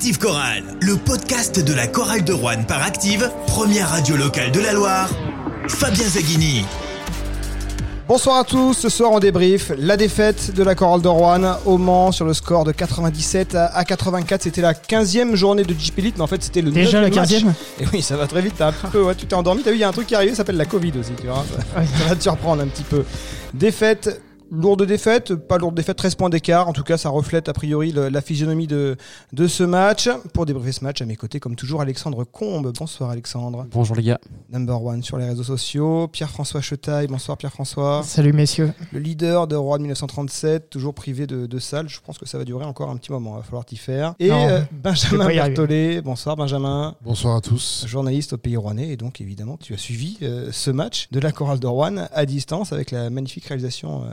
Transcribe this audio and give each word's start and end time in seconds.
Active 0.00 0.18
Chorale, 0.18 0.64
le 0.80 0.96
podcast 0.96 1.62
de 1.62 1.74
la 1.74 1.86
chorale 1.86 2.24
de 2.24 2.32
Rouen 2.32 2.62
par 2.66 2.82
Active, 2.82 3.30
première 3.46 3.90
radio 3.90 4.16
locale 4.16 4.50
de 4.50 4.58
la 4.58 4.72
Loire. 4.72 5.10
Fabien 5.68 6.08
Zaghini. 6.08 6.64
Bonsoir 8.08 8.38
à 8.38 8.44
tous, 8.44 8.72
ce 8.72 8.88
soir 8.88 9.12
on 9.12 9.20
débrief 9.20 9.72
la 9.76 9.98
défaite 9.98 10.54
de 10.54 10.62
la 10.62 10.74
chorale 10.74 11.02
de 11.02 11.08
Rouen 11.08 11.58
au 11.66 11.76
Mans 11.76 12.12
sur 12.12 12.24
le 12.24 12.32
score 12.32 12.64
de 12.64 12.72
97 12.72 13.54
à 13.54 13.84
84. 13.84 14.44
C'était 14.44 14.62
la 14.62 14.72
15e 14.72 15.34
journée 15.34 15.64
de 15.64 15.74
JP 15.78 15.98
Elite, 15.98 16.16
mais 16.16 16.22
en 16.22 16.26
fait 16.26 16.42
c'était 16.42 16.62
le 16.62 16.70
Déjà 16.70 17.02
la 17.02 17.10
15e 17.10 17.42
15e 17.42 17.48
Et 17.80 17.84
oui, 17.92 18.00
ça 18.00 18.16
va 18.16 18.26
très 18.26 18.40
vite, 18.40 18.54
t'as 18.56 18.68
un 18.68 18.72
peu, 18.72 19.02
ouais, 19.02 19.14
tu 19.14 19.26
t'es 19.26 19.34
endormi, 19.34 19.62
t'as 19.62 19.70
vu, 19.70 19.76
il 19.76 19.80
y 19.80 19.84
a 19.84 19.88
un 19.88 19.92
truc 19.92 20.06
qui 20.06 20.14
est 20.14 20.16
arrivé, 20.16 20.30
ça 20.30 20.38
s'appelle 20.38 20.56
la 20.56 20.64
Covid 20.64 20.94
aussi, 20.98 21.12
tu 21.20 21.26
vois. 21.26 21.44
Ça, 21.74 21.82
ça 21.98 22.04
va 22.08 22.16
te 22.16 22.22
surprendre 22.22 22.62
un 22.62 22.68
petit 22.68 22.84
peu. 22.84 23.04
Défaite 23.52 24.18
Lourde 24.50 24.84
défaite, 24.84 25.34
pas 25.34 25.58
lourde 25.58 25.74
défaite, 25.76 25.96
13 25.96 26.14
points 26.16 26.28
d'écart. 26.28 26.68
En 26.68 26.72
tout 26.72 26.82
cas, 26.82 26.96
ça 26.98 27.08
reflète 27.08 27.48
a 27.48 27.52
priori 27.52 27.92
le- 27.92 28.08
la 28.08 28.20
physionomie 28.20 28.66
de, 28.66 28.96
de 29.32 29.46
ce 29.46 29.62
match. 29.62 30.08
Pour 30.34 30.44
débriefer 30.46 30.72
ce 30.72 30.82
match, 30.84 31.00
à 31.02 31.06
mes 31.06 31.16
côtés, 31.16 31.38
comme 31.38 31.54
toujours, 31.56 31.80
Alexandre 31.80 32.24
Combe. 32.24 32.72
Bonsoir 32.76 33.10
Alexandre. 33.10 33.66
Bonjour 33.70 33.94
les 33.96 34.02
gars. 34.02 34.18
Number 34.50 34.82
one 34.82 35.02
sur 35.02 35.18
les 35.18 35.24
réseaux 35.26 35.44
sociaux. 35.44 36.08
Pierre-François 36.08 36.60
Chetaille. 36.60 37.06
Bonsoir 37.06 37.38
Pierre-François. 37.38 38.02
Salut 38.04 38.32
messieurs. 38.32 38.72
Le 38.92 38.98
leader 38.98 39.46
de 39.46 39.54
Roi 39.56 39.78
de 39.78 39.82
1937, 39.82 40.68
toujours 40.70 40.94
privé 40.94 41.26
de, 41.26 41.46
de 41.46 41.58
salle. 41.58 41.88
Je 41.88 42.00
pense 42.04 42.18
que 42.18 42.26
ça 42.26 42.36
va 42.38 42.44
durer 42.44 42.64
encore 42.64 42.90
un 42.90 42.96
petit 42.96 43.12
moment. 43.12 43.34
Il 43.34 43.38
va 43.38 43.42
falloir 43.44 43.64
t'y 43.64 43.76
faire. 43.76 44.14
Et 44.18 44.28
Non, 44.30 44.48
euh, 44.48 44.60
Benjamin. 44.72 45.26
Berthollet. 45.28 46.00
Bonsoir 46.02 46.36
Benjamin. 46.36 46.94
Bonsoir 47.02 47.36
à 47.36 47.40
tous. 47.40 47.84
Journaliste 47.86 48.32
au 48.32 48.36
Pays 48.38 48.56
Rouennais. 48.56 48.88
Et 48.88 48.96
donc, 48.96 49.20
évidemment, 49.20 49.56
tu 49.56 49.74
as 49.74 49.78
suivi 49.78 50.18
euh, 50.22 50.48
ce 50.50 50.70
match 50.70 51.08
de 51.12 51.20
la 51.20 51.30
chorale 51.30 51.60
de 51.60 51.66
Rouen 51.66 52.06
à 52.12 52.26
distance 52.26 52.72
avec 52.72 52.90
la 52.90 53.10
magnifique 53.10 53.44
réalisation 53.46 54.04
euh, 54.04 54.12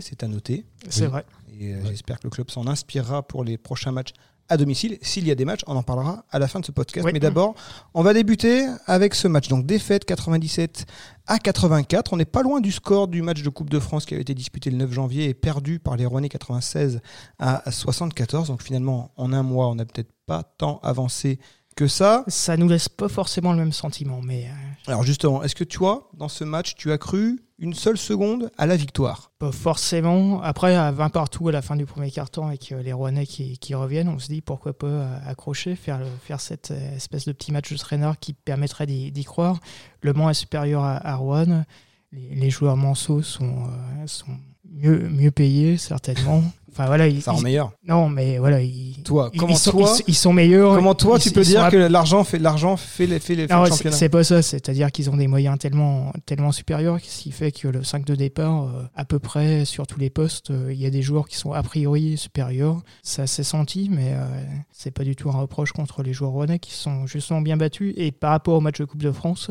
C'est 0.00 0.22
à 0.22 0.28
noter. 0.28 0.66
C'est 0.88 1.02
Oui. 1.02 1.08
vrai. 1.08 1.24
Et 1.58 1.74
euh, 1.74 1.80
j'espère 1.86 2.18
que 2.18 2.24
le 2.24 2.30
club 2.30 2.50
s'en 2.50 2.66
inspirera 2.66 3.22
pour 3.22 3.44
les 3.44 3.56
prochains 3.58 3.92
matchs 3.92 4.12
à 4.48 4.56
domicile. 4.56 4.96
S'il 5.02 5.26
y 5.26 5.30
a 5.32 5.34
des 5.34 5.44
matchs, 5.44 5.62
on 5.66 5.74
en 5.74 5.82
parlera 5.82 6.24
à 6.30 6.38
la 6.38 6.46
fin 6.46 6.60
de 6.60 6.64
ce 6.64 6.70
podcast. 6.70 7.04
Oui. 7.04 7.12
Mais 7.12 7.18
d'abord, 7.18 7.54
on 7.94 8.02
va 8.04 8.14
débuter 8.14 8.64
avec 8.86 9.14
ce 9.16 9.26
match. 9.26 9.48
Donc 9.48 9.66
défaite 9.66 10.04
97 10.04 10.86
à 11.26 11.38
84. 11.40 12.12
On 12.12 12.16
n'est 12.16 12.24
pas 12.24 12.42
loin 12.42 12.60
du 12.60 12.70
score 12.70 13.08
du 13.08 13.22
match 13.22 13.42
de 13.42 13.48
Coupe 13.48 13.70
de 13.70 13.80
France 13.80 14.06
qui 14.06 14.14
avait 14.14 14.20
été 14.22 14.34
disputé 14.34 14.70
le 14.70 14.76
9 14.76 14.92
janvier 14.92 15.28
et 15.28 15.34
perdu 15.34 15.80
par 15.80 15.96
les 15.96 16.06
Rouennais 16.06 16.28
96 16.28 17.00
à 17.40 17.68
74. 17.70 18.46
Donc 18.48 18.62
finalement, 18.62 19.10
en 19.16 19.32
un 19.32 19.42
mois, 19.42 19.66
on 19.68 19.74
n'a 19.74 19.84
peut-être 19.84 20.12
pas 20.26 20.44
tant 20.44 20.78
avancé 20.84 21.40
que 21.76 21.86
ça. 21.86 22.24
Ça 22.26 22.56
nous 22.56 22.68
laisse 22.68 22.88
pas 22.88 23.08
forcément 23.08 23.52
le 23.52 23.58
même 23.58 23.72
sentiment, 23.72 24.20
mais 24.22 24.46
euh, 24.46 24.90
Alors 24.90 25.02
justement, 25.04 25.42
est-ce 25.44 25.54
que 25.54 25.62
tu 25.64 25.78
vois, 25.78 26.10
dans 26.14 26.28
ce 26.28 26.42
match, 26.42 26.74
tu 26.74 26.90
as 26.90 26.98
cru 26.98 27.40
une 27.58 27.72
seule 27.74 27.96
seconde 27.96 28.50
à 28.58 28.66
la 28.66 28.76
victoire? 28.76 29.30
Pas 29.38 29.52
forcément. 29.52 30.42
Après, 30.42 30.74
à 30.74 30.90
20 30.90 31.08
partout 31.10 31.48
à 31.48 31.52
la 31.52 31.62
fin 31.62 31.76
du 31.76 31.86
premier 31.86 32.10
quart-temps 32.10 32.48
avec 32.48 32.72
euh, 32.72 32.82
les 32.82 32.92
Rouennais 32.92 33.26
qui, 33.26 33.58
qui 33.58 33.74
reviennent, 33.74 34.08
on 34.08 34.18
se 34.18 34.28
dit 34.28 34.40
pourquoi 34.40 34.72
pas 34.76 34.86
euh, 34.86 35.18
accrocher, 35.26 35.76
faire, 35.76 35.98
le- 35.98 36.06
faire 36.24 36.40
cette 36.40 36.70
espèce 36.70 37.26
de 37.26 37.32
petit 37.32 37.52
match 37.52 37.70
de 37.70 37.76
traîneur 37.78 38.18
qui 38.18 38.32
permettrait 38.32 38.86
d'y 38.86 39.24
croire. 39.24 39.60
Le 40.00 40.12
Mans 40.12 40.28
est 40.30 40.34
supérieur 40.34 40.82
à, 40.82 40.96
à 40.96 41.14
Rouen. 41.16 41.64
Les, 42.12 42.34
les 42.34 42.50
joueurs 42.50 42.76
manceaux 42.76 43.22
sont, 43.22 43.64
euh, 43.66 44.06
sont 44.06 44.36
mieux, 44.70 45.08
mieux 45.08 45.30
payés, 45.30 45.76
certainement. 45.78 46.42
Enfin 46.78 46.86
voilà, 46.88 47.08
ils, 47.08 47.22
Ça 47.22 47.32
rend 47.32 47.38
ils- 47.38 47.44
meilleur. 47.44 47.72
non, 47.88 48.10
mais 48.10 48.36
voilà, 48.36 48.60
ils, 48.60 49.02
Toi, 49.02 49.30
comment 49.34 49.54
ils 49.54 49.58
sont, 49.58 49.70
toi, 49.70 49.94
ils, 50.00 50.04
ils 50.08 50.14
sont 50.14 50.34
meilleurs. 50.34 50.74
comment 50.74 50.94
toi 50.94 51.18
tu 51.18 51.30
peux 51.30 51.40
dire 51.42 51.70
que 51.70 51.76
l'argent 51.78 52.22
fait 52.22 52.38
l'argent 52.38 52.76
fait 52.76 53.06
les 53.06 53.18
fait 53.18 53.34
les 53.34 53.48
fait 53.48 53.54
Non, 53.54 53.60
le 53.62 53.66
c'est 53.70 53.76
championnat? 53.76 53.96
c'est 53.96 54.08
pas 54.10 54.24
ça, 54.24 54.42
c'est-à-dire 54.42 54.92
qu'ils 54.92 55.08
ont 55.08 55.16
des 55.16 55.26
moyens 55.26 55.58
tellement, 55.58 56.12
tellement 56.26 56.52
supérieurs, 56.52 56.98
ce 57.02 57.22
qui 57.22 57.30
fait 57.32 57.50
que 57.50 57.68
le 57.68 57.82
5 57.82 58.04
de 58.04 58.14
départ, 58.14 58.64
euh, 58.64 58.82
à 58.94 59.06
peu 59.06 59.18
près 59.18 59.64
sur 59.64 59.86
tous 59.86 59.98
les 59.98 60.10
postes, 60.10 60.50
euh, 60.50 60.70
il 60.70 60.78
y 60.78 60.84
a 60.84 60.90
des 60.90 61.00
joueurs 61.00 61.28
qui 61.28 61.36
sont 61.36 61.52
a 61.54 61.62
priori 61.62 62.18
supérieurs. 62.18 62.82
Ça 63.02 63.26
s'est 63.26 63.42
senti, 63.42 63.88
mais 63.90 64.12
euh, 64.12 64.26
c'est 64.70 64.90
pas 64.90 65.04
du 65.04 65.16
tout 65.16 65.30
un 65.30 65.38
reproche 65.38 65.72
contre 65.72 66.02
les 66.02 66.12
joueurs 66.12 66.32
rouennais 66.32 66.58
qui 66.58 66.72
sont 66.74 67.06
justement 67.06 67.40
bien 67.40 67.56
battus. 67.56 67.94
Et 67.96 68.12
par 68.12 68.32
rapport 68.32 68.52
au 68.54 68.60
match 68.60 68.78
de 68.80 68.84
Coupe 68.84 69.02
de 69.02 69.12
France, 69.12 69.50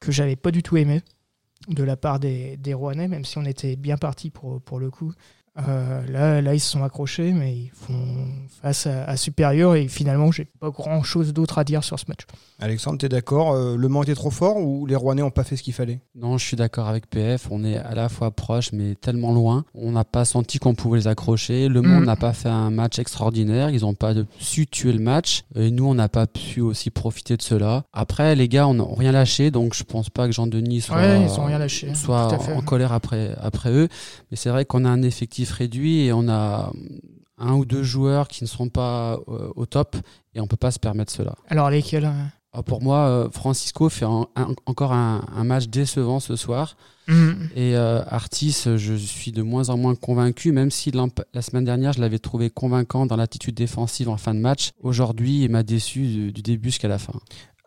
que 0.00 0.12
j'avais 0.12 0.36
pas 0.36 0.50
du 0.50 0.62
tout 0.62 0.76
aimé 0.76 1.00
de 1.68 1.82
la 1.82 1.96
part 1.96 2.20
des, 2.20 2.56
des 2.58 2.74
rouennais, 2.74 3.08
même 3.08 3.24
si 3.24 3.38
on 3.38 3.44
était 3.44 3.76
bien 3.76 3.96
parti 3.96 4.28
pour, 4.30 4.60
pour 4.60 4.78
le 4.78 4.90
coup. 4.90 5.12
Euh, 5.66 6.02
là, 6.08 6.40
là, 6.40 6.54
ils 6.54 6.60
se 6.60 6.70
sont 6.70 6.84
accrochés, 6.84 7.32
mais 7.32 7.52
ils 7.54 7.70
font 7.74 7.94
face 8.62 8.86
à, 8.86 9.04
à 9.04 9.16
supérieur 9.16 9.74
et 9.74 9.88
finalement, 9.88 10.30
j'ai 10.30 10.44
pas 10.44 10.70
grand 10.70 11.02
chose 11.02 11.32
d'autre 11.32 11.58
à 11.58 11.64
dire 11.64 11.82
sur 11.82 11.98
ce 11.98 12.04
match. 12.08 12.20
Alexandre, 12.60 12.98
tu 12.98 13.06
es 13.06 13.08
d'accord 13.08 13.52
euh, 13.52 13.76
Le 13.76 13.88
Mans 13.88 14.02
était 14.02 14.14
trop 14.14 14.30
fort 14.30 14.56
ou 14.58 14.86
les 14.86 14.94
Rouennais 14.96 15.22
n'ont 15.22 15.30
pas 15.30 15.44
fait 15.44 15.56
ce 15.56 15.62
qu'il 15.62 15.72
fallait? 15.72 16.00
Non, 16.16 16.38
je 16.38 16.44
suis 16.44 16.56
d'accord 16.56 16.88
avec 16.88 17.08
PF. 17.08 17.48
On 17.50 17.64
est 17.64 17.76
à 17.76 17.94
la 17.94 18.08
fois 18.08 18.30
proche, 18.30 18.72
mais 18.72 18.94
tellement 18.96 19.32
loin. 19.32 19.64
On 19.74 19.92
n'a 19.92 20.04
pas 20.04 20.24
senti 20.24 20.58
qu'on 20.58 20.74
pouvait 20.74 20.98
les 20.98 21.06
accrocher. 21.08 21.68
Le 21.68 21.82
monde 21.82 22.02
Mm. 22.02 22.06
n'a 22.06 22.16
pas 22.16 22.32
fait 22.32 22.48
un 22.48 22.70
match 22.70 22.98
extraordinaire. 22.98 23.70
Ils 23.70 23.82
n'ont 23.82 23.94
pas 23.94 24.14
su 24.40 24.66
tuer 24.66 24.92
le 24.92 24.98
match. 25.00 25.42
Et 25.54 25.70
nous, 25.70 25.86
on 25.86 25.94
n'a 25.94 26.08
pas 26.08 26.26
pu 26.26 26.60
aussi 26.60 26.90
profiter 26.90 27.36
de 27.36 27.42
cela. 27.42 27.84
Après, 27.92 28.34
les 28.34 28.48
gars, 28.48 28.66
on 28.68 28.74
n'a 28.74 28.84
rien 28.96 29.12
lâché. 29.12 29.50
Donc, 29.50 29.74
je 29.74 29.84
pense 29.84 30.10
pas 30.10 30.26
que 30.26 30.32
Jean-Denis 30.32 30.80
soit, 30.82 30.96
Ouais, 30.96 31.22
ils 31.22 31.40
ont 31.40 31.44
rien 31.44 31.58
lâché. 31.58 31.94
soit 31.94 32.28
en 32.54 32.60
colère 32.62 32.92
après, 32.92 33.34
après 33.40 33.70
eux. 33.70 33.88
Mais 34.30 34.36
c'est 34.36 34.50
vrai 34.50 34.64
qu'on 34.64 34.84
a 34.84 34.88
un 34.88 35.02
effectif 35.02 35.47
réduit 35.52 36.00
et 36.06 36.12
on 36.12 36.28
a 36.28 36.72
un 37.38 37.52
ou 37.54 37.64
deux 37.64 37.82
joueurs 37.82 38.28
qui 38.28 38.42
ne 38.44 38.48
seront 38.48 38.68
pas 38.68 39.18
euh, 39.28 39.50
au 39.56 39.66
top. 39.66 39.96
Et 40.34 40.40
on 40.40 40.46
peut 40.46 40.56
pas 40.56 40.70
se 40.70 40.78
permettre 40.78 41.12
cela. 41.12 41.34
Alors 41.48 41.70
lesquels 41.70 42.04
euh? 42.04 42.12
Ah, 42.52 42.62
Pour 42.62 42.82
moi, 42.82 42.98
euh, 43.08 43.30
Francisco 43.30 43.88
fait 43.90 44.06
un- 44.06 44.26
un- 44.34 44.54
encore 44.66 44.92
un, 44.92 45.24
un 45.36 45.44
match 45.44 45.66
décevant 45.68 46.18
ce 46.18 46.34
soir. 46.34 46.76
Hmm. 47.06 47.32
Et 47.54 47.76
euh, 47.76 48.02
Artis, 48.08 48.64
je 48.76 48.94
suis 48.94 49.32
de 49.32 49.42
moins 49.42 49.68
en 49.70 49.76
moins 49.76 49.94
convaincu, 49.94 50.50
même 50.52 50.70
si 50.70 50.90
la 50.90 51.42
semaine 51.42 51.64
dernière, 51.64 51.92
je 51.92 52.00
l'avais 52.00 52.18
trouvé 52.18 52.50
convaincant 52.50 53.06
dans 53.06 53.16
l'attitude 53.16 53.54
défensive 53.54 54.08
en 54.08 54.16
fin 54.16 54.34
de 54.34 54.40
match. 54.40 54.70
Aujourd'hui, 54.82 55.44
il 55.44 55.50
m'a 55.50 55.62
déçu 55.62 56.06
du, 56.06 56.32
du 56.32 56.42
début 56.42 56.68
jusqu'à 56.70 56.88
la 56.88 56.98
fin. 56.98 57.12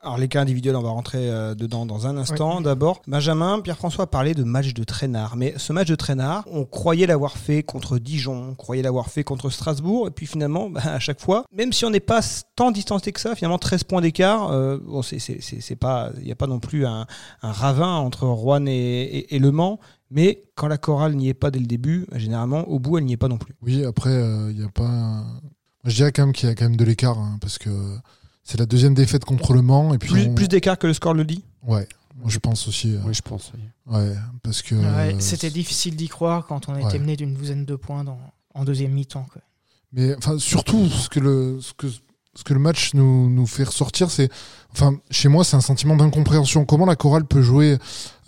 Alors 0.04 0.18
les 0.18 0.28
cas 0.28 0.42
individuels, 0.42 0.76
on 0.76 0.82
va 0.82 0.90
rentrer 0.90 1.30
euh, 1.30 1.54
dedans 1.54 1.86
dans 1.86 2.08
un 2.08 2.18
instant. 2.18 2.60
D'abord, 2.62 3.04
Benjamin, 3.08 3.60
Pierre-François 3.60 4.08
parlait 4.08 4.34
de 4.34 4.44
match 4.44 4.74
de 4.74 4.84
traînard. 4.84 5.36
Mais 5.38 5.54
ce 5.58 5.74
match 5.74 5.88
de 5.90 5.96
traînard, 5.96 6.44
on 6.52 6.66
croyait 6.66 7.06
l'avoir 7.06 7.38
fait 7.38 7.62
contre 7.62 8.00
Dijon, 8.00 8.50
on 8.52 8.56
croyait 8.56 8.82
l'avoir 8.82 9.10
fait 9.10 9.24
contre 9.24 9.52
Strasbourg. 9.52 10.08
Et 10.08 10.12
puis 10.12 10.26
finalement, 10.26 10.72
bah, 10.72 10.82
à 10.86 11.00
chaque 11.00 11.22
fois, 11.22 11.46
même 11.56 11.72
si 11.72 11.86
on 11.86 11.92
n'est 11.92 12.00
pas 12.00 12.22
tant 12.56 12.72
distancé 12.72 13.12
que 13.12 13.20
ça, 13.20 13.36
finalement 13.36 13.60
13 13.60 13.84
points 13.84 14.02
d'écart, 14.02 14.52
euh, 14.52 14.80
bon, 14.84 15.04
c'est- 15.04 15.20
c'est 15.20 15.40
c'est- 15.40 15.62
c'est 15.62 15.76
pas, 15.76 16.10
il 16.18 16.24
n'y 16.26 16.32
a 16.32 16.36
pas 16.36 16.48
non 16.48 16.60
plus 16.60 16.88
un, 16.88 17.06
un 17.44 17.52
ravin 17.52 17.96
entre 17.98 18.26
Rouen 18.26 18.66
et, 18.66 18.72
et- 18.72 19.36
et 19.36 19.40
Le 19.40 19.52
Mans. 19.52 19.80
Mais 20.10 20.44
quand 20.56 20.68
la 20.68 20.78
chorale 20.80 21.14
n'y 21.16 21.30
est 21.30 21.34
pas 21.36 21.52
dès 21.52 21.60
le 21.60 21.68
début, 21.68 22.08
généralement, 22.16 22.68
au 22.68 22.80
bout, 22.80 22.98
elle 22.98 23.06
n'y 23.06 23.14
est 23.14 23.18
pas 23.18 23.28
non 23.28 23.38
plus. 23.38 23.56
Oui, 23.62 23.86
après, 23.86 24.14
il 24.50 24.58
n'y 24.58 24.66
a 24.66 24.70
pas. 24.70 24.84
un- 24.88 25.42
je 25.86 25.96
dirais 25.96 26.12
quand 26.12 26.24
même 26.26 26.34
qu'il 26.34 26.50
y 26.50 26.52
a 26.52 26.56
quand 26.56 26.66
même 26.66 26.76
de 26.76 26.84
l'écart, 26.86 27.20
hein, 27.20 27.38
parce 27.40 27.58
que 27.60 27.70
c'est 28.44 28.60
la 28.60 28.66
deuxième 28.66 28.94
défaite 28.94 29.26
contre 29.26 29.54
le 29.54 29.62
Mans. 29.62 29.94
Et 29.94 29.98
puis 29.98 30.10
Plus, 30.10 30.26
on- 30.28 30.34
plus 30.36 30.48
d'écart 30.48 30.78
que 30.78 30.88
le 30.88 30.94
score 30.94 31.14
le 31.14 31.26
dit 31.26 31.44
Ouais, 31.64 31.88
moi, 32.20 32.30
je 32.30 32.40
pense 32.40 32.68
aussi. 32.68 32.96
euh, 32.96 33.00
Oui, 33.06 33.14
je 33.14 33.22
pense. 33.22 33.52
oui. 33.56 33.62
Ouais, 33.96 34.14
parce 34.44 34.62
que. 34.62 34.76
Ouais, 34.76 35.14
euh, 35.16 35.20
C'était 35.20 35.50
difficile 35.50 35.96
d'y 35.96 36.08
croire 36.08 36.46
quand 36.48 36.70
on 36.70 36.76
était 36.76 36.86
Ouais. 36.94 37.00
mené 37.00 37.16
d'une 37.16 37.34
douzaine 37.34 37.66
de 37.66 37.76
points 37.76 38.04
dans- 38.04 38.20
en 38.54 38.66
deuxième 38.66 38.92
mi-temps. 38.92 39.28
quoi. 39.32 39.42
Mais 39.94 40.16
enfin, 40.16 40.38
surtout, 40.40 40.88
ce 40.88 41.10
que 41.10 41.20
le, 41.20 41.60
ce 41.62 41.74
que, 41.74 41.88
ce 42.34 42.44
que 42.46 42.54
le 42.54 42.60
match 42.60 42.94
nous, 42.94 43.30
nous 43.30 43.46
fait 43.48 43.64
ressortir, 43.66 44.10
c'est. 44.10 44.30
Enfin, 44.72 44.96
chez 45.10 45.28
moi, 45.28 45.44
c'est 45.44 45.58
un 45.58 45.62
sentiment 45.62 45.96
d'incompréhension. 45.98 46.64
Comment 46.66 46.86
la 46.86 46.96
chorale 46.96 47.26
peut 47.26 47.42
jouer, 47.42 47.78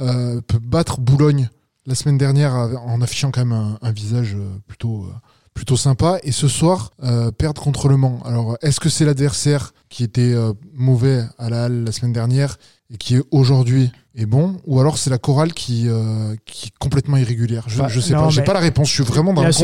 euh, 0.02 0.42
peut 0.42 0.60
battre 0.60 1.00
Boulogne 1.00 1.50
la 1.86 1.96
semaine 1.96 2.18
dernière 2.18 2.54
en 2.54 3.02
affichant 3.02 3.32
quand 3.32 3.42
même 3.46 3.54
un, 3.54 3.78
un 3.82 3.92
visage 3.92 4.36
plutôt. 4.68 5.06
euh, 5.06 5.14
plutôt 5.54 5.78
sympa 5.78 6.18
et 6.24 6.32
ce 6.32 6.48
soir 6.48 6.92
euh, 7.04 7.32
perdre 7.32 7.62
contre 7.62 7.88
le 7.88 7.98
Mans. 7.98 8.20
Alors 8.26 8.58
est-ce 8.62 8.80
que 8.80 8.90
c'est 8.90 9.06
l'adversaire 9.06 9.74
qui 9.90 10.04
était 10.04 10.34
euh, 10.34 10.54
mauvais 10.74 11.24
à 11.38 11.50
la 11.50 11.66
halle 11.66 11.84
la 11.84 11.92
semaine 11.92 12.14
dernière 12.14 12.58
et 12.92 12.98
qui 12.98 13.16
est 13.16 13.24
aujourd'hui 13.32 13.92
est 14.16 14.26
bon 14.28 14.58
ou 14.68 14.80
alors 14.80 14.98
c'est 15.00 15.10
la 15.10 15.18
chorale 15.18 15.54
qui 15.54 15.88
euh, 15.88 16.36
qui 16.46 16.68
est 16.68 16.78
complètement 16.80 17.18
irrégulière? 17.18 17.64
Je, 17.68 17.80
Bah, 17.80 17.88
je 17.88 18.00
sais 18.00 18.14
non, 18.14 18.24
pas, 18.26 18.30
j'ai 18.30 18.44
pas 18.44 18.54
la 18.54 18.60
réponse. 18.60 18.88
Je 18.90 18.94
suis 18.94 19.04
vraiment 19.04 19.34
dans 19.34 19.42
La 19.44 19.52
c'est- 19.52 19.64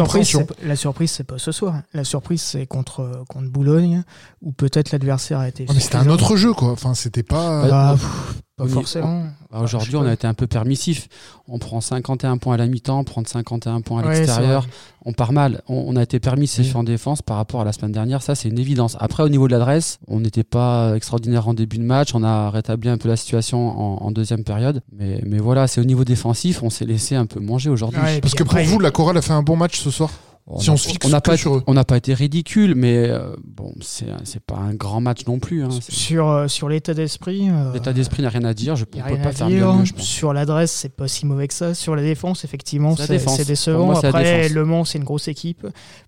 la 0.64 0.76
surprise, 0.76 1.12
c'est 1.12 1.24
pas 1.24 1.38
ce 1.38 1.52
soir. 1.52 1.82
La 1.94 2.04
surprise, 2.04 2.42
c'est 2.42 2.66
contre, 2.66 3.24
contre 3.30 3.50
Boulogne, 3.50 4.04
où 4.42 4.52
peut-être 4.52 4.92
l'adversaire 4.92 5.40
a 5.40 5.48
été. 5.48 5.64
Ouais, 5.68 5.74
mais 5.76 5.80
c'était 5.80 5.98
un 5.98 6.08
autre 6.08 6.36
jeu 6.36 6.54
quoi. 6.54 6.72
Enfin 6.72 6.94
c'était 6.96 7.24
pas. 7.24 7.68
Bah, 7.68 7.96
pff, 8.00 8.42
pas 8.68 8.68
forcément. 8.68 9.24
Bah, 9.52 9.60
Aujourd'hui, 9.62 9.96
on 9.96 10.06
a 10.06 10.14
été 10.14 10.28
un 10.28 10.34
peu 10.34 10.46
permissif. 10.48 11.08
On 11.48 11.58
prend 11.58 11.82
51 11.82 12.38
points 12.38 12.54
à 12.54 12.58
la 12.58 12.68
mi-temps, 12.68 13.04
prendre 13.04 13.28
51 13.28 13.82
points 13.82 14.04
à 14.04 14.08
Ouais, 14.08 14.20
l'extérieur. 14.20 14.68
on 15.06 15.14
part 15.14 15.32
mal. 15.34 15.62
On, 15.68 15.86
on 15.88 15.96
a 15.96 16.04
été 16.04 16.20
permissif 16.20 16.68
Oui. 16.74 16.80
en 16.80 16.84
défense 16.84 17.22
par 17.24 17.38
rapport 17.38 17.62
à 17.62 17.66
la 17.66 17.74
semaine 17.74 17.92
dernière. 17.92 18.22
Ça, 18.22 18.36
c'est 18.36 18.50
une 18.50 18.60
évidence. 18.60 18.96
Après, 19.00 19.24
au 19.24 19.30
niveau 19.30 19.48
de 19.48 19.54
l'adresse, 19.54 19.98
on 20.08 20.20
n'était 20.20 20.44
pas 20.44 20.96
extraordinaire 20.96 21.48
en 21.48 21.54
début 21.56 21.78
de 21.80 21.84
match. 21.84 22.14
On 22.14 22.24
a 22.24 22.50
rétabli 22.52 22.90
un 22.90 22.98
peu 22.98 23.10
la 23.10 23.16
situation 23.16 23.70
en, 23.70 24.06
en 24.06 24.12
deuxième 24.12 24.44
période. 24.44 24.82
Mais, 24.96 25.22
mais 25.26 25.40
voilà, 25.40 25.68
c'est 25.68 25.82
au 25.82 25.86
niveau 25.86 26.04
défensif, 26.04 26.62
on 26.62 26.70
s'est 26.70 26.86
laissé 26.86 27.16
un 27.16 27.26
peu 27.26 27.40
manger 27.40 27.70
aujourd'hui. 27.72 28.00
Ouais, 28.02 28.22
Parce 28.22 28.36
que 28.36 28.44
pour 28.44 28.60
vous, 28.60 28.80
la 28.80 28.92
chorale 28.92 29.18
a 29.18 29.22
fait 29.22 29.34
un 29.34 29.42
bon 29.44 29.56
match 29.56 29.80
ce 29.80 29.90
soir. 29.90 30.10
On 30.48 30.60
Si 30.60 30.70
a- 30.70 30.74
on 30.74 30.78
se 30.78 30.88
fixe 30.88 31.06
on 31.06 31.20
pas, 31.20 31.38
sur 31.38 31.56
eux. 31.58 31.64
on 31.68 31.76
n'a 31.76 31.84
pas 31.84 31.98
été 31.98 32.14
ridicule, 32.14 32.74
mais 32.76 33.08
euh, 33.08 33.36
bon, 33.46 33.72
c'est 33.82 34.08
c'est 34.24 34.40
pas 34.42 34.56
un 34.56 34.74
grand 34.74 35.00
match 35.00 35.26
non 35.28 35.38
plus. 35.38 35.64
hein. 35.64 35.70
Sur, 35.88 36.28
euh, 36.28 36.48
sur 36.48 36.70
l'état 36.70 36.96
d'esprit. 36.96 37.50
euh, 37.52 37.72
L'état 37.74 37.94
d'esprit 37.94 38.24
n'a 38.24 38.30
rien 38.30 38.44
à 38.46 38.56
dire. 38.56 38.76
Je 38.76 38.82
ne 38.82 38.86
peux 38.86 39.00
pas 39.00 39.32
faire 39.32 39.48
dire. 39.48 39.74
mieux, 39.76 39.86
je 39.86 39.94
pense. 39.94 40.04
Sur 40.04 40.34
l'adresse, 40.34 40.72
c'est 40.72 40.96
pas 40.96 41.08
si 41.08 41.28
mauvais 41.28 41.48
que 41.48 41.54
ça. 41.54 41.76
Sur 41.76 41.96
la 41.96 42.02
défense, 42.02 42.44
effectivement, 42.46 42.96
C'est 42.96 43.46
décevant. 43.48 43.86
moi, 43.86 44.04
Après. 44.04 44.50
Le 44.50 44.66
Mans, 44.66 44.86
c'est 44.86 44.98
une 44.98 45.04
grosse 45.04 45.28
équipe. 45.28 45.68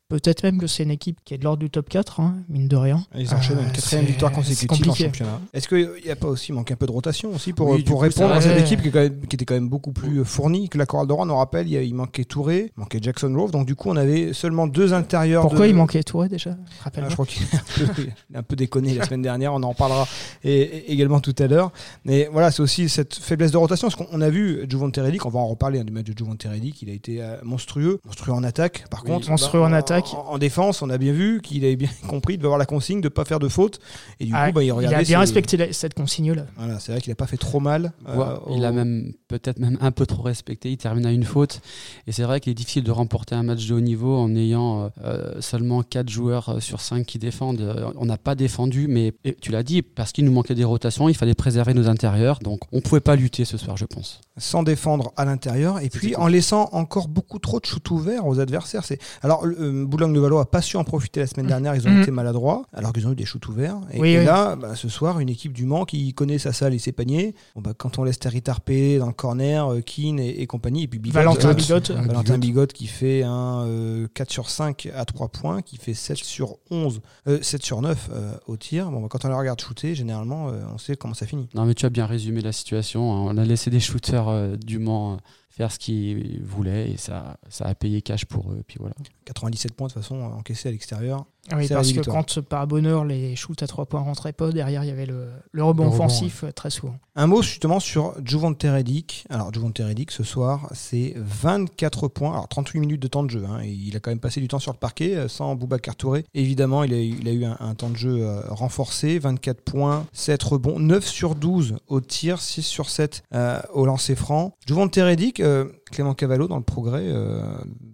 Peut-être 0.10 0.44
même 0.44 0.58
que 0.58 0.68
c'est 0.68 0.84
une 0.84 0.92
équipe 0.92 1.20
qui 1.24 1.34
est 1.34 1.38
de 1.38 1.46
l'ordre 1.46 1.60
du 1.60 1.70
top 1.70 1.88
4, 1.88 2.20
hein, 2.20 2.36
mine 2.50 2.68
de 2.68 2.76
rien. 2.76 3.02
Ils 3.16 3.34
enchaînent 3.34 3.60
une 3.60 3.72
quatrième 3.72 4.04
victoire 4.06 4.32
consécutive 4.34 4.70
en 4.70 4.76
compliqué. 4.76 5.06
championnat. 5.06 5.40
Est-ce 5.54 5.70
qu'il 5.70 5.90
n'y 6.04 6.12
a 6.12 6.18
pas 6.18 6.28
aussi 6.28 6.52
manqué 6.52 6.74
un 6.74 6.76
peu 6.78 6.86
de 6.86 6.92
rotation 6.92 7.30
aussi 7.34 7.54
pour, 7.54 7.70
Oui, 7.70 7.84
pour 7.84 7.96
coup, 7.96 8.02
répondre 8.02 8.34
à 8.34 8.42
cette 8.42 8.60
équipe 8.60 8.82
qui, 8.82 8.90
est 8.90 8.92
quand 8.92 9.00
même- 9.00 9.26
qui 9.28 9.36
était 9.38 9.46
quand 9.46 9.54
même 9.54 9.70
beaucoup 9.70 9.94
plus 9.94 10.26
fournie 10.26 10.68
que 10.68 10.78
la 10.78 10.86
Chorale 10.86 11.08
de 11.08 11.14
Rouen 11.14 11.30
On 11.30 11.38
rappelle, 11.38 11.68
il, 11.68 11.74
y 11.74 11.78
a- 11.78 11.82
il 11.82 11.94
manquait 11.96 12.26
Touré, 12.26 12.74
il 12.76 12.80
manquait 12.82 13.00
Jackson 13.02 13.30
Grove. 13.32 13.52
Donc 13.52 13.66
du 13.66 13.76
coup, 13.76 13.90
on 13.90 13.96
avait 13.96 14.31
seulement 14.34 14.68
deux 14.68 14.94
intérieurs. 14.94 15.42
Pourquoi 15.44 15.66
de- 15.66 15.72
il 15.72 15.76
manquait 15.76 16.04
Touré 16.04 16.30
déjà 16.30 16.52
Ah, 16.58 16.84
Rappelle-moi. 16.86 17.10
je 17.10 17.14
crois 17.16 17.26
qu'il 17.26 17.44
est 17.44 17.56
un 17.56 17.94
peu, 17.94 18.02
il 18.30 18.36
a 18.36 18.40
un 18.40 18.44
peu 18.44 18.56
déconné 18.56 18.94
la 18.94 19.06
semaine 19.06 19.22
dernière, 19.22 19.54
on 19.54 19.62
en 19.64 19.70
reparlera 19.70 20.08
et, 20.44 20.52
et 20.62 20.92
également 20.92 21.20
tout 21.20 21.36
à 21.40 21.48
l'heure. 21.48 21.72
Mais 22.06 22.30
voilà, 22.32 22.52
c'est 22.52 22.62
aussi 22.62 22.90
cette 22.90 23.16
faiblesse 23.16 23.52
de 23.52 23.58
rotation. 23.58 23.88
Parce 23.90 23.96
qu'on 23.96 24.08
on 24.12 24.22
a 24.22 24.30
vu 24.30 24.66
Juvon 24.70 24.90
Teredic, 24.92 25.26
on 25.26 25.30
va 25.30 25.40
en 25.40 25.48
reparler 25.48 25.80
hein, 25.80 25.84
du 25.84 25.92
match 25.94 26.06
de 26.06 26.14
Juvon 26.18 26.36
Teredic, 26.36 26.82
il 26.82 26.90
a 26.90 26.94
été 26.94 27.22
euh, 27.22 27.38
monstrueux, 27.44 28.00
monstrueux 28.06 28.34
en 28.34 28.44
attaque. 28.44 28.86
Par 28.90 29.04
Oui. 29.04 29.12
contre, 29.12 29.30
Monstrueux 29.30 29.62
en 29.62 29.74
attaque. 29.74 30.14
En, 30.14 30.34
en 30.34 30.38
défense, 30.38 30.82
on 30.82 30.90
a 30.90 30.98
bien 30.98 31.14
vu 31.14 31.42
qu'il 31.42 31.64
avait 31.66 31.76
bien 31.76 31.90
compris 32.08 32.38
de 32.38 32.44
avoir 32.44 32.58
la 32.58 32.66
consigne 32.66 33.00
de 33.02 33.06
ne 33.06 33.10
pas 33.10 33.26
faire 33.26 33.40
de 33.40 33.48
faute. 33.48 33.80
Et 34.20 34.26
du 34.26 34.32
Ah, 34.36 34.48
coup, 34.48 34.54
bah, 34.56 34.64
il, 34.64 34.68
il 34.68 34.86
a 34.86 34.90
bien 35.00 35.04
ses- 35.04 35.16
respecté 35.18 35.58
la- 35.58 35.74
cette 35.74 35.94
consigne-là. 35.94 36.46
Voilà, 36.58 36.80
c'est 36.80 36.92
vrai 36.92 37.02
qu'il 37.02 37.12
n'a 37.12 37.16
pas 37.16 37.28
fait 37.28 37.38
trop 37.38 37.60
mal. 37.60 37.94
euh, 38.08 38.36
il 38.50 38.62
au- 38.62 38.66
a 38.66 38.72
même 38.72 39.14
peut-être 39.28 39.60
même 39.60 39.78
un 39.82 39.92
peu 39.92 40.06
trop 40.06 40.22
respecté. 40.24 40.70
Il 40.72 40.78
termine 40.78 41.06
à 41.06 41.12
une 41.12 41.24
faute. 41.24 41.62
Et 42.08 42.12
c'est 42.12 42.24
vrai 42.24 42.40
qu'il 42.40 42.52
est 42.52 42.56
difficile 42.56 42.84
de 42.84 42.92
remporter 42.92 43.36
un 43.36 43.44
match 43.44 43.66
de 43.68 43.74
haut 43.74 43.80
niveau 43.80 44.11
en 44.18 44.36
ayant 44.36 44.90
euh, 45.04 45.40
seulement 45.42 45.84
4 45.84 46.10
joueurs 46.10 46.50
euh, 46.50 46.60
sur 46.60 46.82
5 46.82 47.06
qui 47.06 47.20
défendent. 47.20 47.62
Euh, 47.62 47.92
On 47.98 48.06
n'a 48.06 48.18
pas 48.18 48.36
défendu, 48.36 48.88
mais 48.88 49.14
et 49.24 49.36
tu 49.36 49.52
l'as 49.52 49.64
dit, 49.64 49.82
parce 49.82 50.12
qu'il 50.12 50.26
nous 50.26 50.32
manquait 50.32 50.56
des 50.56 50.64
rotations, 50.64 51.10
il 51.10 51.16
fallait 51.16 51.34
préserver 51.34 51.74
nos 51.74 51.88
intérieurs. 51.88 52.40
Donc 52.40 52.60
on 52.72 52.78
ne 52.78 52.82
pouvait 52.82 53.00
pas 53.02 53.16
lutter 53.16 53.46
ce 53.46 53.58
soir, 53.58 53.78
je 53.78 53.86
pense. 53.86 54.22
sans 54.38 54.64
défendre 54.64 55.12
à 55.18 55.26
l'intérieur 55.26 55.80
et 55.80 55.90
puis 55.90 56.16
en 56.16 56.28
laissant 56.28 56.70
encore 56.72 57.08
beaucoup 57.08 57.38
trop 57.40 57.60
de 57.60 57.66
shoot 57.66 57.90
ouverts 57.92 58.26
aux 58.26 58.40
adversaires. 58.40 58.84
C'est 58.86 59.00
alors 59.22 59.46
euh, 59.46 59.86
Boulogne-le-Valois 59.86 60.42
a 60.42 60.46
pas 60.46 60.62
su 60.62 60.78
en 60.78 60.84
profiter 60.84 61.20
la 61.20 61.28
semaine 61.28 61.48
dernière, 61.48 61.76
ils 61.76 61.88
ont 61.88 61.92
Mhm. 61.92 62.02
été 62.02 62.12
maladroits 62.12 62.64
alors 62.74 62.94
qu'ils 62.94 63.06
ont 63.08 63.12
eu 63.12 63.16
des 63.16 63.26
shoots 63.26 63.48
ouverts. 63.50 63.78
Et, 63.94 64.00
Oui, 64.00 64.10
et 64.12 64.20
oui. 64.20 64.26
là, 64.26 64.56
bah, 64.56 64.76
ce 64.76 64.88
soir, 64.90 65.20
une 65.20 65.30
équipe 65.30 65.54
du 65.54 65.66
Mans 65.66 65.86
qui 65.86 66.14
connaît 66.14 66.38
sa 66.40 66.54
salle 66.54 66.74
et 66.74 66.80
ses 66.80 66.92
paniers. 66.94 67.36
Bon, 67.56 67.62
bah, 67.62 67.74
quand 67.78 68.00
on 68.00 68.04
laisse 68.04 68.20
Terry 68.20 68.42
Tarpé 68.42 68.98
dans 68.98 69.08
le 69.08 69.14
corner, 69.14 69.72
euh, 69.74 69.82
Keane 69.82 70.20
et, 70.20 70.42
et 70.42 70.48
compagnie, 70.48 70.84
et 70.84 70.88
puis 70.88 71.00
Bigot, 71.00 71.14
Valentin 71.16 71.50
euh, 71.50 71.54
Bigot. 71.54 71.80
Valentin 71.94 72.38
Bigot. 72.38 72.62
Bigot 72.62 72.68
qui 72.68 72.88
fait 72.88 73.24
un 73.24 73.66
euh, 73.68 74.01
4 74.08 74.30
sur 74.32 74.50
5 74.50 74.90
à 74.96 75.06
3 75.06 75.30
points, 75.30 75.62
qui 75.62 75.78
fait 75.78 75.94
7 75.94 76.18
sur 76.18 76.58
11, 76.70 77.02
euh, 77.28 77.42
7 77.42 77.64
sur 77.64 77.82
9 77.82 78.10
euh, 78.12 78.34
au 78.48 78.58
tir. 78.58 78.92
Bon, 78.92 79.02
bah, 79.02 79.08
quand 79.10 79.26
on 79.26 79.28
le 79.30 79.36
regarde 79.36 79.60
shooter, 79.62 79.96
généralement, 79.96 80.50
euh, 80.50 80.62
on 80.74 80.78
sait 80.78 80.96
comment 80.96 81.14
ça 81.14 81.26
finit. 81.26 81.50
Non, 81.56 81.66
mais 81.66 81.74
tu 81.74 81.86
as 81.86 81.90
bien 81.90 82.06
résumé 82.06 82.42
la 82.42 82.52
situation. 82.52 83.14
hein. 83.14 83.34
On 83.34 83.38
a 83.38 83.46
laissé 83.46 83.70
des 83.70 83.80
shooters 83.80 84.28
euh, 84.30 84.56
du 84.56 84.80
Mans 84.80 85.14
euh, 85.14 85.18
faire 85.52 85.72
ce 85.72 85.78
qu'ils 85.80 86.42
voulaient 86.44 86.90
et 86.92 86.98
ça, 86.98 87.38
ça 87.50 87.66
a 87.66 87.76
payé 87.76 88.02
cash 88.02 88.26
pour 88.26 88.52
eux. 88.52 88.64
Puis 88.66 88.78
voilà. 88.80 88.96
97 89.26 89.74
points 89.74 89.88
de 89.88 89.94
toute 89.94 90.02
façon 90.02 90.20
encaissés 90.22 90.70
à 90.70 90.72
l'extérieur. 90.72 91.26
Oui, 91.56 91.64
C'est 91.68 91.74
la 91.74 91.80
parce 91.80 91.92
que 91.92 92.02
quand 92.02 92.40
par 92.42 92.68
bonheur 92.68 93.04
les 93.04 93.36
shoots 93.36 93.64
à 93.64 93.68
3 93.68 93.88
points 93.88 94.02
rentraient 94.02 94.32
pas, 94.34 94.52
derrière 94.52 94.84
il 94.84 94.88
y 94.88 94.92
avait 94.92 95.08
le, 95.08 95.28
le 95.52 95.64
rebond 95.64 95.84
Le 95.84 95.90
rebond, 95.90 96.04
offensif 96.06 96.44
euh, 96.44 96.52
très 96.52 96.70
souvent. 96.70 96.96
Un 97.16 97.26
mot 97.28 97.42
justement 97.42 97.80
sur 97.80 98.14
Juvent 98.24 98.54
Teredic. 98.54 99.26
Alors 99.30 99.52
Juvent 99.52 99.72
Teredic 99.72 100.12
ce 100.12 100.24
soir, 100.24 100.70
c'est 100.74 101.14
24 101.18 102.08
points. 102.10 102.34
Alors 102.34 102.48
38 102.48 102.80
minutes 102.80 103.02
de 103.02 103.08
temps 103.08 103.24
de 103.24 103.30
jeu. 103.32 103.44
hein. 103.50 103.60
Et 103.64 103.70
Il 103.72 103.96
a 103.96 104.00
quand 104.00 104.12
même 104.12 104.20
passé 104.20 104.40
du 104.40 104.48
temps 104.48 104.60
sur 104.60 104.72
le 104.72 104.78
parquet 104.78 105.16
euh, 105.16 105.28
sans 105.28 105.56
Boubacar 105.56 105.96
Touré. 105.96 106.26
Évidemment, 106.36 106.84
il 106.84 106.94
a, 106.94 106.98
eu- 107.02 107.18
il 107.22 107.28
a 107.28 107.32
eu 107.32 107.44
un, 107.46 107.58
un 107.60 107.74
temps 107.74 107.90
de 107.90 107.98
jeu 107.98 108.18
euh, 108.22 108.42
renforcé. 108.50 109.18
24 109.20 109.62
points, 109.62 110.06
7 110.14 110.42
rebonds, 110.44 110.80
9 110.80 111.06
sur 111.08 111.34
12 111.36 111.76
au 111.88 112.02
tir, 112.02 112.40
6 112.40 112.62
sur 112.62 112.90
7 112.90 113.24
euh, 113.34 113.60
au 113.74 113.86
lancer 113.88 114.16
franc. 114.16 114.54
Juvent 114.68 114.88
Teredic, 114.90 115.40
euh, 115.42 115.66
Clément 115.92 116.14
Cavallo 116.14 116.48
dans 116.48 116.58
le 116.58 116.64
progrès 116.64 117.04
euh, 117.04 117.44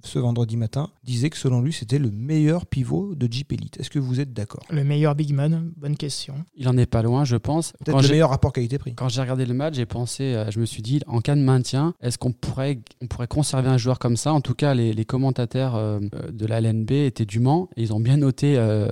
ce 0.04 0.20
vendredi 0.20 0.56
matin, 0.58 0.90
disait 1.04 1.30
que 1.30 1.38
selon 1.38 1.62
lui 1.62 1.74
c'était 1.74 2.00
le 2.00 2.12
meilleur 2.12 2.66
pivot 2.66 3.16
de 3.16 3.28
Jeep 3.32 3.52
Elite. 3.52 3.80
Est-ce 3.80 3.90
que 3.90 4.00
vous 4.00 4.20
êtes 4.20 4.34
d'accord? 4.34 4.64
Le 4.70 4.84
meilleur 4.84 5.16
big 5.16 5.34
man, 5.34 5.72
bonne 5.78 5.98
question. 5.98 6.36
Il 6.56 6.68
en 6.70 6.78
est 6.78 6.86
pas 6.86 7.02
loin, 7.02 7.26
je 7.26 7.36
pense. 7.36 7.72
Peut-être 7.80 7.92
Quand 7.96 7.98
le 8.02 8.08
j'ai- 8.08 8.14
meilleur 8.14 8.30
rapport 8.30 8.54
qualité-prix. 8.54 8.94
Quand 8.96 9.10
j'ai 9.10 9.22
regardé 9.22 9.46
le 9.46 9.54
match, 9.54 9.76
j'ai 9.76 9.86
pensé, 9.86 10.24
euh, 10.24 10.50
je 10.52 10.60
me 10.60 10.66
suis 10.66 10.82
dit, 10.82 11.02
en 11.08 11.20
cas 11.22 11.36
de 11.36 11.42
maintien, 11.42 11.94
est-ce 12.02 12.18
qu'on 12.18 12.32
pourrait, 12.32 12.80
on 13.02 13.08
pourrait 13.08 13.28
conserver 13.28 13.70
un 13.70 13.78
joueur 13.78 14.00
comme 14.00 14.16
ça? 14.18 14.34
En 14.34 14.42
tout 14.42 14.54
cas, 14.54 14.74
les, 14.74 14.94
les 14.94 15.06
commentateurs 15.06 15.76
euh, 15.76 16.00
de 16.32 16.46
la 16.46 16.62
LNB 16.62 16.92
étaient 16.92 17.26
du 17.26 17.40
Mans 17.40 17.70
et 17.76 17.82
ils 17.84 17.94
ont 17.94 18.00
bien 18.00 18.18
noté 18.18 18.56
euh, 18.58 18.88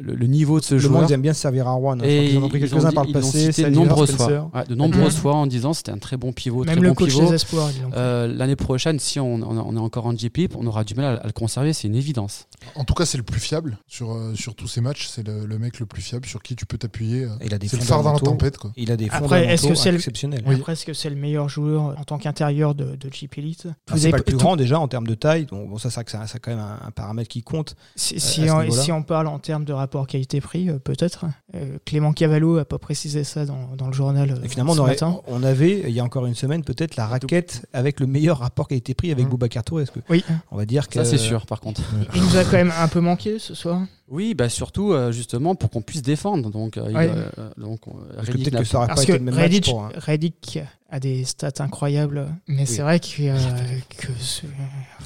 le, 0.00 0.14
le 0.14 0.26
niveau 0.26 0.58
de 0.60 0.64
ce 0.64 0.74
Le 0.74 0.80
joueur. 0.80 1.00
monde 1.02 1.10
ils 1.10 1.12
aiment 1.12 1.22
bien 1.22 1.34
se 1.34 1.40
servir 1.40 1.68
à 1.68 1.72
Rouen. 1.72 1.98
hein. 2.00 2.04
Et 2.04 2.36
en 2.36 2.42
ont 2.42 2.48
pris 2.48 2.58
ils 2.58 2.68
quelques-uns 2.68 2.88
dit- 2.88 2.94
par 2.94 3.04
le 3.04 3.10
ils 3.10 3.12
passé. 3.12 3.52
cité 3.52 3.70
de 3.70 3.74
nombreuses 3.74 4.12
fois, 4.12 4.50
Ouais, 4.54 4.64
de 4.66 4.74
nombreuses 4.74 5.16
fois 5.16 5.34
en 5.34 5.46
disant 5.46 5.72
c'était 5.74 5.92
un 5.92 5.98
très 5.98 6.16
bon 6.16 6.32
pivot, 6.32 6.64
Même 6.64 6.74
très 6.76 6.82
le 6.82 6.88
bon 6.88 6.94
coach 6.94 7.10
pivot. 7.14 7.28
des 7.28 7.34
espoirs. 7.34 7.70
ils 7.76 8.45
L'année 8.46 8.54
prochaine, 8.54 9.00
si 9.00 9.18
on, 9.18 9.40
est 9.74 9.78
encore 9.80 10.06
en 10.06 10.16
Jeep 10.16 10.36
on 10.54 10.64
aura 10.68 10.84
du 10.84 10.94
mal 10.94 11.16
à, 11.16 11.20
à 11.20 11.26
le 11.26 11.32
conserver, 11.32 11.72
c'est 11.72 11.88
une 11.88 11.96
évidence. 11.96 12.46
En 12.76 12.84
tout 12.84 12.94
cas, 12.94 13.04
c'est 13.04 13.16
le 13.18 13.24
plus 13.24 13.40
fiable 13.40 13.78
sur, 13.88 14.12
euh, 14.12 14.34
sur 14.36 14.54
tous 14.54 14.68
ces 14.68 14.80
matchs. 14.80 15.08
C'est 15.08 15.26
le, 15.26 15.46
le 15.46 15.58
mec 15.58 15.80
le 15.80 15.86
plus 15.86 16.00
fiable 16.00 16.26
sur 16.26 16.42
qui 16.44 16.54
tu 16.54 16.64
peux 16.64 16.78
t'appuyer. 16.78 17.24
euh. 17.24 17.30
Il 17.44 17.52
a 17.54 17.58
des 17.58 17.66
C'est 17.66 17.76
le 17.76 17.82
phare 17.82 18.04
dans 18.04 18.12
la 18.12 18.20
tempête. 18.20 18.56
Quoi. 18.56 18.70
Il 18.76 18.92
a 18.92 18.96
des 18.96 19.08
Après, 19.10 19.46
est-ce 19.46 19.66
que 19.66 19.74
c'est 19.74 19.90
le- 19.90 19.96
exceptionnels. 19.96 20.44
Oui. 20.46 20.54
Après, 20.54 20.74
est-ce 20.74 20.84
que 20.86 20.92
c'est 20.92 21.10
le 21.10 21.16
meilleur 21.16 21.48
joueur 21.48 21.98
en 21.98 22.04
tant 22.04 22.18
qu'intérieur 22.18 22.76
de, 22.76 22.94
de 22.94 23.12
Jeep 23.12 23.36
Elite 23.36 23.66
Ah, 23.66 23.72
Vous 23.88 23.96
c'est 23.98 24.04
avez 24.04 24.10
pas 24.12 24.16
le 24.18 24.22
plus 24.22 24.36
grand 24.36 24.54
déjà 24.54 24.78
en 24.78 24.86
termes 24.86 25.08
de 25.08 25.14
taille. 25.14 25.46
Donc 25.46 25.68
bon, 25.68 25.78
ça, 25.78 26.04
que 26.04 26.10
ça, 26.12 26.24
c'est 26.28 26.38
quand 26.38 26.52
même 26.52 26.60
un, 26.60 26.78
un 26.86 26.90
paramètre 26.92 27.28
qui 27.28 27.42
compte. 27.42 27.74
Si, 27.96 28.14
à 28.14 28.20
si 28.20 28.40
on, 28.48 28.60
niveau-là. 28.62 28.82
si 28.82 28.92
on 28.92 29.02
parle 29.02 29.26
en 29.26 29.40
termes 29.40 29.64
de 29.64 29.72
rapport 29.72 30.06
qualité-prix, 30.06 30.70
euh, 30.70 30.78
peut-être. 30.78 31.24
Euh, 31.56 31.78
Clément 31.84 32.12
Cavallo 32.12 32.58
a 32.58 32.64
pas 32.64 32.78
précisé 32.78 33.24
ça 33.24 33.44
dans, 33.44 33.74
dans 33.76 33.88
le 33.88 33.92
journal 33.92 34.30
euh, 34.30 34.44
Et 34.44 34.48
finalement, 34.48 34.74
ce 34.74 34.78
on, 34.78 34.82
aurait- 34.82 34.92
matin. 34.92 35.20
on 35.26 35.42
avait 35.42 35.80
il 35.80 35.90
y 35.94 35.98
a 35.98 36.04
encore 36.04 36.26
une 36.26 36.34
semaine 36.36 36.62
peut-être 36.62 36.94
la 36.96 37.06
raquette 37.08 37.66
avec 37.72 37.98
le 37.98 38.06
meilleur 38.06 38.35
rapport 38.40 38.68
qualité-prix 38.68 39.10
avec 39.12 39.24
Mhm. 39.24 39.30
Boubacar 39.30 39.64
Touré. 39.64 39.82
Est-ce 39.84 39.90
que 39.92 40.00
Oui, 40.08 40.24
on 40.50 40.56
va 40.56 40.66
dire 40.66 40.88
que 40.88 40.94
Ça, 40.94 41.04
c'est 41.04 41.18
sûr, 41.18 41.46
par 41.46 41.60
contre. 41.60 41.80
il 42.14 42.22
nous 42.22 42.36
a 42.36 42.44
quand 42.44 42.52
même 42.52 42.72
un 42.78 42.88
peu 42.88 43.00
manqué 43.00 43.38
ce 43.38 43.54
soir. 43.54 43.82
Oui, 44.08 44.34
bah 44.34 44.48
surtout 44.48 44.92
euh, 44.92 45.10
justement 45.10 45.56
pour 45.56 45.68
qu'on 45.68 45.82
puisse 45.82 46.02
défendre. 46.02 46.50
Donc, 46.50 46.76
euh, 46.76 46.92
Ouais. 46.92 47.10
euh, 47.38 47.50
donc 47.56 47.80
euh, 47.88 47.90
Redick 48.20 48.54
que 48.56 48.62
ça 48.64 48.78
aurait 48.78 48.86
pas 48.86 48.94
Parce 48.94 49.02
été 49.02 49.12
que 49.14 49.18
le 49.18 49.24
même 49.24 49.34
match 49.34 49.44
Redick, 49.44 49.64
pour 49.64 49.82
un- 49.84 49.90
Redick 49.98 50.58
a 50.90 51.00
des 51.00 51.24
stats 51.24 51.50
incroyables, 51.58 52.28
mais 52.46 52.66
c'est 52.66 52.82
vrai 52.82 53.00
que, 53.00 53.06
euh, 53.20 53.36
que 53.98 54.06
ce- 54.20 54.42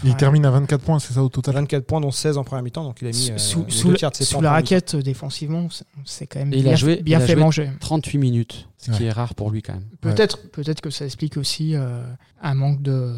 Il 0.05 0.15
termine 0.17 0.44
à 0.44 0.50
24 0.50 0.82
points, 0.82 0.99
c'est 0.99 1.15
ça 1.15 1.23
au 1.23 1.31
total 1.31 1.55
24 1.55 1.87
points 1.87 2.03
dont 2.03 2.11
16 2.11 2.37
en 2.37 2.44
première 2.44 2.62
mi-temps. 2.62 2.85
Donc 2.85 2.99
il 3.00 3.06
a 3.06 3.11
mis 3.11 3.15
sous, 3.17 3.32
euh, 3.32 3.38
sous- 3.38 3.65
sous 3.71 3.87
deux 3.87 3.93
la, 3.93 3.99
tiers 3.99 4.11
de 4.11 4.17
ses 4.17 4.25
sous 4.25 4.35
points 4.35 4.43
la 4.43 4.49
en 4.50 4.53
première 4.53 4.62
raquette 4.65 4.94
euh, 4.97 5.03
défensivement, 5.03 5.69
c'est- 6.05 6.27
quand 6.27 6.38
même 6.41 6.53
Et 6.53 6.59
il 6.59 6.62
bien, 6.65 6.73
a 6.73 6.77
joué- 6.77 6.97
bien 7.03 7.19
il 7.19 7.23
a 7.23 7.27
fait 7.27 7.32
joué 7.32 7.41
manger. 7.43 7.71
38 7.81 8.19
minutes, 8.19 8.69
ce 8.81 8.91
qui 8.93 9.05
est 9.05 9.12
rare 9.12 9.35
pour 9.35 9.50
lui 9.50 9.62
quand 9.62 9.75
même. 9.75 9.88
Peut-être 10.00 10.50
peut-être 10.50 10.81
que 10.81 10.91
ça 10.91 11.05
explique 11.05 11.37
aussi 11.37 11.75
euh, 11.75 12.03
un 12.41 12.55
manque 12.55 12.82
de 12.82 13.15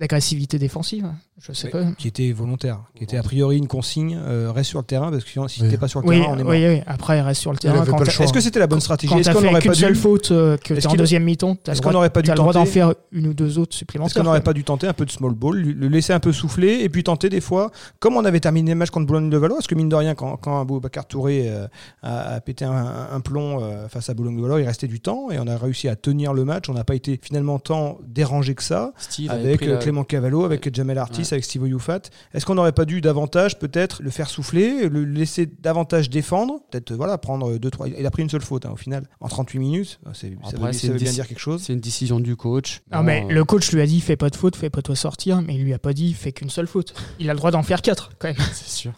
d'agressivité 0.00 0.58
défensive. 0.58 1.12
Je 1.40 1.52
sais 1.52 1.66
Oui, 1.66 1.72
pas. 1.72 1.84
Qui 1.98 2.06
était 2.06 2.30
volontaire, 2.30 2.78
qui 2.94 3.02
était 3.02 3.16
a 3.16 3.22
priori 3.24 3.58
une 3.58 3.66
consigne. 3.66 4.16
euh, 4.24 4.52
reste 4.52 4.70
sur 4.70 4.78
le 4.78 4.84
terrain 4.84 5.10
parce 5.10 5.24
que 5.24 5.30
sinon, 5.30 5.48
si 5.48 5.62
Oui. 5.62 5.68
t'es 5.68 5.76
pas 5.76 5.88
sur 5.88 6.00
le 6.00 6.06
Oui, 6.06 6.20
terrain, 6.20 6.32
on 6.34 6.38
est 6.38 6.42
mort. 6.44 6.52
oui, 6.52 6.64
oui. 6.68 6.80
Après, 6.86 7.18
il 7.18 7.22
reste 7.22 7.40
sur 7.40 7.50
le 7.50 7.58
terrain. 7.58 7.84
Quand. 7.84 8.00
Est-ce 8.02 8.32
que 8.32 8.40
c'était 8.40 8.60
la 8.60 8.68
bonne 8.68 8.80
stratégie 8.80 9.12
quand 9.12 9.18
Est-ce 9.18 9.28
t'as 9.28 9.34
qu'on 9.34 9.40
fait 9.40 9.46
n'aurait 9.48 9.60
qu'une 9.60 9.72
pas 9.72 9.76
seule 9.76 9.92
dû 9.94 9.98
faute, 9.98 10.30
euh, 10.30 10.56
que 10.56 10.74
Est-ce 10.74 10.82
t'es 10.86 10.92
en 10.92 10.94
deuxième 10.94 11.24
mi-temps, 11.24 11.56
t'as 11.56 11.72
le 11.72 11.74
est-ce 11.74 11.80
droit, 11.82 11.90
qu'on 11.90 11.98
n'aurait 11.98 12.10
pas 12.10 12.22
dû 12.22 12.28
t'as 12.28 12.34
le 12.34 12.38
droit 12.38 12.52
d'en 12.52 12.60
tenter 12.60 12.70
faire 12.70 12.94
une 13.10 13.26
ou 13.26 13.34
deux 13.34 13.58
autres 13.58 13.72
Est-ce 13.72 13.78
supplémentaires. 13.78 14.14
qu'on 14.22 14.28
n'aurait 14.28 14.42
pas 14.42 14.52
dû 14.52 14.62
tenter 14.62 14.86
un 14.86 14.92
peu 14.92 15.04
de 15.04 15.10
small 15.10 15.34
ball, 15.34 15.56
lui- 15.56 15.74
le 15.74 15.88
laisser 15.88 16.12
un 16.12 16.20
peu 16.20 16.32
souffler 16.32 16.78
et 16.82 16.88
puis 16.88 17.02
tenter 17.02 17.28
des 17.28 17.40
fois, 17.40 17.72
comme 17.98 18.16
on 18.16 18.24
avait 18.24 18.38
terminé 18.40 18.70
le 18.70 18.76
match 18.78 18.90
contre 18.90 19.06
Boulogne-de-Valois, 19.08 19.56
parce 19.56 19.66
que 19.66 19.74
mine 19.74 19.88
de 19.88 19.96
rien, 19.96 20.14
quand, 20.14 20.36
quand 20.36 20.60
Aboubacar 20.60 21.04
Touré 21.06 21.48
euh, 21.48 21.66
a, 22.04 22.34
a 22.36 22.40
pété 22.40 22.64
un, 22.64 23.08
un 23.12 23.20
plomb 23.20 23.58
euh, 23.60 23.88
face 23.88 24.08
à 24.08 24.14
Boulogne-de-Valois, 24.14 24.60
il 24.60 24.66
restait 24.66 24.86
du 24.86 25.00
temps 25.00 25.32
et 25.32 25.38
on 25.40 25.48
a 25.48 25.56
réussi 25.58 25.88
à 25.88 25.96
tenir 25.96 26.32
le 26.32 26.44
match. 26.44 26.68
On 26.68 26.74
n'a 26.74 26.84
pas 26.84 26.94
été 26.94 27.18
finalement 27.20 27.58
tant 27.58 27.98
dérangé 28.06 28.54
que 28.54 28.62
ça, 28.62 28.92
avec 29.28 29.60
Clément 29.80 30.04
Cavallo, 30.04 30.44
avec 30.44 30.72
Jamel 30.72 30.96
Artis, 30.98 31.23
Ouais. 31.30 31.34
avec 31.34 31.44
Steve 31.44 31.66
Youfat. 31.68 32.00
Est-ce 32.32 32.44
qu'on 32.46 32.54
n'aurait 32.54 32.72
pas 32.72 32.84
dû 32.84 33.00
davantage 33.00 33.58
peut-être 33.58 34.02
le 34.02 34.10
faire 34.10 34.28
souffler, 34.30 34.88
le 34.88 35.04
laisser 35.04 35.46
davantage 35.46 36.10
défendre, 36.10 36.60
peut-être 36.70 36.92
euh, 36.92 36.96
voilà 36.96 37.18
prendre 37.18 37.56
deux 37.58 37.70
trois. 37.70 37.88
Il 37.88 38.04
a 38.06 38.10
pris 38.10 38.22
une 38.22 38.30
seule 38.30 38.42
faute 38.42 38.66
hein, 38.66 38.70
au 38.72 38.76
final 38.76 39.04
en 39.20 39.28
38 39.28 39.58
minutes. 39.58 40.00
C'est- 40.12 40.30
Ça, 40.44 40.50
Après, 40.54 40.66
veut, 40.68 40.72
c'est 40.72 40.80
ça 40.80 40.86
veut 40.88 40.98
une 40.98 41.04
bien 41.04 41.12
dire 41.12 41.26
quelque 41.26 41.38
chose. 41.38 41.62
C'est 41.62 41.72
une 41.72 41.80
décision 41.80 42.20
du 42.20 42.36
coach. 42.36 42.80
Non, 42.92 42.98
Bon, 42.98 43.04
mais 43.04 43.24
euh, 43.28 43.32
le 43.34 43.44
coach 43.44 43.70
lui 43.72 43.80
a 43.80 43.86
dit 43.86 44.00
fais 44.00 44.16
pas 44.16 44.30
de 44.30 44.36
faute, 44.36 44.56
fais 44.56 44.70
pas 44.70 44.82
toi 44.82 44.96
sortir, 44.96 45.40
mais 45.42 45.54
il 45.54 45.62
lui 45.64 45.72
a 45.74 45.78
pas 45.78 45.92
dit 45.92 46.12
fais 46.14 46.32
qu'une 46.32 46.50
seule 46.50 46.66
faute. 46.66 46.94
Il 47.18 47.28
a 47.30 47.32
le 47.32 47.38
droit 47.38 47.50
d'en 47.50 47.62
faire 47.62 47.82
quatre 47.82 48.10
quand 48.18 48.28
même. 48.28 48.36
c'est 48.52 48.68
sûr. 48.70 48.92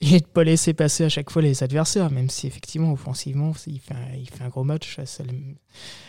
Et 0.00 0.20
de 0.20 0.26
pas 0.26 0.44
laisser 0.44 0.74
passer 0.74 1.04
à 1.04 1.08
chaque 1.08 1.30
fois 1.30 1.40
les 1.40 1.62
adversaires, 1.62 2.10
même 2.10 2.28
si 2.28 2.46
effectivement 2.46 2.92
offensivement 2.92 3.52
il 3.66 3.80
fait 3.80 3.94
un, 3.94 4.16
il 4.16 4.28
fait 4.28 4.44
un 4.44 4.48
gros 4.48 4.64
match. 4.64 4.98
C'est 5.04 5.24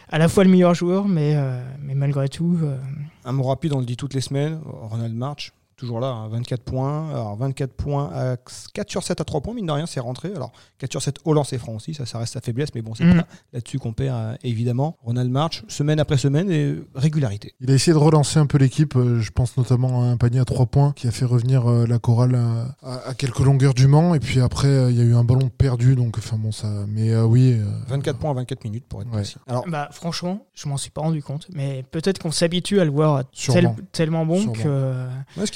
à 0.10 0.18
la 0.18 0.27
fois 0.27 0.44
le 0.44 0.50
meilleur 0.50 0.74
joueur, 0.74 1.08
mais, 1.08 1.36
euh, 1.36 1.63
malgré 1.82 2.30
tout, 2.30 2.58
euh, 2.62 2.77
Un 3.24 3.32
mot 3.32 3.44
rapide, 3.44 3.74
on 3.74 3.80
le 3.80 3.86
dit 3.86 3.98
toutes 3.98 4.13
les 4.13 4.22
semaines. 4.22 4.60
Ronald 4.65 5.15
March, 5.15 5.54
toujours 5.77 6.00
là, 6.00 6.08
hein, 6.08 6.27
24 6.29 6.63
points. 6.63 7.10
Alors 7.10 7.36
24 7.38 7.72
points 7.74 8.10
à 8.13 8.38
4 8.74 8.89
sur 8.89 9.03
7 9.03 9.22
à 9.22 9.24
3 9.24 9.41
points, 9.41 9.53
mine 9.53 9.65
de 9.65 9.72
rien, 9.72 9.86
c'est 9.86 10.00
rentré. 10.00 10.32
Alors 10.36 10.51
4 10.79 10.91
sur 10.91 11.01
7 11.01 11.17
au 11.25 11.34
lancer 11.34 11.58
franc 11.58 11.74
aussi, 11.75 11.94
ça, 11.94 12.05
ça 12.05 12.17
reste 12.20 12.34
sa 12.34 12.41
faiblesse, 12.41 12.70
mais 12.75 12.82
bon, 12.82 12.94
c'est 12.96 13.05
pas 13.10 13.25
là-dessus 13.53 13.79
qu'on 13.79 13.94
perd 13.94 14.15
euh, 14.15 14.36
évidemment. 14.44 14.98
Ronald 15.03 15.29
March, 15.32 15.63
semaine 15.67 16.00
après 16.00 16.17
semaine, 16.17 16.50
et 16.51 16.75
régularité. 16.96 17.53
Il 17.60 17.70
a 17.72 17.74
essayé 17.74 17.94
de 17.94 17.98
relancer 17.98 18.39
un 18.39 18.46
peu 18.46 18.58
l'équipe, 18.58 18.96
euh, 18.96 19.20
je 19.20 19.32
pense 19.32 19.58
notamment 19.58 20.03
à 20.03 20.05
un 20.05 20.17
panier 20.17 20.39
à 20.39 20.46
trois 20.46 20.65
points 20.65 20.94
qui 20.94 21.08
a 21.08 21.12
fait 21.12 21.25
revenir 21.25 21.70
euh, 21.70 21.86
la 21.88 22.00
chorale 22.00 22.36
à, 22.36 22.75
à- 22.88 23.10
à 23.10 23.13
quelques 23.13 23.39
longueurs 23.39 23.74
du 23.74 23.88
Mans. 23.88 24.15
Et 24.15 24.20
puis 24.20 24.39
après, 24.39 24.67
euh, 24.67 24.91
il 24.91 24.98
y 24.98 25.01
a 25.01 25.03
eu 25.03 25.15
un 25.15 25.24
ballon 25.24 25.50
perdu, 25.50 25.96
donc 25.96 26.17
enfin 26.17 26.38
bon, 26.38 26.51
ça. 26.51 26.67
Mais 26.88 27.12
euh, 27.12 27.25
oui. 27.25 27.53
euh, 27.60 27.65
24 27.88 28.17
points 28.20 28.32
à 28.32 28.36
24 28.36 28.63
minutes 28.63 28.86
pour 28.88 29.01
être 29.01 29.08
Ouais. 29.10 29.17
précis. 29.17 29.36
Alors, 29.48 29.65
Bah, 29.67 29.89
franchement, 29.91 30.46
je 30.53 30.67
m'en 30.70 30.77
suis 30.77 30.91
pas 30.91 31.01
rendu 31.01 31.22
compte. 31.22 31.48
Mais 31.53 31.84
peut-être 31.91 32.20
qu'on 32.20 32.32
s'habitue 32.32 32.79
à 32.79 32.86
le 32.86 32.91
voir 32.91 33.24
tel- 33.48 33.74
tellement 33.91 34.25
bon 34.25 34.39
Sûrement. 34.39 34.53
que. 34.63 35.05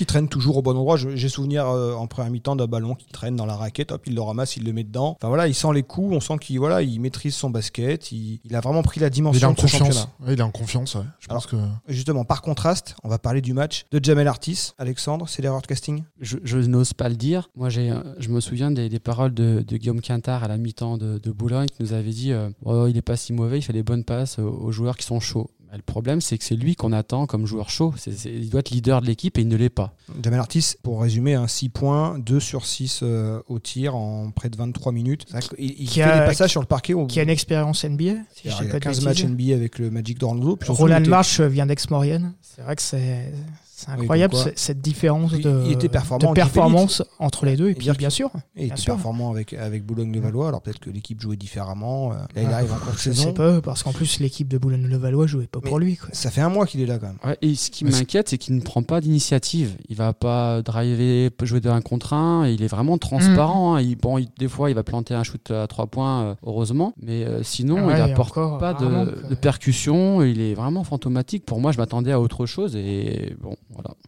Traîne 0.10 0.28
toujours 0.28 0.58
au 0.58 0.62
bon 0.62 0.72
endroit 0.76 0.98
Je- 0.98 1.16
J'ai 1.16 1.30
souvenir 1.30 1.68
euh, 1.68 1.94
en 1.94 2.08
première 2.08 2.32
mi-temps 2.32 2.56
d'un 2.56 2.68
ballon 2.68 2.96
qui 2.96 3.08
traîne 3.08 3.36
dans 3.36 3.46
la 3.46 3.56
raquette, 3.56 3.92
hop, 3.92 4.02
il 4.08 4.16
le 4.16 4.22
ramasse, 4.22 4.58
il 4.58 4.64
le 4.66 4.74
met 4.74 4.84
dedans. 4.84 5.16
Enfin 5.20 5.28
voilà, 5.30 5.48
il 5.48 5.54
sent 5.56 5.68
les 5.74 5.84
coups, 5.84 6.14
on 6.16 6.20
sent 6.20 6.38
qu'il 6.40 6.60
voilà, 6.60 6.82
il 6.82 7.00
maîtrise 7.00 7.36
son 7.36 7.50
basket, 7.50 8.12
il, 8.12 8.40
il 8.44 8.56
a 8.56 8.60
vraiment 8.62 8.82
pris 8.82 9.00
la 9.00 9.06
il 9.06 9.08
est 9.08 9.12
dimension 9.12 9.50
en 9.50 9.54
de 9.54 9.60
ce 9.60 9.68
championnat. 9.68 9.90
confiance. 9.92 10.08
Ouais, 10.20 10.34
il 10.34 10.40
est 10.40 10.44
en 10.44 10.52
confiance, 10.52 10.96
ouais. 10.96 11.04
Je 11.20 11.28
Alors, 11.30 11.42
pense 11.44 11.52
que. 11.52 11.58
Justement, 11.88 12.26
par 12.26 12.42
contraste, 12.42 12.96
on 13.04 13.10
va 13.10 13.20
parler 13.20 13.42
du 13.42 13.54
match 13.54 13.86
de 13.92 14.00
Jamel 14.04 14.28
Artis. 14.28 14.72
Alexandre, 14.78 15.28
c'est 15.30 15.42
l'erreur 15.42 15.62
de 15.62 15.68
casting? 15.68 16.04
Je, 16.20 16.38
je 16.44 16.58
n'ose 16.58 16.94
pas 16.94 17.10
le 17.10 17.16
dire. 17.16 17.50
Moi, 17.56 17.70
j'ai, 17.70 17.92
euh, 17.92 18.02
je 18.20 18.30
me 18.30 18.40
souviens 18.40 18.72
des, 18.72 18.90
des 18.90 19.00
paroles 19.00 19.34
de, 19.34 19.64
de 19.68 19.78
Guillaume 19.78 20.02
Quintard 20.02 20.44
à 20.44 20.48
la 20.48 20.58
mi-temps 20.58 20.98
de, 20.98 21.18
de 21.20 21.32
Boulogne 21.32 21.68
qui 21.68 21.84
nous 21.84 21.94
avait 21.94 22.10
dit 22.12 22.32
euh, 22.32 22.50
Oh, 22.66 22.88
il 22.88 22.98
est 22.98 23.02
pas 23.02 23.16
si 23.18 23.32
mauvais, 23.34 23.60
il 23.60 23.62
fait 23.62 23.74
des 23.74 23.84
bonnes 23.84 24.04
passes 24.04 24.40
aux 24.40 24.72
joueurs 24.72 24.98
qui 24.98 25.06
sont 25.06 25.20
chauds. 25.20 25.50
Bah, 25.70 25.78
le 25.78 25.84
problème, 25.84 26.20
c'est 26.20 26.38
que 26.40 26.44
c'est 26.44 26.56
lui 26.56 26.76
qu'on 26.76 26.92
attend 26.94 27.28
comme 27.28 27.46
joueur 27.46 27.70
chaud. 27.70 27.94
Il 28.26 28.50
doit 28.50 28.62
être 28.62 28.72
leader 28.72 29.02
de 29.02 29.06
l'équipe 29.06 29.38
et 29.38 29.42
il 29.42 29.48
ne 29.48 29.56
l'est 29.56 29.70
pas. 29.70 29.94
Jamel 30.24 30.40
Artis, 30.40 30.74
pour 30.82 31.00
résumer, 31.02 31.36
un 31.36 31.48
6 31.48 31.70
points, 31.70 32.18
2 32.18 32.40
sur 32.40 32.66
6 32.66 33.02
euh, 33.04 33.40
au 33.48 33.60
tir 33.60 33.96
en 33.96 34.32
près 34.32 34.50
de 34.50 34.58
23 34.58 34.92
minutes. 34.92 35.26
Il, 35.60 35.76
Qui 35.76 35.88
fait 36.00 36.02
a- 36.02 36.20
des 36.22 36.26
passages 36.26 36.50
sur 36.50 36.62
le 36.62 36.66
parquet. 36.68 36.94
Au, 36.96 37.06
Qui 37.06 37.20
a 37.20 37.24
une 37.24 37.30
expérience 37.30 37.84
NBA. 37.86 38.14
Si 38.34 38.42
il 38.46 38.52
je 38.52 38.56
a 38.56 38.66
pas 38.66 38.80
de 38.80 38.80
15 38.80 39.04
matchs. 39.04 39.24
NBA 39.26 39.54
avec 39.54 39.78
le 39.78 39.92
Magic 39.92 40.18
d'Orlando. 40.18 40.58
Roland 40.70 40.98
était- 41.02 41.10
March 41.10 41.40
vient 41.40 41.68
d'Aix-Maurienne. 41.68 42.34
C'est 42.42 42.64
vrai 42.64 42.76
que 42.76 42.82
c'est 42.82 43.32
c'est 43.80 43.90
incroyable 43.92 44.36
cette 44.56 44.82
différence 44.82 45.32
de, 45.34 45.64
il 45.66 45.72
était 45.72 45.90
performant 45.90 46.28
en 46.28 46.30
de 46.32 46.36
performance 46.36 47.04
entre 47.20 47.46
les 47.46 47.56
deux. 47.56 47.70
Et 47.70 47.76
puis 47.76 47.90
bien 47.98 48.10
sûr, 48.10 48.30
Et 48.56 48.64
il 48.66 48.68
était 48.68 48.76
sûr. 48.78 48.96
performant 48.96 49.32
avec, 49.32 49.54
avec 49.54 49.86
Boulogne-le-Valois. 49.86 50.48
Alors 50.50 50.62
peut-être 50.62 50.80
que 50.80 50.90
l'équipe 50.90 51.22
jouait 51.22 51.38
différemment. 51.38 52.12
Euh, 52.12 52.16
Là, 52.36 52.42
il 52.42 52.48
Ouais. 52.48 52.54
arrive 52.54 52.74
en 52.74 52.92
je 52.94 52.98
saison. 53.00 53.24
sais 53.24 53.34
pas, 53.34 53.62
parce 53.62 53.84
qu'en 53.84 53.92
plus 53.94 54.20
l'équipe 54.20 54.48
de 54.48 54.58
Boulogne-le-Valois 54.58 55.28
jouait 55.28 55.48
pas 55.48 55.60
Mais- 55.64 55.70
pour 55.70 55.80
lui. 55.80 55.96
Quoi. 55.98 56.10
Ça 56.14 56.30
fait 56.32 56.42
un 56.42 56.50
mois 56.50 56.66
qu'il 56.66 56.82
est 56.82 56.86
là 56.86 56.98
quand 57.00 57.08
même. 57.08 57.18
Ouais, 57.26 57.38
et 57.42 57.56
ce 57.56 57.70
qui 57.72 57.86
m'inquiète, 57.86 58.30
c'est 58.30 58.38
qu'il 58.38 58.56
ne 58.56 58.62
prend 58.62 58.84
pas 58.84 59.02
d'initiative. 59.02 59.76
Il 59.88 59.96
va 59.96 60.14
pas 60.14 60.62
driver, 60.62 61.30
jouer 61.44 61.60
de 61.62 61.70
1 61.70 61.82
contre 61.82 62.14
1. 62.14 62.48
Il 62.48 62.62
est 62.64 62.68
vraiment 62.68 62.98
transparent. 62.98 63.76
hein. 63.76 63.82
Il, 63.82 63.96
bon, 63.96 64.18
il- 64.18 64.30
des 64.38 64.48
fois, 64.48 64.70
il 64.70 64.74
va 64.76 64.84
planter 64.84 65.14
un 65.14 65.24
shoot 65.24 65.52
à 65.52 65.68
3 65.68 65.88
points, 65.88 66.22
euh, 66.24 66.36
heureusement. 66.46 66.94
Mais 67.02 67.24
euh, 67.24 67.44
sinon, 67.44 67.88
Ouais, 67.88 67.94
il 67.98 68.02
apporte 68.02 68.36
pas 68.60 68.74
de, 68.74 69.28
de 69.30 69.36
percussion. 69.36 70.22
Il 70.24 70.42
est 70.42 70.54
vraiment 70.54 70.84
fantomatique. 70.84 71.46
Pour 71.46 71.60
moi, 71.60 71.72
je 71.72 71.78
m'attendais 71.78 72.12
à 72.12 72.20
autre 72.20 72.46
chose. 72.46 72.76
Et 72.76 73.36
bon, 73.42 73.56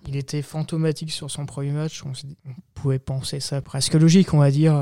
Il 0.07 0.15
était 0.15 0.41
fantomatique 0.41 1.11
sur 1.11 1.29
son 1.29 1.45
premier 1.45 1.71
match. 1.71 2.03
On, 2.05 2.13
on 2.49 2.53
pouvait 2.73 2.99
penser 2.99 3.39
ça 3.39 3.61
presque 3.61 3.93
logique, 3.93 4.33
on 4.33 4.39
va 4.39 4.51
dire. 4.51 4.73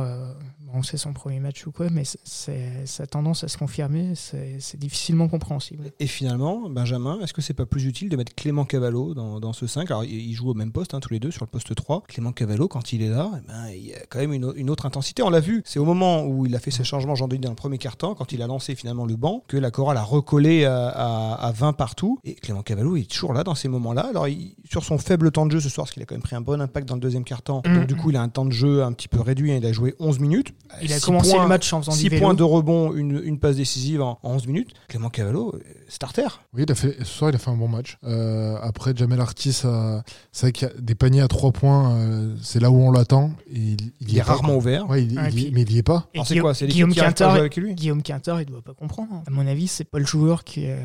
Bon, 0.73 0.83
c'est 0.83 0.97
son 0.97 1.13
premier 1.13 1.39
match 1.39 1.65
ou 1.65 1.71
quoi, 1.71 1.87
mais 1.89 2.03
c'est- 2.03 2.19
c'est 2.23 2.85
ça 2.85 3.03
a 3.03 3.07
tendance 3.07 3.43
à 3.43 3.47
se 3.47 3.57
confirmer. 3.57 4.13
C'est 4.15 4.77
difficilement 4.77 5.27
compréhensible. 5.27 5.91
Et 5.99 6.05
finalement, 6.05 6.69
Benjamin, 6.69 7.19
est-ce 7.21 7.33
que 7.33 7.41
c'est 7.41 7.53
pas 7.55 7.65
plus 7.65 7.85
utile 7.85 8.07
de 8.09 8.15
mettre 8.15 8.35
Clément 8.35 8.65
Cavallo 8.65 9.13
dans, 9.15 9.39
dans 9.39 9.53
ce 9.53 9.65
5 9.65 9.89
Alors, 9.89 10.03
ils 10.03 10.33
jouent 10.33 10.49
au 10.49 10.53
même 10.53 10.71
poste, 10.71 10.93
hein, 10.93 10.99
tous 10.99 11.11
les 11.13 11.19
deux, 11.19 11.31
sur 11.31 11.43
le 11.43 11.49
poste 11.49 11.73
3. 11.73 12.03
Clément 12.07 12.31
Cavallo, 12.33 12.67
quand 12.67 12.93
il 12.93 13.01
est 13.01 13.09
là, 13.09 13.31
eh 13.37 13.47
ben, 13.47 13.67
il 13.73 13.85
y 13.87 13.93
a 13.95 13.99
quand 14.09 14.19
même 14.19 14.33
une, 14.33 14.45
au- 14.45 14.53
une 14.53 14.69
autre 14.69 14.85
intensité. 14.85 15.23
On 15.23 15.29
l'a 15.31 15.39
vu, 15.39 15.63
c'est 15.65 15.79
au 15.79 15.85
moment 15.85 16.23
où 16.25 16.45
il 16.45 16.55
a 16.55 16.59
fait 16.59 16.71
ses 16.71 16.83
changements, 16.83 17.15
jean 17.15 17.27
denis 17.27 17.41
dans 17.41 17.49
le 17.49 17.55
premier 17.55 17.77
quart-temps, 17.79 18.13
quand 18.13 18.31
il 18.31 18.41
a 18.43 18.47
lancé 18.47 18.75
finalement 18.75 19.05
le 19.05 19.15
banc, 19.15 19.43
que 19.47 19.57
la 19.57 19.71
chorale 19.71 19.97
a 19.97 20.03
recollé 20.03 20.65
à, 20.65 20.87
à- 20.89 21.33
à 21.47 21.51
20 21.51 21.73
partout. 21.73 22.19
Et 22.23 22.35
Clément 22.35 22.61
Cavallo 22.61 22.95
est 22.95 23.09
toujours 23.09 23.33
là 23.33 23.43
dans 23.43 23.55
ces 23.55 23.69
moments-là. 23.69 24.07
Alors, 24.09 24.27
il- 24.27 24.55
sur 24.69 24.83
son 24.83 24.99
faible 24.99 25.31
temps 25.31 25.47
de 25.47 25.51
jeu 25.51 25.59
ce 25.61 25.69
soir, 25.69 25.85
parce 25.85 25.93
qu'il 25.93 26.03
a 26.03 26.05
quand 26.05 26.15
même 26.15 26.21
pris 26.21 26.35
un 26.35 26.41
bon 26.41 26.61
impact 26.61 26.87
dans 26.87 26.95
le 26.95 27.01
deuxième 27.01 27.23
quart-temps, 27.23 27.63
Mhm. 27.65 27.75
donc 27.75 27.87
du 27.87 27.95
coup, 27.95 28.11
il 28.11 28.15
a 28.17 28.21
un 28.21 28.29
temps 28.29 28.45
de 28.45 28.51
jeu 28.51 28.83
un 28.83 28.93
petit 28.93 29.07
peu 29.07 29.19
réduit. 29.19 29.51
hein, 29.51 29.57
il 29.59 29.65
a 29.65 29.71
joué 29.71 29.95
11 29.99 30.19
minutes. 30.19 30.53
Il 30.83 30.93
a 30.93 30.99
commencé 30.99 31.31
points- 31.31 31.41
le 31.43 31.47
match 31.49 31.73
en 31.73 31.81
faisant 31.81 31.91
6 31.93 32.03
du 32.03 32.09
vélo. 32.09 32.21
points 32.21 32.33
de 32.35 32.43
rebond, 32.43 32.93
une, 32.93 33.19
une 33.23 33.39
passe 33.39 33.55
décisive 33.55 34.01
en, 34.01 34.19
en 34.23 34.33
11 34.35 34.47
minutes. 34.47 34.69
Clément 34.87 35.09
Cavallo, 35.09 35.53
euh, 35.55 35.59
starter. 35.87 36.27
Oui, 36.53 36.63
il 36.67 36.71
a 36.71 36.75
fait, 36.75 36.95
ce 36.99 37.05
soir, 37.05 37.31
il 37.31 37.35
a 37.35 37.39
fait 37.39 37.49
un 37.49 37.55
bon 37.57 37.67
match. 37.67 37.97
Euh, 38.03 38.55
après, 38.61 38.93
Jamel 38.95 39.19
Artis, 39.19 39.61
a- 39.63 40.03
c'est 40.31 40.45
vrai 40.45 40.51
qu'il 40.51 40.67
y 40.67 40.71
a 40.71 40.73
des 40.79 40.93
paniers 40.95 41.21
à 41.21 41.27
trois 41.27 41.51
points, 41.51 41.95
euh, 41.95 42.35
c'est 42.41 42.59
là 42.59 42.69
où 42.69 42.75
on 42.75 42.91
l'attend. 42.91 43.31
et 43.51 43.57
Il, 43.59 43.77
Il, 44.01 44.17
est 44.17 44.21
rarement 44.21 44.55
ouvert. 44.57 44.87
Ouais, 44.89 45.03
il- 45.03 45.17
Ah, 45.17 45.27
et 45.29 45.33
il 45.33 45.39
y- 45.39 45.43
puis- 45.45 45.51
mais 45.53 45.61
il 45.63 45.71
y 45.71 45.77
est 45.79 45.83
pas. 45.83 46.07
Alors 46.13 46.27
c'est 46.27 46.33
Guillaume- 46.35 46.43
quoi 46.43 46.53
C'est 46.53 46.65
l'équipe 46.65 46.75
Guillaume 46.75 46.93
qui 46.93 46.99
Quintard, 46.99 47.31
jouer 47.31 47.39
avec 47.39 47.55
lui 47.57 47.73
Guillaume 47.73 48.03
Quintard, 48.03 48.39
il 48.41 48.45
doit 48.45 48.61
pas 48.61 48.73
comprendre. 48.73 49.23
À 49.25 49.31
mon 49.31 49.47
avis, 49.47 49.67
c'est 49.67 49.83
pas 49.85 49.99
le 49.99 50.05
joueur 50.05 50.43
qui, 50.43 50.65
euh, 50.67 50.77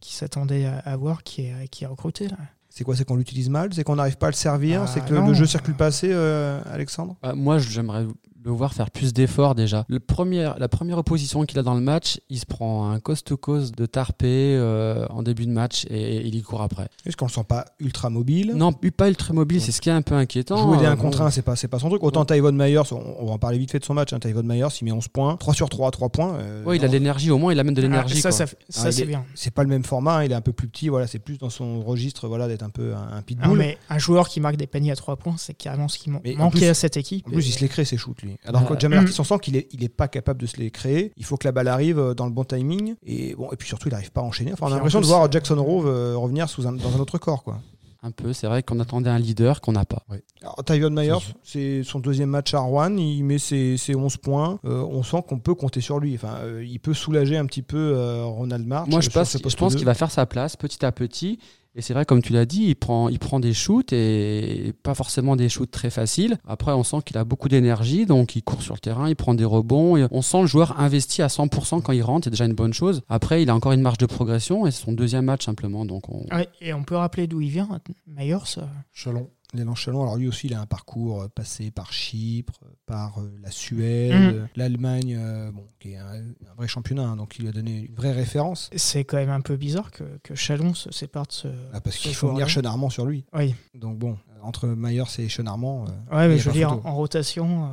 qui 0.00 0.14
s'attendait 0.14 0.66
à 0.66 0.78
avoir 0.80 1.22
qui 1.22 1.42
est, 1.42 1.68
qui 1.70 1.84
est 1.84 1.86
recruté. 1.86 2.26
Là. 2.28 2.36
C'est 2.74 2.84
quoi 2.84 2.96
C'est 2.96 3.04
qu'on 3.04 3.16
l'utilise 3.16 3.50
mal 3.50 3.72
C'est 3.72 3.84
qu'on 3.84 3.96
n'arrive 3.96 4.16
pas 4.16 4.28
à 4.28 4.30
le 4.30 4.34
servir 4.34 4.82
Ah, 4.84 4.86
C'est 4.86 5.04
que 5.04 5.12
le, 5.12 5.20
non. 5.20 5.28
le 5.28 5.34
jeu 5.34 5.46
circule 5.46 5.74
pas 5.74 5.86
assez, 5.86 6.08
euh, 6.10 6.60
Alexandre? 6.72 7.16
Bah, 7.22 7.34
moi, 7.34 7.58
j'aimerais 7.58 8.06
le 8.44 8.50
voir 8.50 8.74
faire 8.74 8.90
plus 8.90 9.12
d'efforts 9.12 9.54
déjà. 9.54 9.84
Le 9.88 10.00
premier, 10.00 10.50
la 10.58 10.68
première 10.68 10.98
opposition 10.98 11.44
qu'il 11.44 11.58
a 11.58 11.62
dans 11.62 11.74
le 11.74 11.80
match, 11.80 12.20
il 12.28 12.38
se 12.38 12.46
prend 12.46 12.90
un 12.90 12.98
cost-to-cost 13.00 13.76
de 13.76 13.86
Tarpé 13.86 14.26
euh, 14.56 15.06
en 15.10 15.22
début 15.22 15.46
de 15.46 15.50
match 15.52 15.86
et, 15.90 16.26
il 16.26 16.34
y 16.34 16.42
court 16.42 16.62
après. 16.62 16.88
Est-ce 17.06 17.16
qu'on 17.16 17.26
le 17.26 17.30
sent 17.30 17.44
pas 17.48 17.64
ultra 17.78 18.10
mobile? 18.10 18.52
Non, 18.56 18.72
pas 18.72 19.08
ultra 19.08 19.32
mobile, 19.32 19.60
c'est 19.60 19.72
ce 19.72 19.80
qui 19.80 19.88
est 19.88 19.92
un 19.92 20.02
peu 20.02 20.14
inquiétant. 20.14 20.56
Jouer 20.56 20.78
des 20.78 20.84
Euh, 20.86 20.90
1 20.92 20.96
bon, 20.96 21.02
contre 21.02 21.20
1, 21.22 21.30
c'est 21.30 21.42
pas, 21.42 21.56
c'est 21.56 21.68
pas 21.68 21.78
son 21.78 21.88
truc. 21.88 22.02
Autant 22.02 22.24
Tyvon 22.24 22.52
Myers, 22.52 22.78
on, 22.92 23.16
on 23.20 23.26
va 23.26 23.32
en 23.32 23.38
parler 23.38 23.58
vite 23.58 23.70
fait 23.70 23.78
de 23.78 23.84
son 23.84 23.94
match. 23.94 24.12
Hein, 24.12 24.18
Tyvon 24.18 24.42
Myers, 24.42 24.66
il 24.80 24.84
met 24.84 24.92
11 24.92 25.08
points, 25.08 25.36
3 25.36 25.54
sur 25.54 25.68
3 25.68 25.88
à 25.88 25.90
3 25.90 26.08
points. 26.10 26.34
euh, 26.34 26.64
Ouais, 26.64 26.76
il 26.76 26.84
a 26.84 26.88
de 26.88 26.92
l'énergie, 26.92 27.30
au 27.30 27.38
moins 27.38 27.52
il 27.52 27.58
amène 27.60 27.74
de 27.74 27.82
l'énergie. 27.82 28.20
Ah, 28.24 28.30
ça, 28.32 28.46
quoi. 28.46 28.54
ça, 28.68 28.92
c'est 28.92 29.02
est- 29.02 29.06
bien. 29.06 29.24
c'est 29.34 29.52
pas 29.52 29.62
le 29.62 29.68
même 29.68 29.84
format, 29.84 30.16
hein, 30.18 30.24
il 30.24 30.32
est 30.32 30.34
un 30.36 30.40
peu 30.40 30.52
plus 30.52 30.68
petit, 30.68 30.88
voilà, 30.88 31.06
c'est 31.06 31.18
plus 31.18 31.38
dans 31.38 31.50
son 31.50 31.80
registre 31.82 32.28
voilà, 32.28 32.48
d'être 32.48 32.62
un 32.62 32.70
peu 32.70 32.94
un, 32.94 32.98
un 32.98 33.16
Non, 33.16 33.22
pitbull. 33.22 33.58
mais 33.58 33.78
un 33.88 33.98
joueur 33.98 34.28
qui 34.28 34.40
marque 34.40 34.56
des 34.56 34.66
paniers 34.66 34.92
à 34.92 34.96
3 34.96 35.16
points, 35.16 35.34
c'est 35.38 35.54
carrément 35.54 35.88
ce 35.88 35.98
qui 35.98 36.10
manquait 36.10 36.34
plus- 36.50 36.64
à 36.66 36.74
cette 36.74 36.96
équipe. 36.96 37.26
En 37.28 37.30
plus, 37.32 37.46
il 37.48 37.52
se 37.52 37.60
les 37.60 37.68
crée 37.68 37.84
ses 37.84 37.96
shoots, 37.96 38.22
lui. 38.22 38.31
Alors 38.44 38.66
que 38.66 38.74
Euh, 38.74 38.78
Jamel 38.78 39.00
mm. 39.00 39.02
Artis, 39.04 39.20
on 39.20 39.24
sent 39.24 39.38
qu'il 39.40 39.56
est, 39.56 39.68
il 39.72 39.82
est 39.84 39.88
pas 39.88 40.08
capable 40.08 40.40
de 40.40 40.46
se 40.46 40.56
les 40.56 40.70
créer. 40.70 41.12
Il 41.16 41.24
faut 41.24 41.36
que 41.36 41.46
la 41.46 41.52
balle 41.52 41.68
arrive 41.68 41.98
euh, 41.98 42.14
dans 42.14 42.26
le 42.26 42.32
bon 42.32 42.44
timing. 42.44 42.94
Et 43.06 43.34
bon, 43.34 43.50
et 43.52 43.56
puis 43.56 43.68
surtout, 43.68 43.88
il 43.88 43.92
n'arrive 43.92 44.12
pas 44.12 44.20
à 44.20 44.24
enchaîner. 44.24 44.52
Enfin, 44.52 44.66
on 44.66 44.72
a 44.72 44.74
l'impression 44.74 45.00
de 45.00 45.06
voir 45.06 45.22
euh, 45.24 45.28
Jackson 45.30 45.62
Rove 45.62 45.86
euh, 45.86 46.16
revenir 46.16 46.48
sous 46.48 46.66
un- 46.66 46.72
dans 46.72 46.94
un 46.96 46.98
autre 47.00 47.18
corps, 47.18 47.42
quoi. 47.42 47.60
Un 48.04 48.10
peu, 48.10 48.32
c'est 48.32 48.48
vrai 48.48 48.64
qu'on 48.64 48.80
attendait 48.80 49.10
un 49.10 49.18
leader 49.20 49.60
qu'on 49.60 49.70
n'a 49.70 49.84
pas. 49.84 50.02
Alors, 50.40 50.56
Tyvion 50.66 50.90
Myers, 50.90 51.18
c'est 51.44 51.84
son 51.84 52.00
deuxième 52.00 52.30
match 52.30 52.52
à 52.52 52.58
Rouen. 52.58 52.96
Il 52.96 53.22
met 53.22 53.38
ses, 53.38 53.76
ses 53.76 53.94
11 53.94 54.16
points. 54.16 54.58
Euh, 54.64 54.82
on 54.82 55.04
sent 55.04 55.18
qu'on 55.28 55.38
peut 55.38 55.54
compter 55.54 55.80
sur 55.80 56.00
lui. 56.00 56.16
Enfin, 56.16 56.38
euh, 56.42 56.64
il 56.68 56.80
peut 56.80 56.94
soulager 56.94 57.36
un 57.36 57.46
petit 57.46 57.62
peu 57.62 57.78
euh, 57.78 58.24
Ronald 58.24 58.66
March. 58.66 58.88
Moi, 58.88 59.00
je, 59.02 59.08
pense, 59.08 59.36
je 59.36 59.56
pense 59.56 59.74
2. 59.74 59.78
qu'il 59.78 59.86
va 59.86 59.94
faire 59.94 60.10
sa 60.10 60.26
place 60.26 60.56
petit 60.56 60.84
à 60.84 60.90
petit. 60.90 61.38
Et 61.74 61.80
c'est 61.80 61.94
vrai, 61.94 62.04
comme 62.04 62.20
tu 62.20 62.34
l'as 62.34 62.44
dit, 62.44 62.64
il 62.64 62.74
prend, 62.74 63.08
il 63.08 63.18
prend 63.18 63.40
des 63.40 63.54
shoots 63.54 63.94
et 63.94 64.74
pas 64.82 64.94
forcément 64.94 65.36
des 65.36 65.48
shoots 65.48 65.70
très 65.70 65.88
faciles. 65.88 66.36
Après, 66.46 66.72
on 66.72 66.82
sent 66.82 66.98
qu'il 67.06 67.16
a 67.16 67.24
beaucoup 67.24 67.48
d'énergie, 67.48 68.04
donc 68.04 68.36
il 68.36 68.42
court 68.42 68.62
sur 68.62 68.74
le 68.74 68.80
terrain, 68.80 69.08
il 69.08 69.16
prend 69.16 69.32
des 69.32 69.46
rebonds. 69.46 69.96
Et 69.96 70.06
on 70.10 70.20
sent 70.20 70.42
le 70.42 70.46
joueur 70.46 70.78
investi 70.78 71.22
à 71.22 71.28
100% 71.28 71.80
quand 71.80 71.92
il 71.92 72.02
rentre, 72.02 72.24
c'est 72.24 72.30
déjà 72.30 72.44
une 72.44 72.52
bonne 72.52 72.74
chose. 72.74 73.02
Après, 73.08 73.42
il 73.42 73.48
a 73.48 73.54
encore 73.54 73.72
une 73.72 73.80
marge 73.80 73.98
de 73.98 74.06
progression 74.06 74.66
et 74.66 74.70
c'est 74.70 74.84
son 74.84 74.92
deuxième 74.92 75.24
match 75.24 75.46
simplement. 75.46 75.86
Donc 75.86 76.10
on... 76.10 76.26
Ouais, 76.34 76.48
et 76.60 76.74
on 76.74 76.84
peut 76.84 76.96
rappeler 76.96 77.26
d'où 77.26 77.40
il 77.40 77.48
vient, 77.48 77.68
Myers. 78.06 78.60
Chalon. 78.92 79.30
L'élan 79.54 79.74
Chalon, 79.74 80.02
alors 80.02 80.16
lui 80.16 80.28
aussi, 80.28 80.46
il 80.46 80.54
a 80.54 80.60
un 80.60 80.66
parcours 80.66 81.22
euh, 81.22 81.28
passé 81.28 81.70
par 81.70 81.92
Chypre, 81.92 82.54
par 82.86 83.18
euh, 83.20 83.30
la 83.42 83.50
Suède, 83.50 84.14
Mhm. 84.14 84.30
euh, 84.32 84.46
l'Allemagne, 84.56 85.18
bon, 85.52 85.66
qui 85.78 85.92
est 85.92 85.96
un, 85.96 86.14
un 86.14 86.54
vrai 86.56 86.68
championnat, 86.68 87.02
hein, 87.06 87.16
donc 87.16 87.36
il 87.38 87.42
lui 87.42 87.48
a 87.48 87.52
donné 87.52 87.80
une 87.88 87.94
vraie 87.94 88.12
référence. 88.12 88.70
C'est 88.74 89.04
quand 89.04 89.18
même 89.18 89.30
un 89.30 89.40
peu 89.42 89.56
bizarre 89.56 89.90
que, 89.90 90.04
que 90.22 90.34
Chalon 90.34 90.72
se 90.74 90.90
sépare 90.90 91.26
de 91.26 91.32
ce. 91.32 91.48
Ah, 91.72 91.80
parce 91.80 91.96
ce 91.96 92.02
qu'il 92.02 92.14
faut 92.14 92.28
venir 92.28 92.48
Armand 92.66 92.88
sur 92.90 93.04
lui. 93.06 93.24
Oui, 93.34 93.54
Donc 93.74 93.98
bon, 93.98 94.16
entre 94.42 94.66
Myers 94.68 95.02
et 95.18 95.28
Sean 95.28 95.46
Armand, 95.46 95.84
euh, 96.12 96.16
ouais, 96.16 96.28
mais 96.28 96.38
je 96.38 96.48
veux 96.48 96.54
dire, 96.54 96.78
en 96.84 96.94
rotation. 96.94 97.64
euh, 97.64 97.68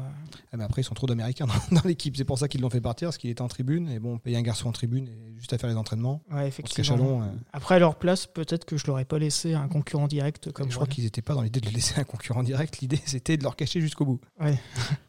ah, 0.51 0.57
mais 0.57 0.63
après 0.63 0.81
ils 0.81 0.85
sont 0.85 0.95
trop 0.95 1.05
d'Américains 1.05 1.45
dans, 1.45 1.75
dans 1.81 1.88
l'équipe. 1.88 2.17
C'est 2.17 2.23
pour 2.25 2.39
ça 2.39 2.47
qu'ils 2.47 2.61
l'ont 2.61 2.71
fait 2.71 2.81
partir, 2.81 3.07
parce 3.09 3.17
qu'il 3.19 3.29
était 3.29 3.41
en 3.43 3.47
tribune. 3.47 3.88
Et 3.89 3.99
bon, 3.99 4.17
payer 4.17 4.38
un 4.38 4.41
garçon 4.41 4.67
en 4.67 4.71
tribune, 4.71 5.07
et 5.07 5.38
juste 5.38 5.53
à 5.53 5.57
faire 5.59 5.69
les 5.69 5.75
entraînements. 5.75 6.21
ouais, 6.33 6.47
effectivement. 6.47 6.83
Chalon, 6.97 7.21
euh, 7.21 7.25
Après, 7.53 7.75
à 7.75 7.79
leur 7.79 7.95
place, 7.95 8.25
peut-être 8.25 8.65
que 8.65 8.75
je 8.75 8.88
l'aurais 8.88 9.05
pas 9.05 9.19
laissé 9.19 9.53
un 9.53 9.67
concurrent 9.67 10.07
direct 10.07 10.51
comme 10.51 10.69
je 10.71 10.75
crois 10.75 10.88
qu'ils 10.88 11.03
n'étaient 11.03 11.21
pas 11.21 11.35
dans 11.35 11.41
l'idée 11.43 11.59
de 11.59 11.67
le 11.67 11.73
laisser 11.73 11.99
un 11.99 12.03
concurrent 12.03 12.41
direct. 12.43 12.79
L'idée, 12.79 12.99
c'était 13.05 13.38
de 13.38 13.43
leur 13.43 13.55
cacher 13.55 13.79
jusqu'au 13.79 14.05
bout. 14.05 14.19
Ouais. 14.41 14.59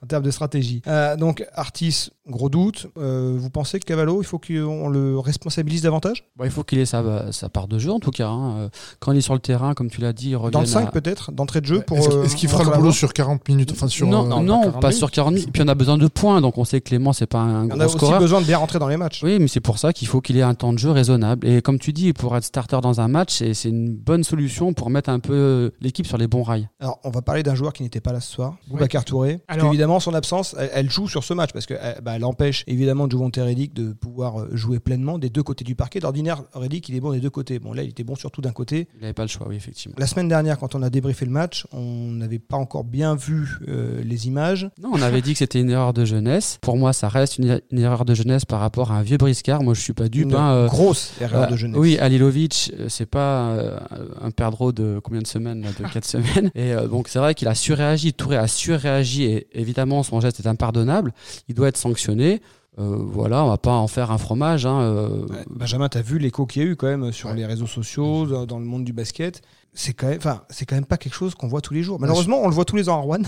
en 0.02 0.07
termes 0.07 0.23
de 0.25 0.31
stratégie. 0.31 0.83
Euh, 0.87 1.17
donc, 1.17 1.45
Artis, 1.55 2.11
gros 2.29 2.50
doute. 2.50 2.88
Euh, 2.99 3.37
vous 3.38 3.50
pensez 3.50 3.81
que 3.81 3.85
Cavallo, 3.87 4.21
il 4.21 4.26
faut 4.26 4.38
qu'on 4.38 4.88
le 4.88 5.19
responsabilise 5.19 5.83
davantage? 5.83 6.25
Bon, 6.37 6.45
il 6.45 6.50
faut 6.50 6.64
qu'il 6.64 6.79
ait 6.81 6.85
sa, 6.87 7.33
sa 7.33 7.49
part 7.49 7.67
de 7.67 7.79
jeu 7.79 7.90
en 7.90 7.99
tout 8.00 8.11
cas. 8.11 8.29
hein. 8.29 8.69
Quand 8.99 9.12
il 9.12 9.19
est 9.19 9.23
sur 9.23 9.35
le 9.35 9.40
terrain, 9.40 9.73
comme 9.75 9.88
tu 9.90 10.00
l'as 10.02 10.12
dit, 10.12 10.31
il 10.31 10.37
revient 10.37 10.52
Dans 10.52 10.61
le 10.61 10.67
à- 10.67 10.69
5 10.69 10.93
peut-être? 10.93 11.33
Dans 11.33 11.47
d'entrée 11.50 11.61
de 11.61 11.66
jeu 11.66 11.83
pour. 11.83 11.99
Est-ce 11.99 12.11
euh, 12.11 12.23
est-ce 12.25 12.37
qu'il 12.37 12.49
fera 12.49 12.64
le 12.64 12.71
boulot 12.71 12.92
sur 12.92 13.12
40 13.12 13.49
minutes 13.49 13.73
Enfin, 13.73 13.88
sur. 13.88 14.07
non, 14.07 14.25
euh, 14.25 14.28
non, 14.28 14.42
non, 14.42 14.61
pas 14.73 14.80
pas, 14.80 14.80
40 14.80 14.83
minutes. 14.90 14.99
sur 14.99 15.11
40 15.11 15.35
minutes. 15.35 15.50
Puis 15.52 15.62
on 15.62 15.69
a 15.69 15.75
besoin 15.75 15.99
de 15.99 16.07
points, 16.09 16.40
donc 16.40 16.59
on 16.59 16.64
sait 16.64 16.80
que 16.80 16.88
Clément, 16.88 17.12
c'est 17.12 17.26
pas 17.26 17.38
un 17.40 17.64
On 17.64 17.69
gros 17.69 17.80
a 17.80 17.87
aussi 17.87 17.97
scoreur. 17.97 18.21
besoin 18.21 18.40
de 18.40 18.47
bien 18.47 18.59
rentrer 18.59 18.78
dans 18.78 18.88
les 18.88 18.97
matchs. 18.97 19.23
Oui, 19.23 19.38
mais 19.40 19.49
c'est 19.49 19.61
pour 19.61 19.78
ça 19.78 19.92
qu'il 19.92 20.09
faut 20.09 20.21
qu'il 20.21 20.37
ait 20.37 20.42
un 20.42 20.54
temps 20.54 20.73
de 20.73 20.78
jeu 20.78 20.90
raisonnable. 20.90 21.47
Et 21.47 21.62
comme 21.62 21.78
tu 21.78 21.92
dis, 21.92 22.12
pour 22.12 22.37
être 22.37 22.45
starter 22.45 22.78
dans 22.83 23.00
un 23.00 23.09
match, 23.09 23.35
c'est 23.35 23.54
c'est 23.54 23.69
une 23.69 23.90
bonne 23.95 24.25
solution 24.25 24.73
pour 24.73 24.90
mettre 24.90 25.11
un 25.11 25.19
peu 25.21 25.73
l'équipe 25.80 26.07
sur 26.07 26.19
les 26.19 26.26
bons 26.28 26.42
rails. 26.42 26.69
Alors, 26.80 26.99
on 27.04 27.11
va 27.11 27.23
parler 27.23 27.42
d'un 27.42 27.54
joueur 27.54 27.73
qui 27.73 27.83
n'était 27.83 28.00
pas 28.00 28.12
là 28.12 28.21
ce 28.21 28.33
soir, 28.33 28.57
Boubacar 28.69 29.04
Touré. 29.04 29.40
Alors- 29.49 29.66
qu'évidemment, 29.66 30.00
son 30.00 30.14
absence, 30.14 30.54
elle, 30.59 30.71
elle 30.75 30.90
joue 30.90 31.09
sur 31.09 31.25
ce 31.25 31.35
match 31.35 31.50
parce 31.52 31.66
qu'elle 31.66 31.99
bah, 32.02 32.12
elle 32.16 32.25
empêche 32.25 32.64
évidemment 32.66 33.09
Jovonte 33.09 33.37
Reddick 33.37 33.75
de 33.75 33.92
pouvoir 33.92 34.40
euh, 34.40 34.49
jouer 34.52 34.78
pleinement 34.78 35.19
des 35.19 35.30
deux 35.30 35.42
côtés 35.42 35.64
du 35.64 35.75
parquet. 35.75 36.00
D'ordinaire, 36.00 36.42
Reddick, 36.54 36.88
il 36.88 36.95
est 36.97 37.00
bon 37.00 37.12
des 37.12 37.21
deux 37.21 37.30
côtés. 37.30 37.59
Bon, 37.59 37.73
là, 37.73 37.83
il 37.83 37.90
était 37.90 38.04
bon 38.04 38.14
surtout 38.14 38.40
d'un 38.40 38.52
côté. 38.52 38.88
Il 38.97 39.00
n'avait 39.02 39.12
pas 39.12 39.23
le 39.23 39.28
choix, 39.28 39.47
oui, 39.49 39.57
effectivement. 39.57 39.95
La 39.99 40.07
semaine 40.07 40.28
dernière, 40.28 40.59
quand 40.59 40.75
on 40.75 40.83
a 40.83 40.90
débriefé 40.90 41.25
le 41.25 41.30
match, 41.33 41.40
on 41.73 42.11
n'avait 42.13 42.39
pas 42.39 42.57
encore 42.57 42.85
bien 42.85 43.15
vu 43.15 43.49
euh, 43.69 44.03
les 44.05 44.27
images. 44.27 44.69
Non, 44.83 44.91
on 44.93 45.03
avait 45.03 45.23
dit 45.23 45.33
que 45.33 45.39
c'était 45.39 45.61
une 45.61 45.71
erreur 45.71 45.93
de 45.93 46.05
jeunesse. 46.05 46.59
Pour 46.61 46.77
moi, 46.77 46.93
ça 46.93 47.09
reste 47.09 47.39
une, 47.39 47.61
une 47.71 47.79
erreur 47.79 48.05
de 48.05 48.15
jeunesse 48.15 48.45
par 48.45 48.61
rapport 48.61 48.91
à 48.93 48.97
un 48.97 49.03
vieux 49.03 49.17
briscard. 49.17 49.63
Moi, 49.63 49.75
je 49.75 49.81
suis 49.81 49.93
pas 49.93 50.09
dupe. 50.09 50.29
Une 50.29 50.35
hein, 50.35 50.53
euh, 50.53 50.67
grosse 50.67 51.13
erreur 51.21 51.43
Euh, 51.45 51.47
de 51.47 51.57
jeunesse. 51.57 51.79
Oui, 51.79 51.99
Alilovic, 51.99 52.73
c'est 52.89 53.07
pas 53.07 53.81
un 54.21 54.31
perdreau 54.31 54.73
de 54.73 55.01
combien 55.03 55.21
de 55.21 55.27
semaines 55.27 55.63
là, 55.63 55.69
De 55.79 55.93
4 55.93 56.05
semaines. 56.05 56.51
Et 56.55 56.75
donc 56.89 57.09
c'est 57.09 57.19
vrai 57.19 57.35
qu'il 57.35 57.49
a 57.49 57.55
surréagi. 57.55 58.13
Touré 58.13 58.37
a 58.37 58.47
surréagi 58.47 59.25
et 59.25 59.47
évidemment 59.53 60.03
son 60.03 60.21
geste 60.21 60.41
est 60.41 60.47
impardonnable. 60.47 61.13
Il 61.49 61.55
doit 61.55 61.69
être 61.69 61.77
sanctionné. 61.77 62.41
Euh, 62.79 62.97
voilà, 62.99 63.45
on 63.45 63.49
va 63.49 63.59
pas 63.59 63.73
en 63.73 63.89
faire 63.89 64.11
un 64.11 64.19
fromage. 64.19 64.65
Hein, 64.65 64.81
euh, 64.81 65.27
Benjamin, 65.50 65.89
t'as 65.89 66.03
vu 66.03 66.19
l'écho 66.19 66.47
qu'il 66.47 66.62
y 66.62 66.65
a 66.65 66.69
eu 66.69 66.77
quand 66.77 66.87
même 66.87 67.11
sur 67.12 67.29
Ouais. 67.31 67.35
les 67.37 67.45
réseaux 67.45 67.67
sociaux, 67.67 68.27
dans 68.27 68.47
dans 68.47 68.59
le 68.59 68.65
monde 68.65 68.85
du 68.85 68.93
basket. 68.93 69.43
C'est 69.73 69.93
quand 69.93 70.09
même, 70.09 70.19
enfin, 70.19 70.43
c'est 70.50 70.67
quand 70.67 70.75
même 70.75 70.85
pas 70.85 70.97
quelque 70.97 71.15
chose 71.15 71.35
qu'on 71.37 71.47
voit 71.47 71.61
tous 71.61 71.75
les 71.75 71.83
jours. 71.85 71.99
Malheureusement, 72.00 72.41
on 72.43 72.49
le 72.49 72.55
voit 72.55 72.65
tous 72.65 72.75
les 72.77 72.89
ans 72.89 72.95
à 72.99 73.00
Rouen. 73.03 73.19
Ouais, 73.19 73.25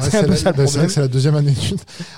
c'est 0.00 0.22
la- 0.26 0.36
c'est 0.36 0.42
vrai 0.44 0.52
problème. 0.64 0.86
que 0.86 0.92
c'est 0.92 1.00
la 1.00 1.06
deuxième 1.08 1.34
année. 1.36 1.54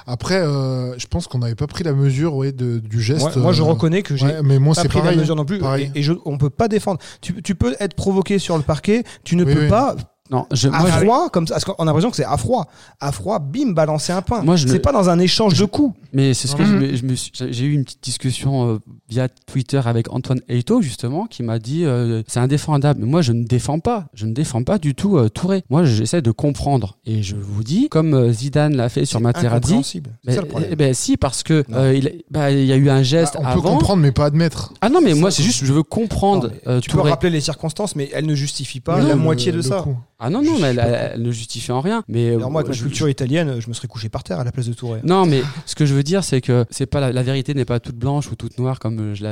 Après, 0.07 0.37
euh, 0.41 0.97
je 0.99 1.07
pense 1.07 1.27
qu'on 1.27 1.39
n'avait 1.39 1.55
pas 1.55 1.67
pris 1.67 1.85
la 1.85 1.93
mesure 1.93 2.35
ouais, 2.35 2.53
de- 2.53 2.79
du 2.79 3.01
geste. 3.03 3.37
Moi, 3.37 3.53
je 3.53 3.63
euh, 3.63 3.67
reconnais 3.67 4.03
que 4.03 4.17
j'ai 4.17 4.41
mais 4.43 4.59
moi, 4.59 4.75
pas 4.75 4.83
c'est 4.83 4.89
pris 4.89 4.99
pareil. 5.01 5.17
la 5.17 5.21
mesure 5.23 5.37
non 5.37 5.45
plus. 5.45 5.59
Pareil. 5.59 5.91
Et, 5.95 6.01
et 6.01 6.03
je, 6.03 6.13
on 6.25 6.39
peut 6.39 6.49
pas 6.51 6.69
défendre. 6.69 6.99
Tu, 7.21 7.43
tu 7.43 7.55
peux 7.55 7.75
être 7.81 7.95
provoqué 7.95 8.39
sur 8.39 8.57
le 8.57 8.63
parquet, 8.63 9.05
tu 9.25 9.37
ne 9.37 9.45
Oui, 9.45 9.55
peux 9.55 9.63
oui. 9.65 9.69
pas 9.69 9.97
non, 10.31 10.47
je, 10.53 10.69
à 10.69 10.79
moi, 10.81 10.91
je- 10.91 11.05
froid 11.05 11.29
comme 11.31 11.47
ça. 11.47 11.55
Parce 11.55 11.65
qu'on 11.65 11.73
a 11.75 11.85
l'impression 11.85 12.11
que 12.11 12.17
c'est 12.17 12.25
à 12.25 12.37
froid. 12.37 12.67
À 13.01 13.13
froid, 13.13 13.39
bim, 13.39 13.73
balancer 13.73 14.13
un 14.13 14.23
point. 14.23 14.43
Moi, 14.43 14.57
je 14.57 14.67
c'est 14.67 14.75
ne- 14.75 14.79
pas 14.79 14.93
dans 14.93 15.09
un 15.09 15.19
échange 15.19 15.59
de 15.59 15.65
coups. 15.65 15.97
mais 16.13 16.35
c'est 16.35 16.49
ce 16.49 16.57
que 16.57 16.63
Mhm. 16.63 16.69
je 16.69 16.75
me- 16.87 16.97
je 16.97 17.05
me 17.05 17.15
suis- 17.15 17.33
j'ai 17.51 17.65
eu 17.65 17.73
une 17.73 17.85
petite 17.85 18.03
discussion 18.03 18.69
euh, 18.75 18.79
via 19.09 19.29
Twitter 19.29 19.81
avec 19.85 20.13
Antoine 20.13 20.41
Eito 20.49 20.81
justement 20.83 21.27
qui 21.27 21.43
m'a 21.43 21.59
dit 21.59 21.85
euh, 21.85 22.23
c'est 22.27 22.41
indéfendable. 22.41 23.01
Mais 23.01 23.07
moi, 23.07 23.23
je 23.23 23.33
ne 23.33 23.45
défends 23.45 23.79
pas. 23.79 24.07
Je 24.15 24.27
ne 24.27 24.33
défends 24.33 24.63
pas 24.65 24.79
du 24.79 24.95
tout 24.95 25.17
euh, 25.19 25.29
Touré. 25.29 25.63
Moi, 25.71 25.85
j'essaie 25.85 26.23
de 26.23 26.31
comprendre 26.31 26.97
et 27.07 27.23
je 27.23 27.37
vous 27.37 27.63
dis 27.65 27.89
comme 27.89 28.15
euh, 28.15 28.33
Zidane 28.33 28.75
l'a 28.77 28.89
fait 28.89 29.05
sur 29.05 29.19
C'est 29.19 29.23
Materazzi. 29.23 29.83
C'est 29.85 30.03
Ben, 30.25 30.35
ça 30.35 30.41
le 30.43 30.47
problème. 30.49 30.71
eh 30.73 30.77
ben, 30.77 30.95
si 30.95 31.17
parce 31.17 31.43
que 31.43 31.65
euh, 31.73 31.95
il, 31.95 32.23
bah, 32.31 32.51
il 32.51 32.65
y 32.67 32.73
a 32.73 32.77
eu 32.77 32.89
un 32.91 33.03
geste 33.03 33.35
Ah, 33.37 33.41
on 33.41 33.43
peut 33.45 33.49
avant. 33.69 33.79
comprendre, 33.79 34.03
mais 34.03 34.13
pas 34.13 34.25
admettre. 34.27 34.73
Ah 34.81 34.89
non 34.89 35.01
mais 35.03 35.15
moi 35.15 35.31
c'est 35.31 35.43
juste 35.43 35.65
je 35.65 35.73
veux 35.73 35.83
comprendre 35.83 36.49
Non, 36.49 36.55
euh, 36.67 36.81
tu 36.81 36.91
peux 36.91 36.99
Touré. 36.99 37.11
rappeler 37.11 37.31
les 37.31 37.41
circonstances, 37.41 37.97
mais 37.97 38.09
elles 38.13 38.27
ne 38.27 38.35
justifient 38.35 38.81
pas 38.81 39.01
la 39.01 39.15
moitié 39.17 39.53
de 39.53 39.61
ça. 39.63 39.83
coup. 39.83 39.97
Ah 40.21 40.31
non 40.31 40.43
non 40.43 40.59
mais 40.59 40.69
elle, 40.69 40.79
elle- 40.85 41.11
elle 41.15 41.23
ne 41.23 41.31
justifie 41.31 41.71
en 41.73 41.81
rien. 41.81 42.03
Mais 42.09 42.31
Alors 42.35 42.51
moi, 42.51 42.61
avec 42.63 42.71
ma 42.71 42.75
je- 42.77 42.83
culture 42.83 43.09
italienne, 43.09 43.61
je 43.61 43.69
me 43.69 43.73
serais 43.73 43.89
couché 43.89 44.09
par 44.09 44.25
terre 44.25 44.41
à 44.41 44.45
la 44.45 44.51
place 44.53 44.67
de 44.67 44.73
Touré. 44.73 45.01
Non, 45.05 45.27
mais 45.27 45.43
ce 45.67 45.75
que 45.75 45.87
je 45.87 45.95
veux 45.95 46.03
dire, 46.03 46.25
c'est 46.25 46.41
que 46.41 46.65
c'est 46.71 46.87
pas 46.87 47.01
la, 47.01 47.13
la 47.13 47.23
vérité 47.23 47.55
n'est 47.55 47.65
pas 47.65 47.79
toute 47.81 47.97
blanche 47.97 48.31
ou 48.31 48.35
toute 48.35 48.59
noire 48.59 48.79
comme 48.81 48.99
euh, 48.99 49.15
je 49.15 49.23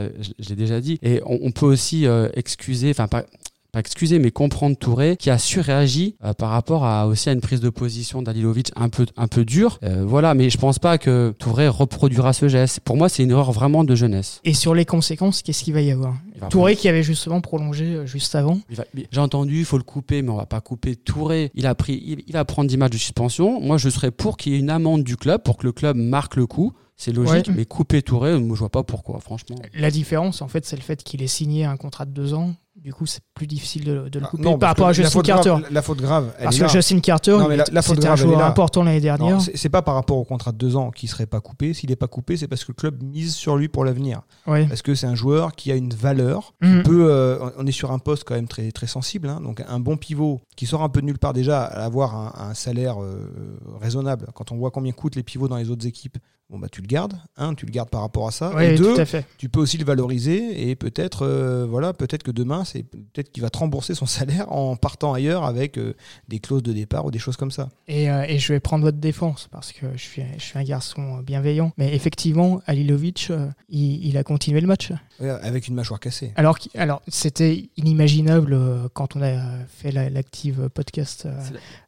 l'ai 0.49 0.57
déjà 0.57 0.81
dit. 0.81 0.99
Et 1.03 1.21
on, 1.27 1.39
on 1.43 1.51
peut 1.51 1.67
aussi 1.67 2.07
euh, 2.07 2.29
excuser, 2.35 2.91
enfin 2.91 3.09
pas 3.09 3.25
pas 3.73 3.81
excuser, 3.81 4.19
mais 4.21 4.31
comprendre 4.31 4.75
Touré 4.77 5.17
qui 5.19 5.29
a 5.29 5.37
surréagi 5.39 6.15
euh, 6.25 6.33
par 6.33 6.51
rapport 6.51 6.87
à 6.87 7.09
aussi 7.09 7.29
à 7.29 7.33
une 7.33 7.41
prise 7.43 7.61
de 7.61 7.69
position 7.69 8.23
d'Alilovic 8.23 8.71
un 8.77 8.89
peu 8.89 9.05
un 9.17 9.27
peu 9.27 9.45
dure. 9.45 9.79
Euh, 9.83 10.05
voilà, 10.07 10.33
mais 10.35 10.49
je 10.51 10.57
pense 10.57 10.79
pas 10.79 10.97
que 10.99 11.35
Touré 11.39 11.67
reproduira 11.69 12.33
ce 12.33 12.49
geste. 12.49 12.81
Pour 12.81 12.97
moi, 12.97 13.09
c'est 13.09 13.25
une 13.25 13.33
erreur 13.33 13.51
vraiment 13.53 13.83
de 13.85 13.95
jeunesse. 13.95 14.41
Et 14.45 14.55
sur 14.55 14.73
les 14.75 14.85
conséquences, 14.87 15.43
qu'est-ce 15.43 15.65
qu'il 15.65 15.75
va 15.75 15.83
y 15.83 15.91
avoir? 15.91 16.15
Va 16.39 16.49
Touré 16.49 16.77
qui 16.77 16.89
avait 16.89 17.03
justement 17.03 17.41
prolongé 17.41 17.85
euh, 17.95 18.07
juste 18.07 18.35
avant. 18.35 18.59
Va- 18.71 18.85
J'ai 19.11 19.21
entendu, 19.21 19.59
il 19.61 19.65
faut 19.65 19.79
le 19.79 19.83
couper, 19.85 20.23
mais 20.23 20.31
on 20.31 20.37
va 20.37 20.47
pas 20.47 20.61
couper 20.61 20.97
Touré. 20.97 21.51
Il 21.55 21.67
a 21.67 21.75
pris, 21.75 22.03
il, 22.05 22.23
il 22.27 22.33
va 22.33 22.45
prendre 22.45 22.69
10 22.69 22.77
matchs 22.77 22.93
de 22.93 22.99
suspension. 22.99 23.61
Moi, 23.61 23.79
je 23.79 23.89
serais 23.89 24.11
pour 24.11 24.37
qu'il 24.37 24.53
y 24.53 24.57
ait 24.57 24.59
une 24.59 24.71
amende 24.71 25.03
du 25.05 25.17
club 25.17 25.43
pour 25.43 25.57
que 25.57 25.67
le 25.67 25.73
club 25.73 25.97
marque 25.97 26.37
le 26.37 26.47
coup. 26.47 26.73
C'est 26.99 27.13
logique, 27.13 27.49
Ouais. 27.49 27.55
mais 27.55 27.65
couper 27.67 28.01
Touré, 28.01 28.39
moi, 28.41 28.55
je 28.55 28.61
vois 28.61 28.71
pas 28.71 28.83
pourquoi, 28.83 29.21
franchement. 29.21 29.57
La 29.75 29.91
différence, 29.91 30.41
en 30.41 30.49
fait, 30.49 30.65
c'est 30.65 30.77
le 30.77 30.83
fait 30.83 31.03
qu'il 31.03 31.23
ait 31.23 31.27
signé 31.27 31.65
un 31.67 31.77
contrat 31.77 32.07
de 32.07 32.11
deux 32.13 32.33
ans. 32.33 32.55
Du 32.87 32.93
coup, 32.95 33.05
c'est 33.05 33.19
plus 33.35 33.49
difficile 33.49 33.83
de, 33.83 34.09
de 34.09 34.21
le 34.21 34.25
Ah, 34.27 34.29
couper 34.29 34.45
non, 34.45 34.59
par 34.59 34.69
rapport 34.69 34.87
à 34.87 34.93
Justin 34.93 35.21
Carter. 35.23 35.49
grave- 35.49 35.65
la 35.73 35.83
faute 35.83 35.99
grave, 36.01 36.33
elle 36.39 36.45
Parce 36.45 36.55
est 36.55 36.59
que 36.61 36.65
là. 36.67 36.69
Justin 36.71 37.01
Carter, 37.01 37.37
c'était 37.83 38.07
un 38.07 38.15
joueur 38.15 38.41
important 38.45 38.85
l'année 38.85 39.01
dernière. 39.01 39.41
C'est 39.41 39.69
pas 39.69 39.83
par 39.83 39.97
rapport 39.97 40.17
au 40.19 40.25
contrat 40.25 40.53
de 40.53 40.57
deux 40.57 40.77
ans 40.77 40.93
qui 40.93 41.09
serait 41.09 41.27
pas 41.27 41.41
coupé. 41.41 41.75
S'il 41.75 41.91
n'est 41.91 41.97
pas 41.97 42.07
coupé, 42.07 42.37
c'est 42.37 42.47
parce 42.47 42.63
que 42.65 42.71
le 42.71 42.77
club 42.77 43.03
mise 43.03 43.35
sur 43.35 43.57
lui 43.57 43.67
pour 43.67 43.85
l'avenir. 43.85 44.21
Ouais. 44.47 44.67
Parce 44.67 44.83
que 44.83 44.95
c'est 44.95 45.09
un 45.09 45.17
joueur 45.17 45.57
qui 45.57 45.73
a 45.73 45.75
une 45.75 45.93
valeur. 45.95 46.55
Mhm. 46.63 46.85
Peut, 46.85 47.09
euh, 47.11 47.51
on 47.59 47.67
est 47.67 47.73
sur 47.73 47.91
un 47.91 47.99
poste 47.99 48.23
quand 48.23 48.37
même 48.37 48.47
très, 48.47 48.71
très 48.71 48.87
sensible. 48.87 49.29
hein. 49.31 49.41
donc 49.43 49.65
un 49.67 49.81
bon 49.81 49.97
pivot 49.97 50.41
qui 50.55 50.67
sort 50.67 50.85
un 50.85 50.89
peu 50.89 51.01
de 51.01 51.07
nulle 51.07 51.19
part 51.19 51.33
déjà, 51.33 51.65
à 51.65 51.85
avoir 51.85 52.15
un, 52.15 52.51
un 52.51 52.55
salaire 52.55 53.03
euh, 53.03 53.59
raisonnable. 53.81 54.29
Quand 54.35 54.53
on 54.53 54.57
voit 54.59 54.71
combien 54.71 54.93
coûtent 54.93 55.17
les 55.17 55.25
pivots 55.25 55.49
dans 55.49 55.57
les 55.57 55.71
autres 55.71 55.89
équipes, 55.89 56.19
bon 56.51 56.59
bah 56.59 56.69
tu 56.71 56.81
le 56.81 56.87
gardes. 56.87 57.15
Un, 57.37 57.55
tu 57.55 57.67
le 57.67 57.73
gardes 57.73 57.91
par 57.91 58.01
rapport 58.03 58.29
à 58.29 58.31
ça. 58.31 58.53
Et 58.65 58.77
deux, 58.77 58.95
tout 58.95 59.01
à 59.01 59.05
fait. 59.05 59.25
tu 59.39 59.49
peux 59.49 59.61
aussi 59.61 59.79
le 59.79 59.85
valoriser 59.85 60.69
et 60.71 60.77
peut-être 60.77 61.23
euh, 61.27 61.67
voilà 61.69 61.93
peut-être 61.93 62.23
que 62.23 62.31
demain 62.31 62.65
c'est 62.65 62.83
peut-être 62.85 63.33
qu'il 63.33 63.43
va 63.43 63.51
te 63.51 63.59
rembourser 63.59 63.95
son 63.95 64.07
salaire 64.07 64.51
en 64.53 64.77
partant 64.77 65.13
ailleurs 65.13 65.45
avec 65.45 65.77
euh, 65.79 65.95
des 66.29 66.39
clauses 66.39 66.63
de 66.63 66.73
départ 66.73 67.05
ou 67.05 67.11
des 67.11 67.19
choses 67.19 67.37
comme 67.37 67.51
ça. 67.51 67.69
Et, 67.89 68.11
euh, 68.11 68.25
et 68.29 68.39
je 68.39 68.53
vais 68.53 68.61
prendre 68.61 68.85
votre 68.85 68.99
défense 68.99 69.49
parce 69.51 69.73
que 69.73 69.87
je 69.97 70.03
suis, 70.03 70.23
je 70.39 70.43
suis 70.43 70.59
un 70.59 70.65
garçon 70.65 71.19
bienveillant. 71.19 71.73
Mais 71.79 71.95
effectivement, 71.95 72.61
Alilovic, 72.67 73.29
euh, 73.31 73.49
il, 73.69 74.07
il 74.07 74.17
a 74.17 74.23
continué 74.25 74.61
le 74.61 74.67
match. 74.67 74.93
Ouais, 75.21 75.31
avec 75.31 75.67
une 75.69 75.75
mâchoire 75.75 75.99
cassée. 76.01 76.33
Alors, 76.37 76.59
alors 76.77 77.03
c'était 77.09 77.71
inimaginable 77.77 78.59
quand 78.95 79.17
on 79.17 79.23
a 79.23 79.41
fait 79.69 79.91
la- 79.91 80.11
l'active 80.11 80.69
podcast 80.73 81.27
euh, 81.27 81.33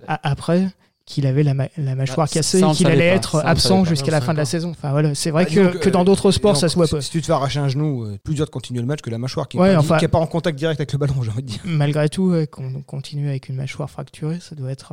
après 0.07 0.69
qu'il 1.09 1.27
avait 1.27 1.43
la, 1.43 1.55
ma- 1.55 1.69
la 1.79 1.95
mâchoire 1.95 2.27
Bah, 2.27 2.33
cassée 2.33 2.61
et 2.61 2.71
qu'il 2.73 2.87
allait 2.87 3.09
pas. 3.11 3.17
être 3.17 3.37
absent 3.45 3.85
jusqu'à 3.85 4.11
la 4.11 4.21
fin 4.21 4.35
de 4.35 4.39
la 4.39 4.45
saison. 4.45 4.71
Enfin 4.71 4.91
voilà, 4.91 5.15
c'est 5.15 5.31
vrai 5.31 5.47
Ah, 5.49 5.53
que, 5.55 5.61
donc, 5.73 5.79
que 5.81 5.89
dans 5.89 6.03
euh, 6.03 6.05
d'autres 6.05 6.31
sports, 6.31 6.53
donc, 6.53 6.61
ça 6.61 6.69
se 6.69 6.75
voit 6.75 6.87
pas. 6.87 7.01
Si 7.01 7.11
tu 7.11 7.21
te 7.23 7.27
fais 7.27 7.33
arracher 7.33 7.59
un 7.61 7.69
genou, 7.69 8.05
euh, 8.05 8.19
plus 8.23 8.35
dur 8.35 8.45
de 8.45 8.51
continuer 8.51 8.81
le 8.81 8.87
match 8.87 9.01
que 9.01 9.09
la 9.11 9.17
mâchoire 9.19 9.49
qui 9.49 9.57
n'est 9.57 9.63
Ouais, 9.63 9.73
pas, 9.75 9.81
enfin- 9.81 9.99
pas 10.07 10.19
en 10.19 10.27
contact 10.27 10.59
direct 10.59 10.79
avec 10.81 10.93
le 10.93 10.99
ballon, 10.99 11.15
j'ai 11.23 11.31
envie 11.31 11.43
de 11.43 11.49
dire. 11.49 11.61
Malgré 11.65 12.09
tout, 12.11 12.35
qu'on 12.51 12.83
continue 12.83 13.29
avec 13.29 13.49
une 13.49 13.57
mâchoire 13.57 13.89
fracturée, 13.91 14.39
ça 14.41 14.55
doit 14.55 14.71
être. 14.71 14.93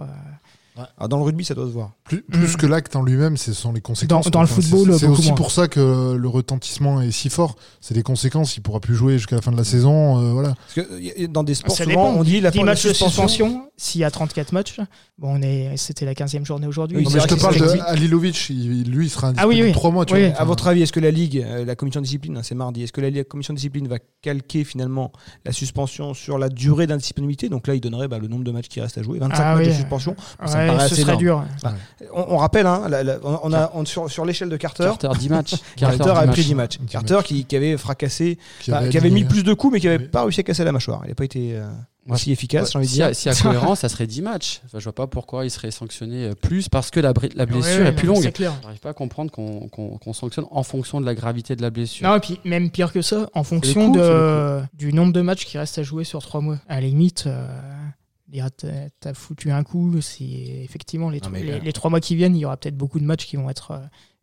Alors, 0.97 1.09
dans 1.09 1.17
le 1.17 1.23
rugby, 1.23 1.45
ça 1.45 1.53
doit 1.53 1.65
se 1.67 1.71
voir. 1.71 1.91
Plus, 2.03 2.21
plus 2.21 2.51
Mhm. 2.51 2.55
que 2.57 2.65
l'acte 2.67 2.95
en 2.95 3.01
lui-même, 3.03 3.37
ce 3.37 3.53
sont 3.53 3.71
les 3.71 3.81
conséquences. 3.81 4.25
Dans- 4.25 4.29
dans 4.29 4.41
le 4.41 4.45
Enfin, 4.45 4.61
football, 4.61 4.97
c'est- 4.99 5.07
aussi 5.07 5.27
moins. 5.27 5.35
pour 5.35 5.51
ça 5.51 5.67
que 5.67 6.15
le 6.15 6.27
retentissement 6.27 7.01
est 7.01 7.11
si 7.11 7.29
fort. 7.29 7.55
C'est 7.81 7.93
les 7.95 8.03
conséquences. 8.03 8.57
Il 8.57 8.61
pourra 8.61 8.79
plus 8.79 8.93
jouer 8.95 9.13
jusqu'à 9.17 9.35
la 9.37 9.41
fin 9.41 9.51
de 9.51 9.57
la 9.57 9.63
saison. 9.63 10.19
euh, 10.19 10.31
voilà. 10.33 10.55
Parce 10.55 10.87
que 10.87 11.25
dans 11.27 11.43
des 11.43 11.55
sports, 11.55 11.75
Ça 11.75 11.83
souvent, 11.85 12.09
dépend. 12.11 12.19
on 12.19 12.23
dit 12.23 12.41
la 12.41 12.51
10 12.51 12.57
fin 12.59 12.63
de 12.63 12.67
la 12.67 12.71
matchs 12.73 12.85
de 12.85 12.93
suspension. 12.93 13.69
s'il 13.77 14.01
y 14.01 14.03
a 14.03 14.11
34 14.11 14.51
matchs, 14.53 14.77
bon, 15.17 15.37
on 15.37 15.41
est, 15.41 15.75
c'était 15.77 16.05
la 16.05 16.13
15e 16.13 16.45
journée 16.45 16.67
aujourd'hui. 16.67 16.97
Oui, 16.97 17.05
je 17.09 17.19
te 17.27 17.33
parle 17.35 17.57
de 17.57 17.79
Alilovic. 17.87 18.49
Il- 18.49 18.83
lui, 18.91 19.07
il 19.07 19.09
sera 19.09 19.27
Ah 19.37 19.47
oui, 19.47 19.55
indisponible 19.55 19.67
oui. 19.67 19.71
trois 19.73 19.91
mois. 19.91 20.05
Tu 20.05 20.13
Oui. 20.13 20.27
vois. 20.29 20.37
À 20.39 20.43
votre 20.45 20.67
avis, 20.67 20.81
est-ce 20.83 20.91
que 20.93 20.99
la 20.99 21.11
Ligue, 21.11 21.43
euh, 21.45 21.65
la 21.65 21.75
commission 21.75 21.99
de 22.01 22.05
discipline, 22.05 22.37
hein, 22.37 22.41
c'est 22.43 22.55
mardi, 22.55 22.83
est-ce 22.83 22.91
que 22.93 23.01
la, 23.01 23.23
commission 23.23 23.53
de 23.53 23.57
discipline 23.57 23.87
va 23.87 23.97
calquer 24.21 24.63
finalement 24.63 25.11
la 25.45 25.51
suspension 25.51 26.13
sur 26.13 26.37
la 26.37 26.49
durée 26.49 26.87
d'indisponibilité 26.87 27.49
Donc 27.49 27.67
là, 27.67 27.75
il 27.75 27.81
donnerait 27.81 28.07
bah, 28.07 28.19
le 28.19 28.27
nombre 28.27 28.43
de 28.43 28.51
matchs 28.51 28.67
qui 28.67 28.81
restent 28.81 28.97
à 28.97 29.03
jouer, 29.03 29.19
25 29.19 29.43
Ah 29.43 29.55
matchs 29.55 29.67
de 29.67 29.73
suspension. 29.73 30.15
Ouais, 30.71 30.75
paraît 30.77 30.89
ce 30.89 30.95
serait 30.95 31.13
énorme. 31.15 31.19
dur. 31.19 31.45
On, 32.13 32.25
on 32.29 32.37
rappelle, 32.37 32.65
hein, 32.67 32.83
la- 32.89 33.03
la- 33.03 33.17
on, 33.23 33.39
on 33.43 33.53
a, 33.53 33.71
on- 33.73 33.85
sur, 33.85 34.09
sur 34.09 34.25
l'échelle 34.25 34.49
de 34.49 34.57
Carter, 34.57 34.83
Carter 34.99 35.09
10 35.19 35.29
matchs. 35.29 35.55
Carter, 35.77 35.97
10 36.03 36.09
a 36.09 36.13
matchs. 36.13 36.29
pris 36.31 36.43
10 36.43 36.55
matchs. 36.55 36.77
10 36.79 36.85
Carter 36.91 37.19
qui, 37.23 37.45
qui 37.45 37.55
avait 37.55 37.77
fracassé, 37.77 38.37
Qui 38.61 38.71
avait 38.71 38.89
qui 38.89 38.97
avait 38.97 39.09
mis 39.09 39.15
aligné. 39.21 39.29
plus 39.29 39.43
de 39.43 39.53
coups, 39.53 39.73
mais 39.73 39.79
qui 39.79 39.87
n'avait 39.87 40.03
Oui. 40.03 40.09
pas 40.09 40.23
réussi 40.23 40.39
à 40.39 40.43
casser 40.43 40.63
la 40.63 40.71
mâchoire. 40.71 41.01
Il 41.05 41.09
n'a 41.09 41.15
pas 41.15 41.25
été 41.25 41.55
euh, 41.55 41.67
Ouais. 42.07 42.13
aussi 42.13 42.31
efficace, 42.31 42.71
j'ai 42.71 42.77
envie 42.77 42.87
de 42.87 42.91
dire. 42.91 43.15
si 43.15 43.29
à 43.29 43.33
cohérence, 43.41 43.79
ça 43.79 43.89
serait 43.89 44.05
10 44.05 44.21
matchs. 44.21 44.61
Enfin, 44.65 44.77
je 44.77 44.83
vois 44.83 44.93
pas 44.93 45.07
pourquoi 45.07 45.43
il 45.43 45.49
serait 45.49 45.71
sanctionné 45.71 46.25
euh, 46.25 46.33
plus 46.35 46.69
parce 46.69 46.91
que 46.91 46.99
la, 46.99 47.13
blessure 47.13 47.33
Ouais, 47.39 47.81
ouais, 47.81 47.87
est 47.87 47.91
plus 47.93 48.05
longue. 48.07 48.21
C'est 48.21 48.31
clair. 48.31 48.53
J'arrive 48.61 48.79
pas 48.79 48.89
à 48.89 48.93
comprendre 48.93 49.31
qu'on 49.31 50.13
sanctionne 50.13 50.45
en 50.51 50.61
fonction 50.61 51.01
de 51.01 51.05
la 51.07 51.15
gravité 51.15 51.55
de 51.55 51.63
la 51.63 51.71
blessure. 51.71 52.07
Non, 52.07 52.15
et 52.15 52.19
puis 52.19 52.39
même 52.45 52.69
pire 52.69 52.93
que 52.93 53.01
ça, 53.01 53.27
en 53.33 53.43
fonction 53.43 53.89
de, 53.89 54.61
du 54.75 54.93
nombre 54.93 55.13
de 55.13 55.21
matchs 55.21 55.45
qui 55.45 55.57
restent 55.57 55.79
à 55.79 55.83
jouer 55.83 56.03
sur 56.03 56.21
trois 56.21 56.41
mois. 56.41 56.57
À 56.69 56.75
la 56.75 56.81
limite, 56.87 57.23
euh, 57.25 57.47
dire, 58.35 58.49
t'as 58.55 58.89
t'as 58.99 59.13
foutu 59.13 59.51
un 59.51 59.63
coup, 59.63 59.99
si 60.01 60.51
effectivement 60.63 61.09
les, 61.09 61.17
Non, 61.17 61.21
tro- 61.23 61.31
mais 61.31 61.43
les, 61.43 61.51
là- 61.53 61.59
les 61.59 61.73
trois 61.73 61.89
mois 61.89 61.99
qui 61.99 62.15
viennent, 62.15 62.35
il 62.35 62.39
y 62.39 62.45
aura 62.45 62.57
peut-être 62.57 62.77
beaucoup 62.77 62.99
de 62.99 63.05
matchs 63.05 63.25
qui 63.25 63.35
vont 63.35 63.49
être, 63.49 63.71
euh, 63.71 63.79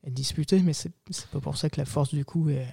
être 0.06 0.14
disputés, 0.14 0.60
mais 0.64 0.72
c'est 0.72 0.90
c'est 1.10 1.26
pas 1.28 1.40
pour 1.40 1.56
ça 1.56 1.68
que 1.70 1.78
la 1.80 1.84
force 1.84 2.14
du 2.14 2.24
coup 2.24 2.48
est, 2.48 2.66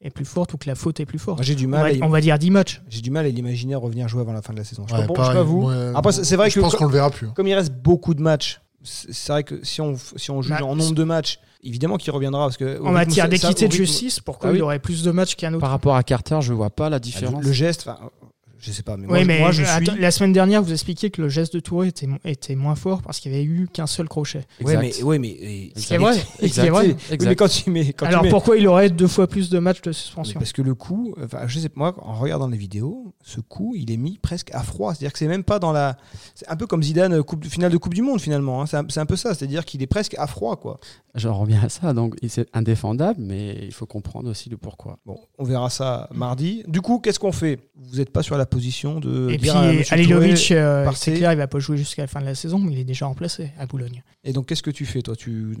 est 0.00 0.10
plus 0.10 0.24
forte 0.24 0.52
ou 0.54 0.58
que 0.58 0.68
la 0.68 0.74
faute 0.74 1.00
est 1.00 1.06
plus 1.06 1.18
forte. 1.18 1.38
Moi, 1.38 1.44
j'ai 1.44 1.54
du 1.54 1.66
On 1.66 1.70
mal, 1.70 1.98
va, 1.98 2.04
à, 2.04 2.08
on 2.08 2.10
va 2.10 2.20
dire 2.20 2.38
10 2.38 2.50
matchs. 2.50 2.82
j'ai 2.88 3.00
du 3.00 3.10
mal 3.10 3.24
à 3.26 3.28
l'imaginer 3.28 3.74
revenir 3.74 4.08
jouer 4.08 4.20
avant 4.20 4.32
la 4.34 4.42
fin 4.42 4.52
de 4.52 4.58
la 4.58 4.64
saison. 4.64 4.84
Je 4.88 4.94
Ouais, 4.94 5.00
pas 5.00 5.06
pour- 5.06 5.16
je 5.16 5.22
sais 5.22 5.26
pareil. 5.28 5.38
pas 5.38 5.42
vous. 5.44 5.62
Ouais, 5.68 5.92
Après, 5.94 6.12
c'est- 6.12 6.24
c'est 6.24 6.36
vrai 6.36 6.50
je 6.50 6.54
que 6.56 6.60
pense 6.60 6.74
qu'on 6.76 6.84
le 6.86 6.92
verra 6.92 7.10
plus. 7.10 7.28
Comme 7.32 7.46
il 7.48 7.54
reste 7.54 7.72
beaucoup 7.72 8.14
de 8.14 8.20
matchs, 8.22 8.60
c'est 8.82 9.12
c'est 9.12 9.32
vrai 9.32 9.42
que 9.42 9.64
si 9.64 9.80
on, 9.80 9.96
si 10.16 10.30
on 10.30 10.42
juge 10.42 10.50
Bah, 10.60 10.64
en 10.64 10.76
nombre 10.76 10.94
de 10.94 11.02
matchs, 11.04 11.40
évidemment 11.62 11.96
qu'il 11.96 12.12
reviendra. 12.12 12.44
Parce 12.46 12.56
que 12.56 12.80
En 12.82 12.92
matière 12.92 13.28
d'équité 13.28 13.66
de 13.66 13.72
justice, 13.72 14.20
pourquoi 14.20 14.50
Ah 14.50 14.52
oui. 14.52 14.58
il 14.58 14.60
y 14.60 14.62
aurait 14.62 14.78
plus 14.78 15.02
de 15.02 15.10
matchs 15.10 15.34
qu'un 15.34 15.52
autre 15.54 15.60
Par 15.60 15.70
rapport 15.70 15.96
à 15.96 16.02
Carter, 16.04 16.38
je 16.40 16.52
vois 16.52 16.70
pas 16.70 16.88
la 16.88 17.00
différence. 17.00 17.42
Le 17.42 17.52
geste, 17.52 17.88
je 18.58 18.72
sais 18.72 18.82
pas. 18.82 18.96
Mais 18.96 19.04
Oui, 19.06 19.18
moi, 19.18 19.24
mais 19.24 19.38
moi, 19.40 19.50
je 19.52 19.62
suis. 19.62 19.70
attends, 19.70 19.94
la 19.98 20.10
semaine 20.10 20.32
dernière, 20.32 20.62
vous 20.62 20.72
expliquiez 20.72 21.10
que 21.10 21.20
le 21.22 21.28
geste 21.28 21.54
de 21.54 21.60
Touré 21.60 21.88
était, 21.88 22.08
était 22.24 22.54
moins 22.54 22.74
fort 22.74 23.02
parce 23.02 23.20
qu'il 23.20 23.30
n'y 23.32 23.38
avait 23.38 23.46
eu 23.46 23.68
qu'un 23.72 23.86
seul 23.86 24.08
crochet. 24.08 24.44
Exact. 24.60 24.80
mais, 24.80 25.02
ouais, 25.02 25.18
mais 25.18 25.70
C'est 25.76 25.98
vrai. 25.98 26.16
Exact. 26.40 26.64
C'est 26.64 26.68
vrai. 26.70 26.86
Oui, 26.88 26.96
Exact. 27.10 27.28
mais 27.30 27.36
quand 27.36 27.48
tu 27.48 27.70
mets, 27.70 27.92
quand 27.92 28.06
tu 28.06 28.10
Alors 28.12 28.22
mets- 28.24 28.30
pourquoi 28.30 28.56
il 28.56 28.66
aurait 28.66 28.90
deux 28.90 29.06
fois 29.08 29.26
plus 29.26 29.50
de 29.50 29.58
matchs 29.58 29.82
de 29.82 29.90
Mais 29.90 29.94
suspension 29.94 30.38
parce 30.38 30.52
que 30.52 30.62
le 30.62 30.74
coup, 30.74 31.14
enfin, 31.22 31.46
je 31.46 31.58
sais 31.58 31.68
moi, 31.74 31.94
en 32.02 32.14
regardant 32.14 32.48
les 32.48 32.56
vidéos, 32.56 33.14
ce 33.22 33.40
coup, 33.40 33.74
il 33.76 33.90
est 33.90 33.96
mis 33.96 34.18
presque 34.18 34.50
à 34.52 34.62
froid. 34.62 34.94
C'est-à-dire 34.94 35.12
que 35.12 35.18
c'est 35.18 35.26
même 35.28 35.44
pas 35.44 35.58
dans 35.58 35.72
la. 35.72 35.96
C'est 36.34 36.48
un 36.48 36.56
peu 36.56 36.66
comme 36.66 36.82
Zidane, 36.82 37.12
euh, 37.14 37.22
coupe, 37.22 37.44
finale 37.46 37.72
de 37.72 37.76
Coupe 37.78 37.94
du 37.94 38.02
Monde 38.02 38.20
finalement. 38.20 38.62
hein. 38.62 38.66
C'est 38.66 38.76
un, 38.78 38.86
c'est 38.88 39.00
un 39.00 39.06
peu 39.06 39.16
ça. 39.16 39.34
C'est-à-dire 39.34 39.64
qu'il 39.64 39.82
est 39.82 39.86
presque 39.86 40.14
à 40.18 40.26
froid, 40.26 40.56
quoi. 40.56 40.78
J'en 41.14 41.34
reviens 41.38 41.62
à 41.62 41.68
ça. 41.68 41.92
Donc, 41.94 42.14
c'est 42.28 42.46
indéfendable, 42.54 43.20
mais 43.22 43.56
il 43.62 43.72
faut 43.72 43.86
comprendre 43.86 44.28
aussi 44.30 44.48
le 44.50 44.56
pourquoi. 44.56 44.98
Bon, 45.06 45.18
on 45.38 45.44
verra 45.44 45.70
ça 45.70 46.08
mardi. 46.14 46.62
Du 46.68 46.80
coup, 46.82 46.98
qu'est-ce 46.98 47.18
qu'on 47.18 47.32
fait? 47.32 47.58
Vous 47.78 47.98
n'êtes 47.98 48.10
pas 48.10 48.22
sur 48.22 48.36
la 48.38 48.46
position 48.46 49.00
de. 49.00 49.28
Et 49.30 49.36
puis 49.38 49.50
dire 49.50 49.60
monsieur 49.62 49.94
Alilovic, 49.94 50.50
euh, 50.52 50.90
c'est 50.94 51.12
clair, 51.14 51.32
il 51.32 51.36
va 51.38 51.46
pas 51.46 51.58
jouer 51.58 51.76
jusqu'à 51.76 52.02
la 52.02 52.08
fin 52.08 52.20
de 52.20 52.24
la 52.24 52.34
saison, 52.34 52.58
mais 52.58 52.72
il 52.72 52.78
est 52.78 52.84
déjà 52.84 53.06
remplacé 53.06 53.50
à 53.58 53.66
Boulogne. 53.66 54.02
Et 54.24 54.32
donc, 54.32 54.46
qu'est-ce 54.46 54.62
que 54.62 54.70
tu 54.70 54.86
fais, 54.86 55.02
toi? 55.02 55.14
Tu, 55.14 55.56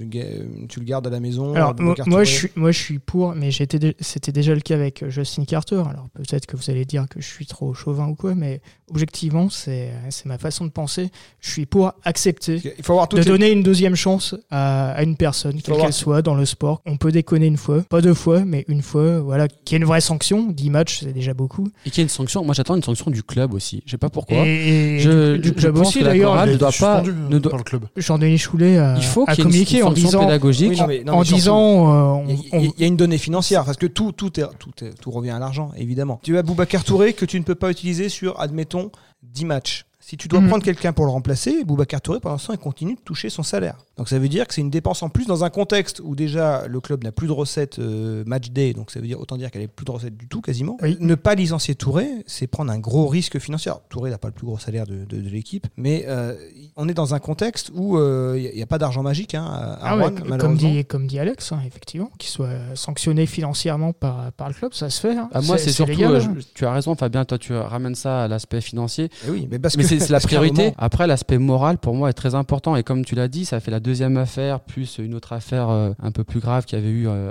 tu 0.68 0.80
le 0.80 0.84
gardes 0.86 1.06
à 1.06 1.10
la 1.10 1.20
maison 1.20 1.54
Alors 1.54 1.74
moi, 2.06 2.24
je 2.24 2.30
suis, 2.32 2.48
moi 2.56 2.72
je 2.72 2.78
suis 2.78 2.98
pour, 2.98 3.34
mais 3.34 3.50
c'était 3.52 4.32
déjà 4.32 4.54
le 4.54 4.60
cas 4.60 4.74
avec 4.74 5.02
euh, 5.02 5.10
Justin 5.10 5.44
Carter. 5.44 5.82
Alors 5.88 6.08
peut-être 6.14 6.46
que 6.46 6.56
vous 6.56 6.70
allez 6.70 6.84
dire 6.84 7.06
que 7.08 7.20
je 7.20 7.26
suis 7.26 7.46
trop 7.46 7.74
chauvin 7.74 8.08
ou 8.08 8.14
quoi, 8.14 8.34
mais 8.34 8.60
objectivement 8.90 9.48
c'est 9.50 9.90
ma 10.24 10.38
façon 10.38 10.64
de 10.64 10.70
penser. 10.70 11.10
Je 11.40 11.50
suis 11.50 11.66
pour 11.66 11.92
accepter 12.04 12.60
Il 12.78 12.84
faut 12.84 12.92
avoir 12.94 13.08
de 13.08 13.18
les- 13.18 13.24
donner 13.24 13.50
une 13.52 13.62
deuxième 13.62 13.94
chance 13.94 14.34
à, 14.50 14.92
à 14.92 15.02
une 15.02 15.16
personne, 15.16 15.60
quelle 15.60 15.76
qu'elle 15.76 15.92
soit, 15.92 16.22
dans 16.22 16.34
le 16.34 16.46
sport. 16.46 16.80
On 16.86 16.96
peut 16.96 17.12
déconner 17.12 17.46
une 17.46 17.56
fois, 17.58 17.82
pas 17.82 18.00
deux 18.00 18.14
fois, 18.14 18.44
mais 18.44 18.64
une 18.68 18.82
fois, 18.82 19.20
voilà, 19.20 19.48
qu'il 19.48 19.72
y 19.72 19.74
ait 19.74 19.78
une 19.82 19.84
vraie 19.86 20.00
sanction. 20.00 20.50
10 20.50 20.70
matchs, 20.70 21.00
c'est 21.00 21.12
déjà 21.12 21.34
beaucoup. 21.34 21.68
Et 21.84 21.90
une 22.06 22.10
sanction. 22.10 22.44
Moi, 22.44 22.54
j'attends 22.54 22.76
une 22.76 22.82
sanction 22.82 23.10
du 23.10 23.22
club 23.22 23.52
aussi. 23.52 23.82
Je 23.84 23.90
sais 23.90 23.98
pas 23.98 24.08
pourquoi. 24.08 24.38
Et, 24.46 24.98
Je- 25.00 25.36
du, 25.36 25.52
club 25.52 25.74
pense 25.76 25.88
aussi 25.88 26.02
d'ailleurs. 26.02 26.46
ne 26.46 26.56
doit 26.56 26.70
pas- 26.78 27.02
ne 27.02 27.38
doit- 27.38 27.50
par 27.50 27.58
le 27.58 27.64
club. 27.64 27.84
Jean-Denis 27.96 28.38
Choulet 28.38 28.78
a, 28.78 28.94
Il 28.96 29.02
faut 29.02 29.24
a 29.26 29.34
qu'il 29.34 29.38
y 29.38 29.40
ait 29.40 29.42
une, 29.44 29.50
communiqué 29.50 29.78
une 29.78 29.84
en 29.84 29.90
disant, 29.92 30.20
pédagogique. 30.20 30.70
Oui, 30.70 30.76
non, 30.78 30.86
mais- 30.86 31.04
non, 31.04 31.12
en 31.14 31.22
disant, 31.22 31.60
euh, 31.60 32.24
on- 32.24 32.28
Il 32.28 32.34
y, 32.34 32.38
a- 32.38 32.56
on- 32.58 32.60
il 32.76 32.80
y 32.80 32.84
a 32.84 32.86
une 32.86 32.96
donnée 32.96 33.18
financière 33.18 33.64
parce 33.64 33.76
que 33.76 33.86
tout, 33.86 34.12
tout, 34.12 34.38
est, 34.40 34.44
tout, 34.58 34.70
est- 34.84 34.94
tout 35.00 35.10
revient 35.10 35.30
à 35.30 35.38
l'argent, 35.38 35.70
évidemment. 35.76 36.20
Tu 36.22 36.38
as 36.38 36.42
Boubacar 36.42 36.84
Touré 36.84 37.12
que 37.12 37.24
tu 37.24 37.38
ne 37.38 37.44
peux 37.44 37.54
pas 37.56 37.70
utiliser 37.70 38.08
sur, 38.08 38.38
admettons, 38.40 38.90
10 39.22 39.44
matchs. 39.44 39.84
Si 40.08 40.16
tu 40.16 40.28
dois 40.28 40.40
Mhm. 40.40 40.46
prendre 40.48 40.62
quelqu'un 40.62 40.92
pour 40.92 41.04
le 41.04 41.10
remplacer, 41.10 41.64
Boubacar 41.64 42.00
Touré, 42.00 42.20
pendant 42.20 42.38
ce 42.38 42.46
temps, 42.46 42.52
il 42.52 42.60
continue 42.60 42.94
de 42.94 43.00
toucher 43.00 43.28
son 43.28 43.42
salaire. 43.42 43.76
Donc 43.96 44.08
ça 44.08 44.20
veut 44.20 44.28
dire 44.28 44.46
que 44.46 44.54
c'est 44.54 44.60
une 44.60 44.70
dépense 44.70 45.02
en 45.02 45.08
plus 45.08 45.26
dans 45.26 45.42
un 45.42 45.50
contexte 45.50 46.00
où 46.04 46.14
déjà 46.14 46.68
le 46.68 46.80
club 46.80 47.02
n'a 47.02 47.10
plus 47.10 47.26
de 47.26 47.32
recettes 47.32 47.80
euh, 47.80 48.22
match 48.24 48.50
day, 48.50 48.72
donc 48.72 48.92
ça 48.92 49.00
veut 49.00 49.06
dire 49.08 49.18
autant 49.18 49.36
dire 49.36 49.50
qu'elle 49.50 49.62
n'a 49.62 49.68
plus 49.68 49.84
de 49.84 49.90
recettes 49.90 50.16
du 50.16 50.28
tout 50.28 50.40
quasiment. 50.40 50.76
Oui. 50.80 50.96
Ne 51.00 51.16
pas 51.16 51.34
licencier 51.34 51.74
Touré, 51.74 52.06
c'est 52.28 52.46
prendre 52.46 52.70
un 52.70 52.78
gros 52.78 53.08
risque 53.08 53.40
financier. 53.40 53.70
Alors, 53.72 53.82
Touré 53.88 54.10
n'a 54.10 54.18
pas 54.18 54.28
le 54.28 54.34
plus 54.34 54.46
gros 54.46 54.58
salaire 54.58 54.86
de, 54.86 55.04
de- 55.06 55.20
de 55.20 55.28
l'équipe, 55.28 55.66
mais 55.76 56.04
euh, 56.06 56.36
on 56.76 56.88
est 56.88 56.94
dans 56.94 57.14
un 57.14 57.18
contexte 57.18 57.72
où 57.74 57.96
euh, 57.98 58.36
il 58.38 58.54
n'y 58.54 58.62
a, 58.62 58.66
pas 58.66 58.78
d'argent 58.78 59.02
magique 59.02 59.34
hein, 59.34 59.44
à, 59.44 59.78
Ah 59.80 59.96
ouais, 59.96 60.02
Rouen, 60.04 60.14
comme, 60.14 60.28
malheureusement. 60.28 60.70
dit, 60.70 60.84
comme 60.84 61.06
dit 61.08 61.18
Alex, 61.18 61.50
hein, 61.50 61.58
effectivement, 61.66 62.10
qu'il 62.16 62.30
soit 62.30 62.50
sanctionné 62.76 63.26
financièrement 63.26 63.92
par, 63.92 64.30
par 64.34 64.46
le 64.46 64.54
club, 64.54 64.72
ça 64.72 64.88
se 64.88 65.00
fait. 65.00 65.16
hein. 65.16 65.28
Ah, 65.32 65.40
moi, 65.40 65.58
c'est 65.58 65.72
surtout. 65.72 65.90
légal, 65.90 66.14
euh, 66.14 66.20
hein. 66.20 66.34
je- 66.38 66.44
tu 66.54 66.64
as 66.64 66.72
raison, 66.72 66.94
Fabien. 66.94 67.24
Toi, 67.24 67.38
tu 67.38 67.54
ramènes 67.54 67.96
ça 67.96 68.22
à 68.24 68.28
l'aspect 68.28 68.60
financier. 68.60 69.08
Eh 69.26 69.30
oui, 69.30 69.48
mais 69.50 69.58
parce 69.58 69.76
Mais 69.76 69.82
que 69.82 69.95
c'est 70.00 70.12
la 70.12 70.20
priorité. 70.20 70.72
Après, 70.78 71.06
l'aspect 71.06 71.38
moral, 71.38 71.78
pour 71.78 71.94
moi, 71.94 72.10
est 72.10 72.14
très 72.14 72.34
important. 72.34 72.76
Et 72.76 72.82
comme 72.82 73.04
tu 73.04 73.14
l'as 73.14 73.28
dit, 73.28 73.44
ça 73.44 73.60
fait 73.60 73.70
la 73.70 73.80
deuxième 73.80 74.16
affaire, 74.16 74.60
plus 74.60 74.98
une 74.98 75.14
autre 75.14 75.32
affaire 75.32 75.70
euh, 75.70 75.90
un 76.02 76.10
peu 76.10 76.24
plus 76.24 76.40
grave 76.40 76.64
qu'il 76.64 76.78
y 76.78 76.82
avait 76.82 76.90
eu 76.90 77.08
euh, 77.08 77.30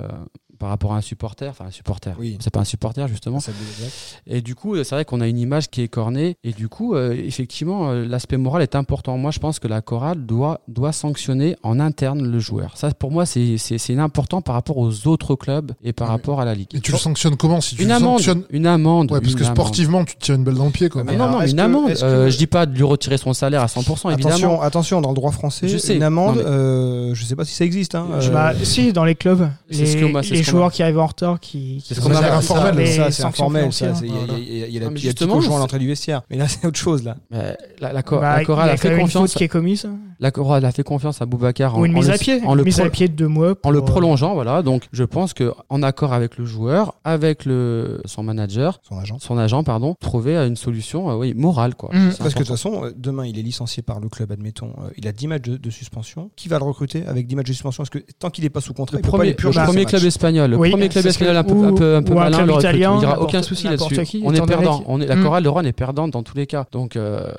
par 0.58 0.68
rapport 0.70 0.92
à 0.92 0.96
un 0.96 1.00
supporter. 1.00 1.48
Enfin, 1.50 1.66
un 1.66 1.70
supporter. 1.70 2.14
Oui. 2.18 2.36
C'est 2.40 2.52
pas 2.52 2.60
un 2.60 2.64
supporter, 2.64 3.06
justement. 3.08 3.38
Et 4.26 4.40
du 4.40 4.54
coup, 4.54 4.74
euh, 4.74 4.84
c'est 4.84 4.94
vrai 4.94 5.04
qu'on 5.04 5.20
a 5.20 5.26
une 5.26 5.38
image 5.38 5.70
qui 5.70 5.82
est 5.82 5.88
cornée. 5.88 6.36
Et 6.44 6.52
du 6.52 6.68
coup, 6.68 6.94
euh, 6.94 7.12
effectivement, 7.14 7.90
euh, 7.90 8.06
l'aspect 8.06 8.36
moral 8.36 8.62
est 8.62 8.74
important. 8.74 9.16
Moi, 9.18 9.30
je 9.30 9.38
pense 9.38 9.58
que 9.58 9.68
la 9.68 9.80
chorale 9.80 10.24
doit, 10.26 10.60
doit 10.68 10.92
sanctionner 10.92 11.56
en 11.62 11.78
interne 11.80 12.26
le 12.26 12.38
joueur. 12.38 12.76
Ça, 12.76 12.90
pour 12.92 13.10
moi, 13.10 13.26
c'est 13.26 13.56
important 13.98 14.40
par 14.42 14.54
rapport 14.54 14.78
aux 14.78 15.06
autres 15.06 15.34
clubs 15.36 15.72
et 15.82 15.92
par 15.92 16.08
Ouais. 16.08 16.12
rapport 16.14 16.40
à 16.40 16.44
la 16.44 16.54
Ligue. 16.54 16.68
Et 16.74 16.80
tu 16.80 16.92
le 16.92 16.98
sanctionnes 16.98 17.36
comment 17.36 17.60
si 17.60 17.76
tu 17.76 17.82
Une 17.82 17.88
le 17.88 17.94
amende. 17.94 18.18
sanctionnes 18.18 18.42
Une 18.50 18.66
amende. 18.66 19.10
Ouais, 19.12 19.20
parce 19.20 19.34
que 19.34 19.42
amende. 19.42 19.54
sportivement, 19.56 20.04
tu 20.04 20.16
te 20.16 20.24
tires 20.24 20.34
une 20.34 20.44
balle 20.44 20.54
dans 20.54 20.64
le 20.66 20.70
pied. 20.70 20.88
Quoi. 20.88 21.04
Mais 21.04 21.16
non, 21.16 21.28
non, 21.30 21.40
une 21.42 21.54
que- 21.56 21.60
amende. 21.60 21.92
que- 21.94 22.02
Euh, 22.04 22.30
je 22.30 22.36
dis 22.38 22.46
pas 22.46 22.66
de 22.66 22.74
lui 22.74 22.82
retirer 22.82 23.18
son 23.18 23.32
salaire 23.32 23.62
à 23.62 23.68
100%, 23.68 24.10
évidemment. 24.10 24.34
Attention, 24.36 24.60
attention, 24.62 25.00
dans 25.00 25.10
le 25.10 25.14
droit 25.14 25.32
français, 25.32 25.68
Je 25.68 25.78
sais. 25.78 25.96
une 25.96 26.02
amende, 26.02 26.36
Non, 26.36 26.42
mais- 26.42 26.48
euh, 26.48 27.14
je 27.14 27.24
sais 27.24 27.36
pas 27.36 27.44
si 27.44 27.54
ça 27.54 27.64
existe. 27.64 27.94
Hein, 27.94 28.06
euh, 28.12 28.30
Bah, 28.30 28.52
si, 28.62 28.92
dans 28.92 29.04
les 29.04 29.14
clubs, 29.14 29.48
C'est 29.70 29.78
les, 29.78 29.86
ce 29.86 29.96
les 29.96 30.00
ce 30.00 30.06
qu'on 30.06 30.12
joueurs 30.50 30.72
qui 30.72 30.82
arrivent 30.82 30.98
en 30.98 31.06
retard, 31.06 31.40
qui, 31.40 31.82
C'est 31.86 31.98
informel, 31.98 32.86
ça, 32.88 33.10
c'est 33.10 33.24
informel. 33.24 33.70
Il 34.02 34.08
y 34.08 34.12
a- 34.12 34.20
la 34.20 34.26
mais 34.26 34.40
il 34.40 34.74
y 34.74 34.76
a 34.76 34.80
le 34.80 34.90
petit 34.94 35.02
justement, 35.02 35.34
cochon 35.34 35.56
à 35.56 35.58
l'entrée 35.58 35.78
du 35.78 35.86
vestiaire. 35.86 36.22
Mais 36.30 36.36
là, 36.36 36.46
c'est 36.48 36.66
autre 36.66 36.78
chose. 36.78 37.02
là. 37.04 37.16
Mais 37.30 37.56
la, 37.80 37.92
Bah, 37.92 38.02
chorale 38.02 38.44
y 38.68 38.70
a 38.70 38.76
fait 38.76 38.96
confiance. 38.98 39.30
faute 39.32 39.38
qui 39.38 39.44
est 39.44 39.48
commise. 39.48 39.88
La 40.18 40.30
chorale 40.30 40.64
a 40.64 40.72
fait 40.72 40.82
confiance 40.82 41.20
à 41.20 41.26
Boubacar 41.26 41.76
en, 41.76 41.84
une 41.84 41.92
en 41.92 41.98
mise 41.98 42.08
le- 42.08 42.14
à 42.14 42.18
pied. 42.18 42.40
en 42.46 42.52
Une 42.52 42.58
le 42.58 42.64
mise 42.64 42.80
à 42.80 42.88
pied 42.88 43.06
de 43.06 43.12
deux 43.14 43.28
mois. 43.28 43.54
en 43.64 43.70
le 43.70 43.78
euh, 43.80 43.82
prolongeant, 43.82 44.32
voilà. 44.34 44.62
Donc, 44.62 44.84
je 44.92 45.04
pense 45.04 45.34
que 45.34 45.52
en 45.68 45.82
accord 45.82 46.14
avec 46.14 46.38
le 46.38 46.46
joueur, 46.46 46.94
avec 47.04 47.44
le 47.44 48.00
son 48.06 48.22
manager, 48.22 48.80
Son 48.88 48.98
agent. 48.98 49.18
son 49.18 49.36
agent, 49.36 49.62
pardon, 49.62 49.94
trouver 50.00 50.36
euh, 50.36 50.46
une 50.48 50.56
solution, 50.56 51.10
euh, 51.10 51.14
oui, 51.16 51.34
morale, 51.34 51.74
quoi. 51.74 51.90
C'est 51.92 52.18
Parce 52.18 52.32
que 52.32 52.38
de 52.40 52.44
toute 52.44 52.56
façon, 52.56 52.84
euh, 52.84 52.92
demain, 52.96 53.26
il 53.26 53.38
est 53.38 53.42
licencié 53.42 53.82
par 53.82 54.00
le 54.00 54.08
club, 54.08 54.32
admettons. 54.32 54.72
euh, 54.78 54.88
Il 54.96 55.06
a 55.06 55.12
10 55.12 55.26
matchs 55.26 55.42
de, 55.42 55.56
de 55.58 55.70
suspension. 55.70 56.30
Qui 56.34 56.48
va 56.48 56.58
le 56.58 56.64
recruter 56.64 57.04
avec 57.06 57.26
10 57.26 57.36
matchs 57.36 57.48
de 57.48 57.52
suspension? 57.52 57.82
Parce 57.82 57.90
que 57.90 57.98
tant 58.18 58.30
qu'il 58.30 58.44
n'est 58.44 58.50
pas 58.50 58.60
sous 58.62 58.72
contrat, 58.72 58.96
le 58.96 59.00
il 59.00 59.02
peut 59.02 59.10
pas 59.10 59.18
premier, 59.18 59.30
le 59.30 59.36
club 59.36 60.04
espagnol, 60.04 60.35
le 60.46 60.56
Oui, 60.56 60.70
premier 60.70 60.88
club 60.88 61.06
espagnol 61.06 61.36
un 61.36 61.44
peu, 61.44 61.54
que- 61.54 61.64
un 61.64 61.72
peu, 61.72 61.96
un 61.96 62.02
peu 62.02 62.12
ou 62.14 62.18
un 62.20 62.30
malin, 62.30 62.58
italien, 62.58 62.94
il 62.96 62.98
n'y 63.00 63.04
aura 63.06 63.20
aucun 63.20 63.42
souci 63.42 63.64
là-dessus. 63.64 64.02
qui, 64.04 64.22
On 64.24 64.34
est 64.34 64.46
perdant. 64.46 64.78
qu'il- 64.78 64.86
On 64.88 65.00
est, 65.00 65.06
la 65.06 65.16
chorale 65.16 65.42
de 65.44 65.48
Rouen 65.48 65.64
est 65.64 65.72
perdante 65.72 66.10
dans 66.10 66.22
tous 66.22 66.36
les 66.36 66.46
cas. 66.46 66.66
Donc, 66.72 66.96
euh, 66.96 67.32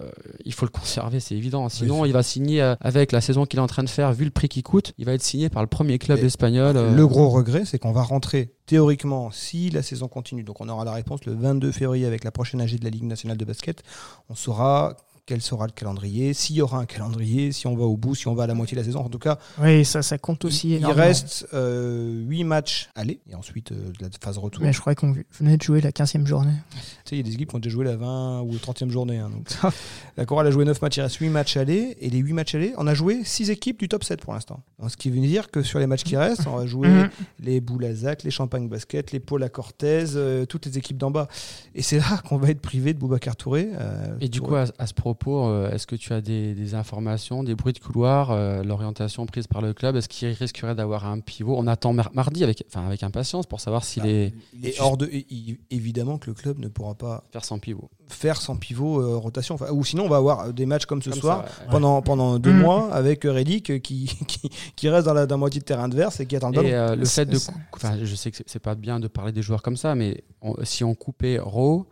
il 0.45 0.53
faut 0.53 0.65
le 0.65 0.71
conserver, 0.71 1.19
c'est 1.19 1.36
évident. 1.36 1.69
Sinon, 1.69 2.05
il 2.05 2.13
va 2.13 2.23
signer 2.23 2.62
euh, 2.62 2.75
avec 2.81 3.12
la 3.12 3.21
saison 3.21 3.45
qu'il 3.45 3.60
est 3.60 3.62
en 3.62 3.67
train 3.67 3.83
de 3.83 3.89
faire, 3.89 4.12
vu 4.13 4.25
le 4.25 4.31
prix 4.31 4.49
qu'il 4.49 4.63
coûte, 4.63 4.93
il 4.97 5.05
va 5.05 5.13
être 5.13 5.23
signé 5.23 5.49
par 5.49 5.62
le 5.62 5.67
premier 5.67 5.97
club 5.99 6.19
espagnol. 6.23 6.75
euh, 6.77 6.95
Le 6.95 7.07
gros 7.07 7.29
regret, 7.29 7.63
c'est 7.65 7.79
qu'on 7.79 7.91
va 7.91 8.03
rentrer 8.03 8.53
théoriquement, 8.65 9.31
si 9.31 9.69
la 9.69 9.81
saison 9.81 10.07
continue, 10.10 10.43
donc 10.43 10.60
on 10.60 10.67
aura 10.67 10.83
la 10.83 10.91
réponse 10.91 11.23
le 11.25 11.33
22 11.33 11.71
février 11.71 12.05
avec 12.05 12.25
la 12.25 12.31
prochaine 12.31 12.60
AG 12.60 12.77
de 12.77 12.83
la 12.83 12.89
Ligue 12.89 13.05
nationale 13.05 13.38
de 13.38 13.45
basket, 13.45 13.81
on 14.29 14.36
saura 14.36 14.97
quel 15.28 15.42
sera 15.42 15.66
le 15.68 15.74
calendrier, 15.74 16.34
s'il 16.34 16.56
y 16.56 16.62
aura 16.62 16.80
un 16.80 16.86
calendrier, 16.86 17.52
si 17.52 17.68
on 17.68 17.76
va 17.76 17.84
au 17.84 17.98
bout, 17.98 18.16
si 18.16 18.28
on 18.28 18.34
va 18.34 18.46
à 18.46 18.48
la 18.48 18.54
moitié 18.56 18.76
de 18.76 18.82
la 18.82 18.86
saison. 18.86 19.02
En 19.02 19.10
tout 19.10 19.20
cas, 19.20 19.38
Oui, 19.62 19.86
ça, 19.86 20.02
ça 20.02 20.18
compte 20.18 20.44
aussi 20.46 20.70
il, 20.70 20.72
il 20.72 20.78
énormément. 20.78 21.04
reste 21.04 21.46
8 21.54 22.44
matchs 22.46 22.90
aller 22.96 23.20
et 23.30 23.36
ensuite 23.36 23.72
euh, 23.72 23.92
la 24.00 24.08
phase 24.24 24.38
retour. 24.38 24.63
Mais 24.63 24.74
je 24.74 24.80
crois 24.80 24.96
qu'on 24.96 25.13
venait 25.40 25.58
de 25.58 25.62
jouer 25.62 25.82
la 25.82 25.92
15e 25.92 26.26
journée. 26.26 26.54
Tu 26.72 26.78
sais, 26.80 27.16
il 27.16 27.18
y 27.18 27.20
a 27.20 27.24
des 27.24 27.34
équipes 27.34 27.50
qui 27.50 27.56
ont 27.56 27.60
déjà 27.60 27.74
joué 27.74 27.86
la 27.86 27.98
20 27.98 28.42
ou 28.42 28.54
30e 28.56 28.90
journée. 28.90 29.18
hein, 29.18 29.30
donc. 29.30 29.48
la 30.18 30.26
Chorale 30.26 30.48
a 30.48 30.52
joué 30.52 30.66
9 30.66 30.82
matchs, 30.82 30.98
il 30.98 31.02
reste 31.02 31.18
8 31.18 31.30
matchs 31.30 31.58
aller. 31.58 31.98
Et 32.00 32.10
les 32.10 32.20
8 32.20 32.34
matchs 32.34 32.56
aller, 32.56 32.74
on 32.78 32.88
a 32.88 32.94
joué 32.94 33.22
6 33.24 33.50
équipes 33.50 33.80
du 33.80 33.90
top 33.90 34.04
7 34.04 34.22
pour 34.22 34.34
l'instant. 34.34 34.62
Ce 34.88 34.96
qui 34.98 35.10
veut 35.10 35.20
dire 35.20 35.52
que 35.52 35.62
sur 35.62 35.80
les 35.80 35.88
matchs 35.88 36.04
qui 36.04 36.16
restent, 36.18 36.48
on 36.48 36.56
va 36.56 36.66
jouer 36.66 36.88
Mhm. 36.88 37.10
les 37.42 37.60
Boulazac, 37.60 38.24
les 38.24 38.32
Champagne 38.32 38.70
Basket, 38.70 39.12
les 39.12 39.20
Paul 39.20 39.44
à 39.44 39.50
Cortez, 39.50 40.06
euh, 40.16 40.46
toutes 40.46 40.66
les 40.68 40.78
équipes 40.78 40.98
d'en 40.98 41.12
bas. 41.12 41.28
Et 41.76 41.82
c'est 41.82 41.98
là 41.98 42.22
qu'on 42.28 42.38
va 42.38 42.50
être 42.50 42.62
privé 42.62 42.94
de 42.94 43.00
Boubacar 43.00 43.36
Touré. 43.36 43.70
euh, 43.74 44.16
Et 44.22 44.30
du 44.30 44.40
coup, 44.42 44.56
à, 44.56 44.66
à 44.80 44.88
ce 44.88 44.94
propos, 44.94 45.16
euh, 45.25 45.71
est-ce 45.71 45.88
que 45.88 45.95
tu 45.95 46.13
as 46.13 46.21
des, 46.21 46.53
des 46.53 46.75
informations, 46.75 47.43
des 47.43 47.56
bruits 47.56 47.73
de 47.73 47.80
couloir, 47.80 48.32
euh, 48.32 48.63
l'orientation 48.63 49.25
prise 49.25 49.47
par 49.47 49.62
le 49.62 49.73
club 49.73 49.95
Est-ce 49.95 50.08
qu'il 50.10 50.27
risquerait 50.30 50.75
d'avoir 50.75 51.06
un 51.06 51.19
pivot? 51.19 51.56
On 51.58 51.67
attend 51.67 51.93
mar- 51.93 52.12
mardi 52.13 52.43
avec, 52.43 52.63
enfin, 52.67 52.86
avec 52.86 53.03
impatience 53.03 53.45
pour 53.45 53.60
savoir 53.60 53.84
s'il 53.84 54.03
Bah, 54.03 54.10
est 54.10 54.34
il 54.53 54.65
est 54.67 54.80
hors 54.80 54.97
de. 54.97 55.08
il- 55.12 55.58
évidemment 55.71 56.17
que 56.17 56.27
le 56.27 56.34
club 56.34 56.60
ne 56.60 56.67
pourra 56.67 56.95
pas 56.95 57.23
faire 57.32 57.43
sans 57.45 57.60
pivot. 57.60 57.89
faire 58.08 58.39
sans 58.41 58.56
pivot 58.56 59.01
euh, 59.01 59.17
rotation. 59.17 59.56
Enfin, 59.56 59.71
ou 59.71 59.84
sinon, 59.84 60.06
on 60.06 60.10
va 60.10 60.17
avoir 60.17 60.53
des 60.53 60.65
matchs 60.65 60.86
comme 60.86 61.01
ce 61.01 61.10
Comme 61.10 61.19
soir. 61.19 61.45
ça, 61.47 61.63
ouais. 61.63 61.71
Pendant, 61.71 62.01
pendant 62.01 62.39
deux 62.39 62.53
Mhm. 62.53 62.60
mois 62.62 62.93
avec 62.93 63.23
Relic 63.23 63.82
qui, 63.82 64.06
qui, 64.27 64.49
qui 64.75 64.89
reste 64.89 65.06
dans 65.08 65.13
la, 65.13 65.25
dans 65.25 65.36
la 65.36 65.39
moitié 65.39 65.60
de 65.60 65.65
terrain 65.65 65.86
adverse 65.86 66.19
et 66.19 66.25
qui 66.25 66.36
attend 66.36 66.49
le 66.49 66.56
ballon. 66.56 66.67
Et 66.69 66.73
euh, 66.73 66.95
le 66.95 67.06
C'est- 67.06 67.25
fait 67.25 67.32
de, 67.32 67.38
enfin, 67.73 67.97
je 68.01 68.15
sais 68.15 68.32
que 68.32 68.38
c'est- 68.45 68.60
pas 68.60 68.75
bien 68.75 68.99
de 68.99 69.08
parler 69.08 69.32
des 69.32 69.41
joueurs 69.41 69.62
comme 69.62 69.77
ça, 69.77 69.93
mais 69.95 70.23
on- 70.41 70.56
si 70.63 70.84
on 70.84 70.95
coupait 70.95 71.38
Raw, 71.39 71.86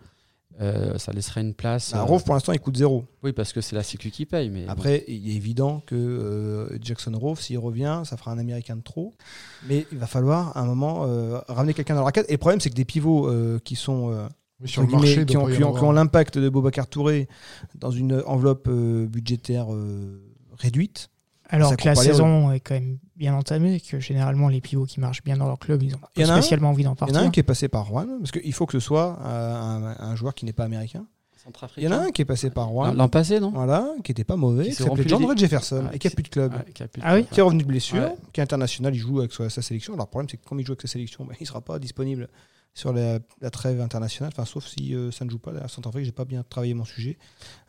euh, 0.61 0.97
ça 0.97 1.11
laisserait 1.11 1.41
une 1.41 1.53
place. 1.53 1.91
Bah, 1.91 1.99
euh, 1.99 2.03
Rove, 2.03 2.23
pour 2.23 2.33
l'instant, 2.33 2.53
il 2.53 2.59
coûte 2.59 2.77
zéro. 2.77 3.03
oui, 3.23 3.33
parce 3.33 3.51
que 3.53 3.61
c'est 3.61 3.75
la 3.75 3.83
Sécu 3.83 4.09
qui 4.11 4.25
paye, 4.25 4.49
mais 4.49 4.65
bon. 4.65 4.71
Après, 4.71 5.03
il 5.07 5.29
est 5.29 5.35
évident 5.35 5.81
que 5.85 5.95
euh, 5.95 6.77
Jackson 6.81 7.11
Rove, 7.17 7.41
s'il 7.41 7.57
revient, 7.59 8.01
ça 8.05 8.15
fera 8.17 8.31
un 8.31 8.37
Américain 8.37 8.75
de 8.75 8.81
trop. 8.81 9.13
Mais 9.67 9.85
il 9.91 9.97
va 9.97 10.07
falloir, 10.07 10.55
à 10.55 10.61
un 10.61 10.65
moment, 10.65 11.05
euh, 11.07 11.39
ramener 11.47 11.73
quelqu'un 11.73 11.95
dans 11.95 12.01
la 12.01 12.05
raquette. 12.05 12.25
Et 12.29 12.33
le 12.33 12.37
problème, 12.37 12.59
c'est 12.61 12.69
que 12.69 12.75
des 12.75 12.85
pivots 12.85 13.27
euh, 13.29 13.59
qui 13.63 13.75
sont. 13.75 14.11
euh, 14.11 14.27
Oui, 14.61 14.69
sur 14.69 14.81
le 14.83 14.87
marché, 14.87 15.25
qui 15.25 15.35
ont, 15.35 15.43
pas 15.45 15.51
y 15.51 15.55
qui 15.57 15.63
ont- 15.63 15.67
avoir- 15.67 15.81
qui 15.81 15.85
ont 15.87 15.91
l'impact 15.91 16.37
de 16.37 16.47
Bobacar 16.47 16.87
Touré 16.87 17.27
dans 17.75 17.91
une 17.91 18.23
enveloppe 18.25 18.67
euh, 18.69 19.05
budgétaire 19.07 19.73
euh, 19.73 20.21
réduite. 20.57 21.09
Alors 21.49 21.75
que 21.77 21.86
la 21.86 21.95
saison 21.95 22.51
est 22.51 22.60
quand 22.60 22.73
même 22.75 22.97
bien 23.15 23.34
entamée, 23.36 23.79
que 23.79 23.99
généralement 23.99 24.49
les 24.49 24.62
pivots 24.62 24.86
qui 24.86 24.99
marchent 24.99 25.23
bien 25.23 25.38
dans 25.38 25.47
leur 25.47 25.60
club, 25.60 25.84
ils 25.84 25.95
ont 25.95 25.99
pas 25.99 26.25
spécialement 26.25 26.69
envie 26.71 26.84
d'en 26.84 26.89
Il 26.89 26.99
y 26.99 27.03
en 27.03 27.05
partir. 27.05 27.17
a 27.17 27.21
un 27.21 27.29
qui 27.29 27.39
est 27.39 27.43
passé 27.43 27.67
par 27.67 27.86
Rouen, 27.88 28.08
parce 28.19 28.31
qu'il 28.31 28.53
faut 28.53 28.65
que 28.65 28.73
ce 28.73 28.79
soit 28.79 29.19
euh, 29.23 29.55
un, 29.55 29.95
un 29.99 30.15
joueur 30.15 30.34
qui 30.34 30.45
n'est 30.45 30.53
pas 30.53 30.63
américain. 30.65 31.05
Il 31.77 31.84
y 31.84 31.88
en 31.88 31.91
a 31.91 31.97
un 31.97 32.12
qui 32.12 32.21
est 32.21 32.25
passé 32.25 32.49
par 32.49 32.67
Rouen. 32.67 32.93
L'an 32.93 33.08
passé, 33.10 33.39
non? 33.39 33.51
Voilà, 33.51 33.88
qui 34.03 34.12
était 34.12 34.23
pas 34.23 34.36
mauvais, 34.36 34.65
Qui 34.65 34.73
s'appelait 34.73 35.08
John 35.08 35.23
Ray 35.25 35.38
Jefferson 35.38 35.89
et 35.93 35.99
qui 35.99 36.08
a 36.08 36.10
qui 36.10 36.15
plus 36.15 36.23
de 36.23 36.29
club. 36.29 36.53
Ouais, 36.53 36.71
qui 36.73 36.84
a 36.84 36.88
plus 36.88 37.01
de- 37.01 37.05
Ah 37.08 37.15
oui 37.15 37.25
Qui 37.29 37.39
est 37.39 37.43
revenu 37.43 37.62
de 37.63 37.67
blessure, 37.67 38.01
Ouais. 38.01 38.15
qui 38.34 38.39
est 38.39 38.43
international, 38.43 38.95
il 38.95 38.99
joue 38.99 39.19
avec 39.19 39.31
sa, 39.34 39.49
sa 39.49 39.62
sélection. 39.62 39.93
Alors 39.93 40.05
le 40.08 40.10
problème, 40.10 40.29
c'est 40.29 40.38
que 40.38 40.45
comme 40.45 40.60
il 40.60 40.65
joue 40.65 40.71
avec 40.73 40.81
sa 40.81 40.88
sélection, 40.88 41.23
ben, 41.25 41.36
il 41.39 41.45
sera 41.45 41.62
pas 41.62 41.77
disponible 41.79 42.27
sur 42.73 42.91
la, 42.91 43.19
la 43.41 43.49
trêve 43.51 43.79
internationale, 43.79 44.34
enfin, 44.36 44.43
sauf 44.43 44.65
si 44.67 44.93
euh, 44.95 45.10
ça 45.12 45.23
ne 45.23 45.29
joue 45.29 45.38
pas. 45.39 45.51
À 45.51 45.67
Centrafrique, 45.69 46.03
j'ai 46.05 46.12
pas 46.12 46.25
bien 46.25 46.43
travaillé 46.49 46.73
mon 46.73 46.84
sujet, 46.84 47.17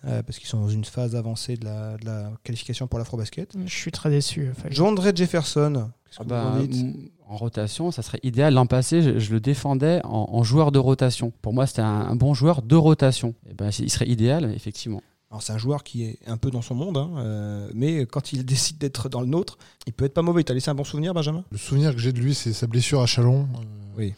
euh, 0.04 0.20
parce 0.24 0.38
qu'ils 0.38 0.48
sont 0.48 0.58
dans 0.60 0.68
une 0.68 0.84
phase 0.84 1.14
avancée 1.14 1.56
de 1.56 1.64
la, 1.64 1.96
de 1.96 2.04
la 2.06 2.32
qualification 2.42 2.88
pour 2.88 2.98
l'afro-basket. 2.98 3.56
Je 3.64 3.72
suis 3.72 3.92
très 3.92 4.10
déçu. 4.10 4.50
John 4.70 4.98
Ray 4.98 5.14
Jefferson, 5.14 5.90
qu'est-ce 6.16 6.28
que 6.28 6.34
Ah 6.34 6.44
vous 6.44 6.50
bah, 6.50 6.58
en 6.60 6.62
dites 6.66 6.80
m- 6.80 7.08
en 7.28 7.36
rotation, 7.36 7.90
ça 7.90 8.02
serait 8.02 8.20
idéal. 8.22 8.54
L'an 8.54 8.66
passé, 8.66 9.02
je, 9.02 9.18
je 9.18 9.32
le 9.32 9.40
défendais 9.40 10.00
en, 10.04 10.28
en 10.32 10.42
joueur 10.44 10.70
de 10.72 10.78
rotation. 10.78 11.32
Pour 11.42 11.52
moi, 11.52 11.66
c'était 11.66 11.82
un, 11.82 11.86
un 12.08 12.14
bon 12.16 12.34
joueur 12.34 12.62
de 12.62 12.76
rotation. 12.76 13.34
Et 13.50 13.54
ben, 13.54 13.70
il 13.78 13.90
serait 13.90 14.08
idéal, 14.08 14.52
effectivement. 14.54 15.02
Alors 15.30 15.42
c'est 15.42 15.52
un 15.52 15.58
joueur 15.58 15.82
qui 15.82 16.04
est 16.04 16.18
un 16.28 16.36
peu 16.36 16.52
dans 16.52 16.62
son 16.62 16.76
monde, 16.76 16.96
hein, 16.96 17.10
euh, 17.18 17.68
mais 17.74 18.06
quand 18.06 18.32
il 18.32 18.44
décide 18.46 18.78
d'être 18.78 19.08
dans 19.08 19.20
le 19.20 19.26
nôtre, 19.26 19.58
il 19.88 19.92
peut 19.92 20.04
être 20.04 20.14
pas 20.14 20.22
mauvais. 20.22 20.44
T'as 20.44 20.54
laissé 20.54 20.70
un 20.70 20.74
bon 20.76 20.84
souvenir, 20.84 21.14
Benjamin? 21.14 21.42
Le 21.50 21.58
souvenir 21.58 21.92
que 21.92 22.00
j'ai 22.00 22.12
de 22.12 22.20
lui, 22.20 22.32
c'est 22.34 22.52
sa 22.52 22.68
blessure 22.68 23.00
à 23.02 23.06
Chalon. 23.06 23.40
Euh, 23.54 23.58
Oui. 23.98 24.14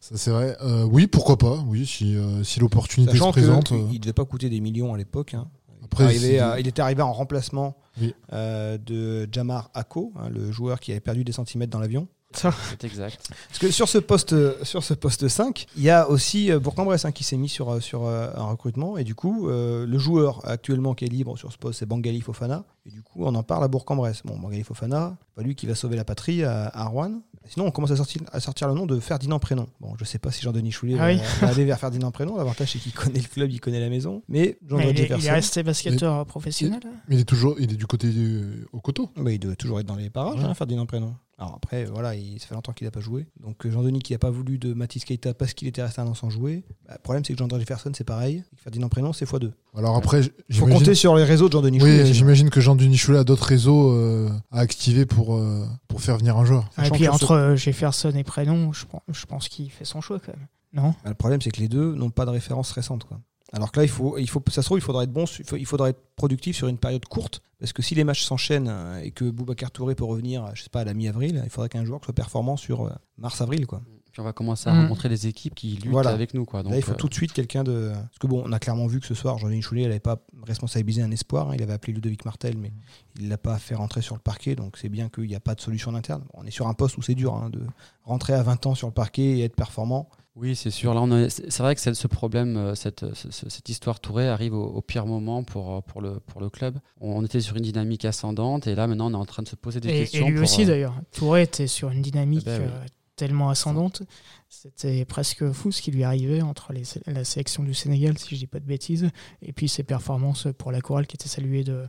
Ça, 0.00 0.16
c'est 0.16 0.30
vrai. 0.30 0.56
Euh, 0.62 0.84
oui, 0.84 1.06
pourquoi 1.06 1.36
pas. 1.38 1.62
Oui, 1.66 1.86
si, 1.86 2.16
euh, 2.16 2.42
si 2.44 2.60
l'opportunité 2.60 3.12
se 3.12 3.18
Sachant 3.18 3.30
présente. 3.32 3.68
qu'il 3.68 3.76
euh, 3.76 3.92
ne 3.92 3.98
devait 3.98 4.12
pas 4.12 4.24
coûter 4.24 4.48
des 4.48 4.60
millions 4.60 4.94
à 4.94 4.96
l'époque. 4.98 5.34
hein. 5.34 5.46
Il, 5.90 5.94
Après, 5.94 6.04
est 6.04 6.06
arrivé 6.06 6.28
c'est- 6.28 6.38
à- 6.38 6.60
il 6.60 6.68
était 6.68 6.82
arrivé 6.82 7.02
en 7.02 7.12
remplacement 7.12 7.76
Oui. 8.00 8.14
euh, 8.32 8.78
de 8.78 9.28
Jamar 9.32 9.70
Ako, 9.74 10.12
hein, 10.18 10.28
le 10.28 10.52
joueur 10.52 10.80
qui 10.80 10.90
avait 10.92 11.00
perdu 11.00 11.24
des 11.24 11.32
centimètres 11.32 11.70
dans 11.72 11.80
l'avion. 11.80 12.08
C'est 12.34 12.84
exact. 12.84 13.30
Parce 13.48 13.58
que 13.58 13.70
sur 13.70 13.88
ce 13.88 13.96
poste, 13.96 14.34
sur 14.62 14.84
ce 14.84 14.92
poste 14.92 15.28
5, 15.28 15.66
il 15.78 15.82
y 15.82 15.88
a 15.88 16.06
aussi 16.10 16.52
euh, 16.52 16.58
Bourg-en-Bresse 16.60 17.06
hein, 17.06 17.10
qui 17.10 17.24
s'est 17.24 17.38
mis 17.38 17.48
sur, 17.48 17.70
euh, 17.70 17.80
sur 17.80 18.06
un 18.06 18.50
recrutement. 18.50 18.98
Et 18.98 19.04
du 19.04 19.14
coup, 19.14 19.48
euh, 19.48 19.86
le 19.86 19.98
joueur 19.98 20.46
actuellement 20.46 20.92
qui 20.94 21.06
est 21.06 21.08
libre 21.08 21.38
sur 21.38 21.50
ce 21.52 21.56
poste, 21.56 21.78
c'est 21.78 21.86
Bangali 21.86 22.20
Fofana. 22.20 22.64
Et 22.84 22.90
du 22.90 23.02
coup, 23.02 23.24
on 23.24 23.34
en 23.34 23.42
parle 23.42 23.64
à 23.64 23.68
Bourg-en-Bresse. 23.68 24.20
Bon, 24.26 24.38
Bangali 24.38 24.62
Fofana, 24.62 25.16
pas 25.36 25.42
lui 25.42 25.54
qui 25.54 25.64
va 25.66 25.74
sauver 25.74 25.96
la 25.96 26.04
patrie 26.04 26.44
à, 26.44 26.68
à 26.68 26.84
Rouen. 26.84 27.22
Sinon, 27.48 27.66
on 27.66 27.70
commence 27.70 27.90
à 27.90 27.96
sortir, 27.96 28.22
à 28.32 28.40
sortir 28.40 28.68
le 28.68 28.74
nom 28.74 28.86
de 28.86 28.98
Ferdinand 29.00 29.38
Prénom. 29.38 29.66
Bon, 29.80 29.94
je 29.98 30.04
sais 30.04 30.18
pas 30.18 30.30
si 30.30 30.42
Jean-Denis 30.42 30.70
Choulet 30.72 30.94
Ah 30.96 30.98
va, 30.98 31.06
oui. 31.14 31.20
va 31.40 31.48
aller 31.48 31.64
vers 31.64 31.78
Ferdinand 31.80 32.10
Prénom. 32.10 32.36
L'avantage, 32.36 32.72
c'est 32.72 32.78
qu'il 32.78 32.92
connaît 32.92 33.20
le 33.20 33.26
club, 33.28 33.50
il 33.50 33.60
connaît 33.60 33.80
la 33.80 33.88
maison. 33.88 34.22
Mais 34.28 34.58
Jean-Denis 34.68 34.86
mais 34.86 34.92
il, 34.92 35.00
est, 35.12 35.18
il 35.18 35.26
est 35.26 35.30
resté 35.30 35.62
basketteur 35.62 36.24
professionnel. 36.26 36.80
hein 36.86 36.90
Mais 37.08 37.16
il 37.16 37.20
est 37.20 37.24
toujours, 37.24 37.56
il 37.58 37.72
est 37.72 37.76
du 37.76 37.86
côté 37.86 38.08
du, 38.10 38.66
au 38.72 38.80
coteau. 38.80 39.10
bah, 39.16 39.32
il 39.32 39.38
doit 39.38 39.56
toujours 39.56 39.80
être 39.80 39.86
dans 39.86 39.96
les 39.96 40.10
parages, 40.10 40.38
Ouais. 40.40 40.44
hein, 40.44 40.54
Ferdinand 40.54 40.86
Prénom. 40.86 41.14
Alors 41.38 41.54
après, 41.54 41.84
voilà, 41.84 42.16
il, 42.16 42.40
ça 42.40 42.48
fait 42.48 42.54
longtemps 42.54 42.72
qu'il 42.72 42.84
n'a 42.86 42.90
pas 42.90 43.00
joué. 43.00 43.26
Donc 43.40 43.64
euh, 43.64 43.70
Jean-Denis 43.70 44.00
qui 44.00 44.12
n'a 44.12 44.18
pas 44.18 44.30
voulu 44.30 44.58
de 44.58 44.74
Mathis 44.74 45.04
Keita 45.04 45.34
parce 45.34 45.54
qu'il 45.54 45.68
était 45.68 45.82
resté 45.82 46.00
un 46.00 46.06
an 46.08 46.14
sans 46.14 46.30
jouer. 46.30 46.64
Bah, 46.86 46.94
le 46.96 47.02
problème, 47.02 47.24
c'est 47.24 47.32
que 47.32 47.38
Jean-Denis 47.38 47.60
Jefferson, 47.60 47.92
c'est 47.96 48.02
pareil. 48.02 48.42
Et 48.52 48.56
que 48.56 48.62
Ferdinand 48.62 48.88
Prénom, 48.88 49.12
c'est 49.12 49.24
x2. 49.24 49.52
Alors 49.76 49.96
après, 49.96 50.22
Il 50.48 50.56
faut 50.56 50.66
compter 50.66 50.96
sur 50.96 51.14
les 51.16 51.22
réseaux 51.22 51.46
de 51.46 51.52
Jean-Denis 51.52 51.80
Oui, 51.80 52.12
j'imagine 52.12 52.50
que 52.50 52.60
Jean-Denis 52.60 52.96
Choulet 52.96 53.18
a 53.18 53.24
d'autres 53.24 53.46
réseaux 53.46 53.92
euh, 53.92 54.28
à 54.50 54.58
activer 54.58 55.06
pour, 55.06 55.36
euh, 55.36 55.64
pour 55.86 56.00
faire 56.00 56.18
venir 56.18 56.36
un 56.36 56.44
joueur. 56.44 56.64
Et 56.72 56.82
Sachant 56.82 56.94
puis 56.96 57.08
entre 57.08 57.32
euh, 57.32 57.56
Jefferson 57.56 58.12
et 58.16 58.24
Prénom, 58.24 58.72
je 58.72 58.86
pense, 58.86 59.02
je 59.08 59.26
pense 59.26 59.48
qu'il 59.48 59.70
fait 59.70 59.84
son 59.84 60.00
choix 60.00 60.18
quand 60.18 60.32
même. 60.36 60.46
Non? 60.72 60.94
Bah, 61.04 61.10
le 61.10 61.14
problème, 61.14 61.40
c'est 61.40 61.50
que 61.50 61.60
les 61.60 61.68
deux 61.68 61.94
n'ont 61.94 62.10
pas 62.10 62.24
de 62.24 62.30
référence 62.30 62.72
récente. 62.72 63.04
Quoi. 63.04 63.20
Alors 63.52 63.72
que 63.72 63.80
là, 63.80 63.84
il 63.84 63.88
faut, 63.88 64.18
il 64.18 64.28
faut, 64.28 64.42
ça 64.48 64.60
se 64.62 64.66
trouve, 64.66 64.78
il 64.78 64.82
faudrait 64.82 65.04
être 65.04 65.12
bon, 65.12 65.24
il 65.38 65.44
faut- 65.44 65.56
il 65.56 65.64
faudrait 65.66 65.90
être 65.90 66.02
productif 66.16 66.56
sur 66.56 66.68
une 66.68 66.76
période 66.78 67.04
courte. 67.06 67.40
Parce 67.58 67.72
que 67.72 67.82
si 67.82 67.94
les 67.94 68.04
matchs 68.04 68.22
s'enchaînent 68.24 68.68
euh, 68.68 69.00
et 69.00 69.10
que 69.10 69.28
Boubacar 69.30 69.70
Touré 69.70 69.94
peut 69.94 70.04
revenir, 70.04 70.48
je 70.54 70.62
sais 70.62 70.68
pas, 70.68 70.80
à 70.82 70.84
la 70.84 70.94
mi-avril, 70.94 71.40
il 71.44 71.50
faudrait 71.50 71.68
qu'un 71.70 71.84
joueur 71.84 72.04
soit 72.04 72.14
performant 72.14 72.56
sur 72.56 72.82
euh, 72.86 72.90
mars-avril. 73.16 73.66
Quoi. 73.66 73.80
Puis 74.12 74.20
on 74.20 74.24
va 74.24 74.32
commencer 74.32 74.68
à 74.68 74.72
Mhm. 74.74 74.82
rencontrer 74.82 75.08
des 75.08 75.26
équipes 75.26 75.54
qui 75.54 75.70
luttent 75.76 75.86
Voilà. 75.88 76.10
avec 76.10 76.34
nous. 76.34 76.44
Quoi. 76.44 76.62
Donc, 76.62 76.72
Là, 76.72 76.78
il 76.78 76.82
faut 76.84 76.92
euh, 76.92 76.96
tout 76.96 77.08
de 77.08 77.14
suite 77.14 77.32
quelqu'un 77.32 77.64
de. 77.64 77.90
Parce 77.94 78.18
que 78.18 78.26
bon, 78.26 78.42
on 78.46 78.52
a 78.52 78.58
clairement 78.58 78.86
vu 78.86 79.00
que 79.00 79.06
ce 79.06 79.14
soir, 79.14 79.38
Jean-Denis 79.38 79.62
Choulet, 79.62 79.82
il 79.82 79.88
n'avait 79.88 79.98
pas 80.00 80.18
responsabilisé 80.46 81.02
un 81.02 81.10
espoir. 81.10 81.48
hein. 81.50 81.54
Il 81.56 81.62
avait 81.62 81.72
appelé 81.72 81.92
Ludovic 81.94 82.24
Martel, 82.24 82.56
mais 82.58 82.72
il 83.18 83.24
ne 83.24 83.30
l'a 83.30 83.38
pas 83.38 83.58
fait 83.58 83.74
rentrer 83.74 84.02
sur 84.02 84.14
le 84.14 84.20
parquet. 84.20 84.54
Donc 84.56 84.76
c'est 84.76 84.88
bien 84.88 85.08
qu'il 85.08 85.24
n'y 85.24 85.34
a 85.34 85.40
pas 85.40 85.54
de 85.54 85.60
solution 85.60 85.90
en 85.90 85.94
interne. 85.94 86.24
On 86.34 86.44
est 86.44 86.50
sur 86.50 86.68
un 86.68 86.74
poste 86.74 86.96
où 86.98 87.02
c'est 87.02 87.14
dur 87.14 87.34
hein, 87.34 87.50
de 87.50 87.60
rentrer 88.04 88.34
à 88.34 88.42
20 88.42 88.66
ans 88.66 88.74
sur 88.74 88.86
le 88.88 88.94
parquet 88.94 89.38
et 89.38 89.44
être 89.44 89.56
performant. 89.56 90.08
Oui, 90.40 90.54
c'est 90.54 90.70
sûr. 90.70 90.94
Là, 90.94 91.02
on 91.02 91.28
c'est 91.28 91.58
vrai 91.58 91.74
que 91.74 91.80
c'est- 91.80 91.94
ce 91.94 92.06
problème, 92.06 92.56
euh, 92.56 92.74
cette, 92.76 93.04
ce- 93.14 93.48
cette 93.48 93.68
histoire 93.68 93.98
Touré 93.98 94.28
arrive 94.28 94.54
au, 94.54 94.64
au 94.66 94.80
pire 94.82 95.04
moment 95.06 95.42
pour, 95.42 95.74
euh, 95.74 95.80
pour, 95.80 96.00
le, 96.00 96.20
pour 96.20 96.40
le 96.40 96.48
club. 96.48 96.78
On 97.00 97.24
était 97.24 97.40
sur 97.40 97.56
une 97.56 97.62
dynamique 97.64 98.04
ascendante 98.04 98.66
et 98.68 98.74
là, 98.76 98.86
maintenant, 98.86 99.08
on 99.10 99.12
est 99.14 99.16
en 99.22 99.24
train 99.26 99.42
de 99.42 99.48
se 99.48 99.56
poser 99.56 99.80
des 99.80 99.88
et, 99.88 99.98
questions. 100.00 100.26
et 100.26 100.30
lui 100.30 100.36
pour, 100.36 100.44
aussi 100.44 100.62
euh, 100.62 100.66
d'ailleurs. 100.66 100.94
Touré 101.12 101.42
était 101.42 101.66
sur 101.66 101.90
une 101.90 102.02
dynamique 102.02 102.44
Eh 102.46 102.50
ben 102.50 102.60
oui. 102.62 102.68
euh, 102.72 102.86
tellement 103.16 103.48
ascendante. 103.50 104.02
C'était 104.48 105.04
presque 105.04 105.50
fou 105.50 105.72
ce 105.72 105.82
qui 105.82 105.90
lui 105.90 106.04
arrivait 106.04 106.40
entre 106.40 106.72
les, 106.72 106.84
la 107.06 107.24
sélection 107.24 107.64
du 107.64 107.74
Sénégal, 107.74 108.16
si 108.16 108.34
je 108.36 108.40
dis 108.40 108.46
pas 108.46 108.60
de 108.60 108.64
bêtises, 108.66 109.10
et 109.42 109.52
puis 109.52 109.68
ses 109.68 109.82
performances 109.82 110.46
pour 110.56 110.70
la 110.70 110.80
chorale 110.80 111.06
qui 111.08 111.16
étaient 111.16 111.28
saluées 111.28 111.64
de, 111.64 111.86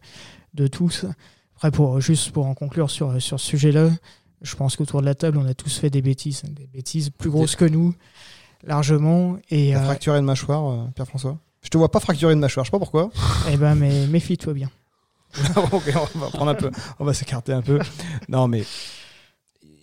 de 0.56 0.66
tous. 0.68 1.06
Après, 1.56 1.70
pour, 1.70 2.02
juste 2.02 2.32
pour 2.32 2.48
en 2.48 2.56
conclure 2.56 2.90
sur, 2.90 3.22
sur 3.22 3.40
ce 3.40 3.46
sujet-là, 3.46 3.92
je 4.42 4.56
pense 4.56 4.76
qu'autour 4.76 5.02
de 5.02 5.06
la 5.06 5.16
table, 5.16 5.38
on 5.38 5.46
a 5.46 5.54
tous 5.54 5.78
fait 5.78 5.90
des 5.90 6.02
bêtises, 6.02 6.42
des 6.44 6.66
bêtises 6.66 7.10
plus 7.12 7.30
grosses 7.30 7.56
que 7.58 7.66
nous, 7.66 7.94
largement. 8.64 9.38
Et, 9.50 9.76
a 9.76 9.80
euh, 9.80 9.84
fracturé 9.84 10.20
une 10.20 10.26
mâchoire, 10.26 10.70
euh, 10.70 10.86
Pierre-François? 10.96 11.38
Je 11.62 11.70
te 11.70 11.78
vois 11.78 11.92
pas 11.92 12.00
fracturer 12.00 12.34
une 12.34 12.40
mâchoire, 12.40 12.66
je 12.66 12.70
sais 12.70 12.72
pas 12.72 12.80
pourquoi. 12.80 13.10
eh 13.52 13.58
ben, 13.58 13.76
mais 13.76 14.08
méfie-toi 14.08 14.54
bien. 14.54 14.70
Ok, 15.72 15.94
on 16.16 16.20
va 16.20 16.28
prendre 16.28 16.52
un 16.52 16.56
peu, 16.56 16.72
on 16.98 17.06
va 17.06 17.14
s'écarter 17.14 17.54
un 17.54 17.62
peu. 17.62 17.80
Non, 18.30 18.48
mais 18.48 18.64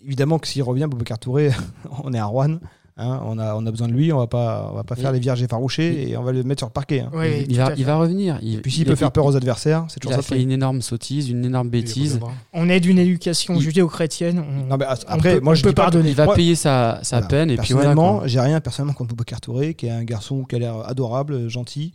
évidemment 0.05 0.39
que 0.39 0.49
s'il 0.49 0.63
revient, 0.63 0.87
Boubacar 0.89 1.19
Touré, 1.19 1.51
on 2.05 2.13
est 2.13 2.19
à 2.19 2.25
Rouen. 2.25 2.59
Hein, 2.97 3.21
on, 3.25 3.39
a, 3.39 3.55
on 3.55 3.67
a 3.67 3.71
besoin 3.71 3.89
de 3.89 3.93
lui, 3.93 4.13
on 4.13 4.19
va 4.19 4.27
pas, 4.27 4.69
on 4.73 4.77
va 4.77 4.85
pas 4.85 4.95
faire 4.97 5.11
Oui. 5.11 5.17
les 5.17 5.21
vierges 5.21 5.43
effarouchées 5.43 6.09
et 6.11 6.17
on 6.17 6.23
va 6.23 6.33
le 6.33 6.43
mettre 6.43 6.61
sur 6.61 6.67
le 6.69 6.73
parquet. 6.73 7.01
hein. 7.01 7.11
Oui, 7.15 7.45
il, 7.49 7.57
va, 7.57 7.73
il 7.77 7.85
va 7.85 7.97
revenir. 7.97 8.39
Il, 8.43 8.55
Et 8.55 8.59
puis 8.59 8.71
s'il 8.73 8.83
il- 8.83 8.87
peut 8.87 8.95
faire 8.97 9.09
il- 9.09 9.13
peur 9.13 9.27
aux 9.27 9.37
adversaires, 9.37 9.85
c'est 9.89 9.99
Il 9.99 10.01
toujours 10.01 10.19
a 10.19 10.23
ça. 10.23 10.35
fait 10.35 10.41
une 10.43 10.51
énorme 10.51 10.81
sottise, 10.83 11.29
une 11.31 11.45
énorme 11.45 11.69
bêtise. 11.69 12.19
On 12.53 12.69
est 12.69 12.81
d'une 12.81 12.99
éducation 12.99 13.55
Il- 13.57 13.61
judéo-chrétienne. 13.61 14.39
On, 14.49 14.67
Non, 14.69 14.77
mais 14.79 14.87
on 14.87 15.13
après, 15.13 15.35
peut, 15.37 15.41
moi 15.41 15.55
je 15.55 15.63
pas- 15.65 15.73
pardonner. 15.73 16.11
Il 16.11 16.15
va 16.17 16.25
Moi- 16.27 16.35
payer 16.35 16.55
sa, 16.55 17.01
sa 17.03 17.17
Voilà. 17.17 17.29
peine 17.29 17.51
et 17.51 17.57
puis 17.57 17.73
voilà. 17.73 17.89
personnellement, 17.91 18.19
quoi. 18.19 18.27
j'ai 18.29 18.41
rien 18.41 18.61
personnellement 18.61 18.95
contre 18.95 19.11
Boubacar 19.11 19.41
Touré, 19.41 19.75
qui 19.75 19.87
est 19.87 19.91
un 19.91 20.05
garçon 20.05 20.45
qui 20.45 20.57
a 20.57 20.59
l'air 20.59 20.77
adorable, 20.87 21.49
gentil. 21.49 21.93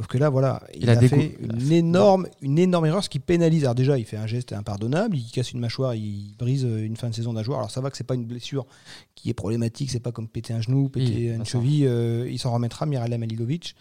Sauf 0.00 0.06
que 0.06 0.16
là, 0.16 0.30
voilà, 0.30 0.62
il, 0.74 0.84
Il 0.84 0.88
a 0.88 0.98
fait 0.98 1.36
une 1.42 1.70
énorme, 1.72 2.26
une 2.40 2.58
énorme 2.58 2.86
erreur, 2.86 3.04
ce 3.04 3.10
qui 3.10 3.18
pénalise. 3.18 3.64
Alors 3.64 3.74
déjà, 3.74 3.98
il 3.98 4.06
fait 4.06 4.16
un 4.16 4.26
geste 4.26 4.54
impardonnable, 4.54 5.14
il 5.14 5.30
casse 5.30 5.52
une 5.52 5.60
mâchoire, 5.60 5.94
il 5.94 6.34
brise 6.38 6.62
une 6.62 6.96
fin 6.96 7.10
de 7.10 7.14
saison 7.14 7.34
d'un 7.34 7.42
joueur. 7.42 7.58
Alors 7.58 7.70
ça 7.70 7.82
va 7.82 7.90
que 7.90 7.98
c'est 7.98 8.04
pas 8.04 8.14
une 8.14 8.24
blessure 8.24 8.64
qui 9.14 9.28
est 9.28 9.34
problématique, 9.34 9.90
c'est 9.90 10.00
pas 10.00 10.10
comme 10.10 10.26
péter 10.26 10.54
un 10.54 10.62
genou, 10.62 10.88
péter 10.88 11.12
Oui, 11.14 11.36
une 11.36 11.44
cheville. 11.44 11.86
euh, 11.86 12.26
il 12.30 12.38
s'en 12.38 12.50
remettra, 12.50 12.86
Miralem 12.86 13.22
Alilovic. 13.22 13.74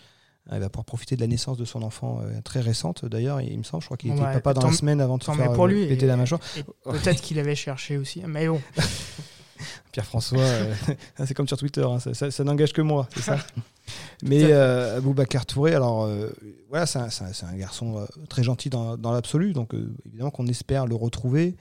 Euh, 0.51 0.55
Il 0.55 0.59
va 0.59 0.67
pouvoir 0.69 0.83
profiter 0.83 1.15
de 1.15 1.21
la 1.21 1.27
naissance 1.27 1.57
de 1.57 1.63
son 1.63 1.83
enfant 1.83 2.19
euh, 2.21 2.41
très 2.43 2.59
récente 2.59 3.05
d'ailleurs, 3.05 3.39
il 3.39 3.57
me 3.57 3.63
semble. 3.63 3.81
Je 3.81 3.87
crois 3.87 3.95
qu'il 3.97 4.11
était 4.11 4.19
papa 4.19 4.53
dans 4.53 4.67
la 4.67 4.73
semaine 4.73 4.99
avant 4.99 5.17
de 5.17 5.23
se 5.23 5.31
faire 5.31 5.49
mieux 5.49 5.55
pour 5.55 5.65
euh, 5.65 5.69
lui. 5.69 5.87
péter 5.87 6.03
et- 6.03 6.07
la 6.09 6.17
mâchoire. 6.17 6.41
Peut-être 6.83 7.21
qu'il 7.21 7.39
avait 7.39 7.55
cherché 7.55 7.97
aussi. 7.97 8.21
Mais 8.27 8.47
bon, 8.49 8.59
Pierre-François, 9.91 10.39
euh, 10.39 10.73
c'est 11.25 11.33
comme 11.33 11.47
sur 11.47 11.57
Twitter, 11.57 11.83
hein, 11.83 11.99
ça, 11.99 12.13
ça- 12.13 12.31
ça 12.31 12.43
n'engage 12.43 12.73
que 12.73 12.81
moi, 12.81 13.07
c'est 13.13 13.21
ça. 13.21 13.37
Mais 14.23 14.51
euh, 14.51 14.97
Aboubacar 14.97 15.45
Touré, 15.45 15.73
alors 15.73 16.03
euh, 16.03 16.29
voilà, 16.69 16.85
c'est 16.85 16.99
un, 16.99 17.55
garçon 17.57 17.97
euh, 17.97 18.05
très 18.29 18.43
gentil 18.43 18.69
dans, 18.69 18.97
dans 18.97 19.11
l'absolu, 19.11 19.53
donc 19.53 19.73
évidemment 20.05 20.29
qu'on 20.29 20.45
espère 20.45 20.85
le 20.85 20.95
retrouver 20.95 21.55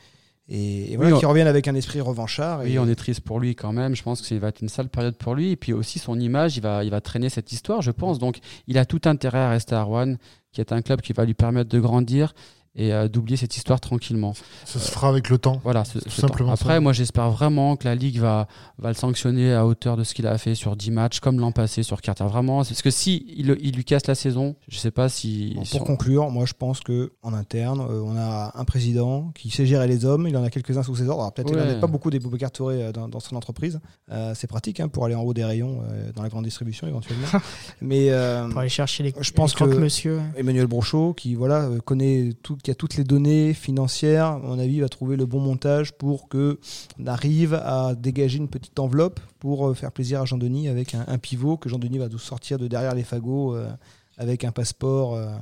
et, 0.48 0.92
et 0.92 0.96
voilà, 0.96 1.12
Oui, 1.12 1.18
qu'il 1.18 1.28
revienne 1.28 1.46
avec 1.46 1.68
un 1.68 1.74
esprit 1.74 2.00
revanchard. 2.00 2.60
Oui, 2.60 2.72
et, 2.72 2.78
on 2.78 2.88
est 2.88 2.94
triste 2.94 3.20
pour 3.20 3.38
lui 3.38 3.54
quand 3.54 3.72
même. 3.72 3.94
Je 3.94 4.02
pense 4.02 4.20
que 4.22 4.26
ça 4.26 4.38
va 4.38 4.48
être 4.48 4.62
une 4.62 4.70
sale 4.70 4.88
période 4.88 5.16
pour 5.16 5.34
lui. 5.34 5.50
Et 5.50 5.56
puis 5.56 5.72
aussi, 5.72 5.98
son 5.98 6.18
image, 6.18 6.56
il 6.56 6.62
va, 6.62 6.84
il 6.84 6.90
va 6.90 7.00
traîner 7.00 7.28
cette 7.28 7.52
histoire, 7.52 7.82
je 7.82 7.90
pense. 7.90 8.18
Donc, 8.18 8.38
il 8.66 8.78
a 8.78 8.86
tout 8.86 9.02
intérêt 9.04 9.40
à 9.40 9.50
rester 9.50 9.74
à 9.74 9.82
Rouen, 9.82 10.14
qui 10.52 10.60
est 10.62 10.72
un 10.72 10.80
club 10.80 11.02
qui 11.02 11.12
va 11.12 11.24
lui 11.26 11.34
permettre 11.34 11.68
de 11.68 11.78
grandir 11.78 12.34
et 12.78 12.92
euh, 12.92 13.08
d'oublier 13.08 13.36
cette 13.36 13.56
histoire 13.56 13.80
tranquillement. 13.80 14.32
Ça 14.64 14.78
se 14.78 14.90
fera 14.90 15.08
avec 15.08 15.28
le 15.28 15.36
temps. 15.36 15.60
Voilà, 15.64 15.84
ce- 15.84 15.98
ce 16.00 16.08
simplement 16.20 16.48
temps. 16.50 16.54
Après, 16.54 16.74
ça. 16.74 16.80
moi, 16.80 16.92
j'espère 16.92 17.30
vraiment 17.30 17.76
que 17.76 17.84
la 17.86 17.94
Ligue 17.94 18.18
va, 18.18 18.48
va 18.78 18.88
le 18.88 18.94
sanctionner 18.94 19.52
à 19.52 19.66
hauteur 19.66 19.96
de 19.96 20.04
ce 20.04 20.14
qu'il 20.14 20.26
a 20.26 20.38
fait 20.38 20.54
sur 20.54 20.76
10 20.76 20.90
matchs, 20.92 21.20
comme 21.20 21.38
l'an 21.40 21.52
passé 21.52 21.82
sur 21.82 22.00
Carter. 22.00 22.24
Vraiment, 22.24 22.58
parce 22.58 22.80
que 22.80 22.90
si 22.90 23.26
il, 23.36 23.54
il 23.60 23.74
lui 23.74 23.84
casse 23.84 24.06
la 24.06 24.14
saison, 24.14 24.54
je 24.68 24.78
sais 24.78 24.90
pas 24.90 25.08
si. 25.08 25.52
Bon, 25.56 25.62
pour 25.64 25.82
on- 25.82 25.84
conclure, 25.84 26.30
moi 26.30 26.46
je 26.46 26.54
pense 26.54 26.80
que 26.80 27.12
en 27.22 27.34
interne, 27.34 27.80
euh, 27.80 28.00
on 28.02 28.16
a 28.16 28.52
un 28.54 28.64
président 28.64 29.32
qui 29.34 29.50
sait 29.50 29.66
gérer 29.66 29.88
les 29.88 30.04
hommes. 30.04 30.26
Il 30.28 30.36
en 30.36 30.44
a 30.44 30.50
quelques-uns 30.50 30.82
sous 30.84 30.96
ses 30.96 31.08
ordres. 31.08 31.30
Peut-être 31.32 31.48
qu'il 31.48 31.56
n'en 31.56 31.64
Ouais. 31.64 31.72
a 31.72 31.80
pas 31.80 31.86
beaucoup 31.88 32.10
des 32.10 32.20
Boubacar 32.20 32.50
Touré 32.52 32.82
euh, 32.84 32.92
dans, 32.92 33.08
dans 33.08 33.20
son 33.20 33.34
entreprise. 33.36 33.80
Euh, 34.10 34.32
c'est 34.36 34.46
pratique 34.46 34.78
hein, 34.80 34.88
pour 34.88 35.04
aller 35.04 35.14
en 35.16 35.22
haut 35.22 35.34
des 35.34 35.44
rayons 35.44 35.82
euh, 35.90 36.12
dans 36.14 36.22
la 36.22 36.28
grande 36.28 36.44
distribution 36.44 36.86
éventuellement. 36.86 37.26
Mais 37.80 38.10
euh, 38.10 38.48
pour 38.48 38.60
aller 38.60 38.68
chercher 38.68 39.02
les, 39.02 39.14
Je 39.20 39.32
pense 39.32 39.58
les 39.58 39.66
que- 39.66 39.74
monsieur. 39.74 40.20
Emmanuel 40.36 40.66
Brochot, 40.66 41.14
qui 41.14 41.34
voilà 41.34 41.68
connaît 41.84 42.32
tout, 42.42 42.56
qui 42.68 42.72
a 42.72 42.74
toutes 42.74 42.96
les 42.96 43.04
données 43.04 43.54
financières, 43.54 44.26
à 44.26 44.38
mon 44.40 44.58
avis, 44.58 44.80
va 44.80 44.90
trouver 44.90 45.16
le 45.16 45.24
bon 45.24 45.40
montage 45.40 45.92
pour 45.92 46.28
que 46.28 46.58
on 47.00 47.06
arrive 47.06 47.54
à 47.54 47.94
dégager 47.94 48.36
une 48.36 48.48
petite 48.48 48.78
enveloppe 48.78 49.20
pour 49.38 49.68
euh, 49.68 49.72
faire 49.72 49.90
plaisir 49.90 50.20
à 50.20 50.26
Jean-Denis 50.26 50.68
avec 50.68 50.94
un, 50.94 51.02
un 51.08 51.16
pivot 51.16 51.56
que 51.56 51.70
Jean-Denis 51.70 51.96
va 51.96 52.10
nous 52.10 52.18
sortir 52.18 52.58
de 52.58 52.68
derrière 52.68 52.94
les 52.94 53.04
fagots 53.04 53.56
euh, 53.56 53.70
avec 54.18 54.44
un 54.44 54.52
passeport 54.52 55.14
euh, 55.14 55.34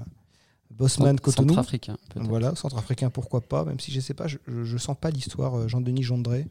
Bosman 0.70 1.18
Cotonou. 1.18 1.48
Centrafricain, 1.48 1.96
peut-être. 2.10 2.28
Voilà, 2.28 2.54
centrafricain, 2.54 3.10
pourquoi 3.10 3.40
pas, 3.40 3.64
même 3.64 3.80
si 3.80 3.90
je 3.90 3.98
sais 3.98 4.14
pas, 4.14 4.28
je, 4.28 4.38
je 4.46 4.78
sens 4.78 4.96
pas 4.96 5.10
l'histoire 5.10 5.68
Jean-Denis 5.68 6.04
Gendré. 6.04 6.46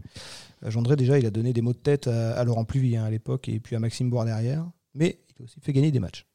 Gendré, 0.61 0.97
déjà, 0.97 1.17
il 1.17 1.25
a 1.25 1.31
donné 1.31 1.53
des 1.53 1.61
mots 1.61 1.71
de 1.71 1.77
tête 1.77 2.07
à, 2.07 2.33
à 2.33 2.43
Laurent 2.43 2.65
Pluvy 2.65 2.97
hein, 2.97 3.05
à 3.05 3.09
l'époque 3.09 3.47
et 3.47 3.61
puis 3.61 3.77
à 3.77 3.79
Maxime 3.79 4.09
Boire 4.09 4.25
derrière, 4.25 4.65
mais 4.93 5.19
il 5.29 5.41
a 5.41 5.45
aussi 5.45 5.61
fait 5.61 5.71
gagner 5.71 5.91
des 5.91 6.01
matchs. 6.01 6.25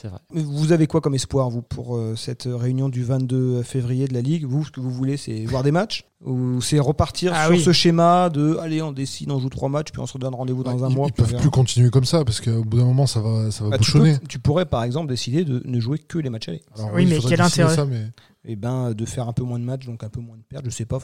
C'est 0.00 0.06
vrai. 0.06 0.20
Mais 0.32 0.42
Vous 0.42 0.70
avez 0.70 0.86
quoi 0.86 1.00
comme 1.00 1.16
espoir, 1.16 1.50
vous, 1.50 1.60
pour 1.60 1.96
euh, 1.96 2.14
cette 2.14 2.44
réunion 2.48 2.88
du 2.88 3.02
22 3.02 3.62
février 3.62 4.06
de 4.06 4.14
la 4.14 4.20
Ligue? 4.20 4.44
Vous, 4.44 4.64
ce 4.64 4.70
que 4.70 4.78
vous 4.78 4.92
voulez, 4.92 5.16
c'est 5.16 5.44
voir 5.44 5.64
des 5.64 5.72
matchs? 5.72 6.04
Ou 6.24 6.60
c'est 6.60 6.78
repartir 6.78 7.32
Ah 7.34 7.46
sur 7.46 7.56
oui. 7.56 7.60
ce 7.60 7.72
schéma 7.72 8.30
de 8.30 8.56
allez, 8.60 8.80
on 8.80 8.92
décide, 8.92 9.30
on 9.32 9.40
joue 9.40 9.48
trois 9.48 9.68
matchs, 9.68 9.90
puis 9.90 10.00
on 10.00 10.06
se 10.06 10.12
redonne 10.12 10.34
rendez-vous 10.36 10.62
dans 10.62 10.84
un 10.84 10.88
ils, 10.90 10.94
mois 10.94 11.08
ils 11.08 11.12
peuvent 11.12 11.34
plus 11.36 11.50
continuer 11.50 11.90
comme 11.90 12.04
ça 12.04 12.24
parce 12.24 12.40
qu'au 12.40 12.62
bout 12.64 12.76
d'un 12.78 12.84
moment, 12.84 13.06
ça 13.08 13.20
va, 13.20 13.50
ça 13.50 13.64
va 13.64 13.70
Bah, 13.70 13.78
tu, 13.78 13.90
bouchonner. 13.90 14.18
peux- 14.18 14.26
tu 14.28 14.38
pourrais, 14.38 14.66
par 14.66 14.84
exemple, 14.84 15.08
décider 15.08 15.44
de 15.44 15.62
ne 15.64 15.80
jouer 15.80 15.98
que 15.98 16.18
les 16.18 16.30
matchs 16.30 16.48
allés. 16.48 16.62
Alors 16.76 16.90
Oui, 16.94 17.02
il 17.02 17.08
mais 17.08 17.18
quel 17.18 17.40
intérêt 17.40 17.74
ça, 17.74 17.84
mais 17.84 18.06
Et 18.44 18.54
ben, 18.54 18.92
de 18.92 19.04
faire 19.04 19.26
un 19.28 19.32
peu 19.32 19.42
moins 19.42 19.58
de 19.58 19.64
matchs, 19.64 19.86
donc 19.86 20.04
un 20.04 20.08
peu 20.08 20.20
moins 20.20 20.36
de 20.36 20.42
pertes, 20.42 20.64
je 20.66 20.70
sais 20.70 20.84
pas. 20.84 21.00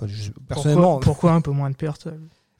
Personnellement, 0.46 0.82
Pourquoi, 0.98 1.00
pourquoi 1.04 1.32
un 1.32 1.40
peu 1.40 1.50
moins 1.50 1.70
de 1.70 1.76
pertes 1.76 2.06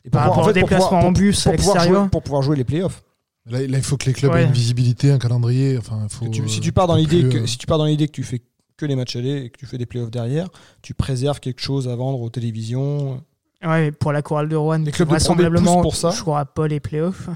et 0.05 0.11
Par 0.11 0.23
rapport 0.23 0.39
au 0.39 0.43
pour 0.47 0.53
déplacement 0.53 0.87
pouvoir- 0.89 1.05
en 1.05 1.13
bus 1.13 1.45
pour 1.45 1.53
à 1.53 1.57
pouvoir 1.57 1.75
l'extérieur 1.77 2.03
jouer- 2.03 2.11
pour 2.11 2.23
pouvoir 2.25 2.43
jouer 2.43 2.57
les 2.57 2.65
playoffs. 2.65 3.05
Là, 3.47 3.59
là, 3.67 3.79
il 3.79 3.83
faut 3.83 3.97
que 3.97 4.07
les 4.07 4.13
clubs 4.13 4.33
Ouais. 4.33 4.43
aient 4.43 4.47
une 4.47 4.53
visibilité, 4.53 5.11
un 5.11 5.19
calendrier. 5.19 5.79
Enfin, 5.79 6.07
faut, 6.09 6.27
Que 6.27 6.31
tu- 6.31 6.43
euh, 6.43 6.49
si 6.49 6.61
tu 6.61 6.73
pars 6.73 6.87
dans 6.87 6.97
l'idée 6.97 7.29
que 7.29 7.39
euh, 7.39 7.47
si 7.47 7.59
tu 7.59 7.67
pars 7.67 7.79
dans 7.79 7.85
l'idée 7.87 8.07
que 8.07 8.13
tu 8.13 8.23
fais 8.23 8.43
que 8.77 8.87
les 8.87 8.97
matchs 8.97 9.17
allés 9.17 9.45
et 9.45 9.51
que 9.51 9.59
tu 9.59 9.67
fais 9.67 9.79
des 9.79 9.87
playoffs 9.87 10.11
derrière, 10.11 10.49
tu 10.83 10.95
préserves 10.95 11.39
quelque 11.41 11.61
chose 11.61 11.87
à 11.89 11.95
vendre 11.95 12.21
aux 12.21 12.31
télévisions. 12.31 13.23
Ouais, 13.65 13.93
pour 13.93 14.13
la 14.13 14.21
chorale 14.21 14.49
de 14.49 14.57
Rouen, 14.57 14.79
Les 14.79 14.91
clubs 14.93 15.07
de 15.09 15.13
vraisemblablement, 15.13 15.75
poussent 15.77 15.83
pour 15.83 15.97
ça. 15.97 16.11
je 16.11 16.17
jouera 16.17 16.45
pas 16.45 16.67
les 16.69 16.81
playoffs, 16.81 17.29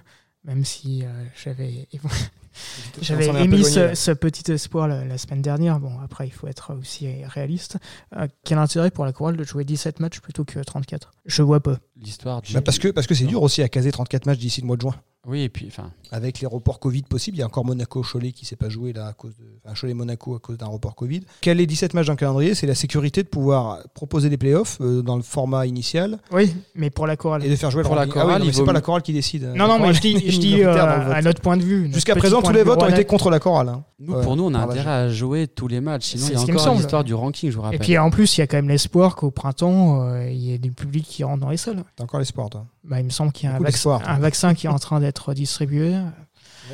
même 0.44 0.64
si 0.64 1.04
euh, 1.04 1.24
j'avais 1.42 1.86
j'avais 3.00 3.26
émis 3.44 3.64
ce, 3.64 4.10
petit 4.12 4.50
espoir 4.50 4.88
la, 4.88 5.04
la 5.04 5.16
semaine 5.18 5.42
dernière. 5.42 5.78
Bon, 5.80 5.98
après, 6.02 6.26
il 6.26 6.32
faut 6.32 6.48
être 6.48 6.74
aussi 6.74 7.08
réaliste. 7.24 7.78
Euh, 8.16 8.26
quel 8.44 8.58
intérêt 8.58 8.90
pour 8.90 9.04
la 9.04 9.12
chorale 9.12 9.36
de 9.36 9.44
jouer 9.44 9.64
17 9.64 10.00
matchs 10.00 10.20
plutôt 10.20 10.44
que 10.44 10.58
34 10.58 11.12
Je 11.24 11.42
vois 11.42 11.60
pas. 11.60 11.78
L'histoire 12.02 12.42
du. 12.42 12.52
Bah, 12.52 12.60
parce 12.60 12.78
que 12.78 12.88
parce 12.88 13.06
que 13.06 13.14
c'est 13.14 13.24
dur 13.24 13.42
aussi 13.42 13.62
à 13.62 13.68
caser 13.68 13.90
34 13.90 14.26
matchs 14.26 14.38
d'ici 14.38 14.60
le 14.60 14.66
mois 14.66 14.76
de 14.76 14.82
juin. 14.82 14.94
Oui, 15.26 15.42
et 15.42 15.48
puis, 15.48 15.66
enfin, 15.68 15.90
Avec 16.10 16.40
les 16.40 16.46
reports 16.46 16.78
Covid 16.78 17.02
possibles, 17.02 17.36
il 17.36 17.40
y 17.40 17.42
a 17.42 17.46
encore 17.46 17.64
Monaco-Cholet 17.66 18.32
qui 18.32 18.46
s'est 18.46 18.56
pas 18.56 18.68
joué 18.70 18.92
là 18.94 19.08
à 19.08 19.12
cause 19.12 19.36
de 19.36 19.44
enfin, 19.64 19.74
Cholet-Monaco 19.78 20.36
à 20.36 20.38
cause 20.38 20.56
d'un 20.56 20.68
report 20.68 20.94
Covid. 20.94 21.20
Quel 21.42 21.60
est 21.60 21.66
17 21.66 21.92
matchs 21.92 22.06
dans 22.06 22.12
le 22.12 22.16
calendrier? 22.18 22.54
C'est 22.54 22.68
la 22.68 22.76
sécurité 22.76 23.24
de 23.24 23.28
pouvoir 23.28 23.80
proposer 23.94 24.30
des 24.30 24.38
playoffs 24.38 24.78
euh, 24.80 25.02
dans 25.02 25.16
le 25.16 25.22
format 25.22 25.66
initial 25.66 26.18
Oui, 26.32 26.54
mais 26.76 26.88
pour 26.88 27.06
la 27.06 27.16
chorale. 27.16 27.44
et 27.44 27.50
de 27.50 27.56
faire 27.56 27.70
jouer 27.70 27.82
Pour 27.82 27.94
le 27.94 27.96
la 27.96 28.04
ranking. 28.06 28.14
Ah 28.16 28.20
oui, 28.20 28.26
chorale, 28.26 28.40
non, 28.40 28.46
mais 28.46 28.52
c'est 28.54 28.64
pas 28.64 28.72
la 28.72 28.80
chorale 28.80 29.02
qui 29.02 29.12
décide. 29.12 29.42
Non, 29.42 29.52
La 29.54 29.66
non, 29.66 29.72
mais 29.74 29.78
chorale 29.78 29.94
je 29.96 30.00
dis, 30.00 30.60
je 30.62 30.64
euh, 30.64 31.12
à 31.12 31.20
notre 31.20 31.42
point 31.42 31.56
de 31.58 31.62
vue. 31.64 31.92
Jusqu'à 31.92 32.14
présent, 32.14 32.40
tous 32.40 32.52
les 32.52 32.62
votes 32.62 32.80
ont 32.82 32.88
été 32.88 33.04
contre 33.04 33.28
la 33.28 33.40
chorale. 33.40 33.68
hein. 33.70 33.84
nous, 33.98 34.14
Ouais, 34.14 34.22
pour 34.22 34.36
nous, 34.36 34.44
on 34.44 34.54
a 34.54 34.60
intérêt 34.60 34.90
à 34.90 35.08
jouer 35.10 35.48
tous 35.48 35.66
les 35.68 35.80
matchs. 35.80 36.10
Sinon, 36.10 36.26
C'est 36.26 36.32
il 36.32 36.36
y 36.48 36.52
a 36.52 36.60
encore 36.60 36.74
l'histoire 36.76 37.04
du 37.04 37.12
ranking, 37.12 37.50
je 37.50 37.56
vous 37.56 37.62
Et 37.62 37.64
rappelle. 37.64 37.80
puis 37.80 37.98
en 37.98 38.10
plus, 38.10 38.38
il 38.38 38.40
y 38.40 38.44
a 38.44 38.46
quand 38.46 38.56
même 38.56 38.68
l'espoir 38.68 39.16
qu'au 39.16 39.32
printemps, 39.32 40.04
euh, 40.08 40.30
il 40.30 40.38
y 40.38 40.52
ait 40.54 40.58
du 40.58 40.72
public 40.72 41.04
qui 41.04 41.24
rentre 41.24 41.40
dans 41.40 41.50
les 41.50 41.56
salles. 41.58 41.84
T'as 41.96 42.04
encore 42.04 42.20
l'espoir, 42.20 42.48
toi. 42.50 42.66
Bah, 42.84 43.00
il 43.00 43.04
me 43.04 43.10
semble 43.10 43.32
qu'il 43.32 43.48
y 43.48 43.52
a 43.52 43.56
un, 43.56 43.60
vac- 43.60 43.86
un 44.06 44.18
vaccin 44.18 44.54
qui 44.54 44.66
est 44.66 44.70
en 44.70 44.78
train 44.78 45.00
d'être 45.00 45.34
distribué. 45.34 45.94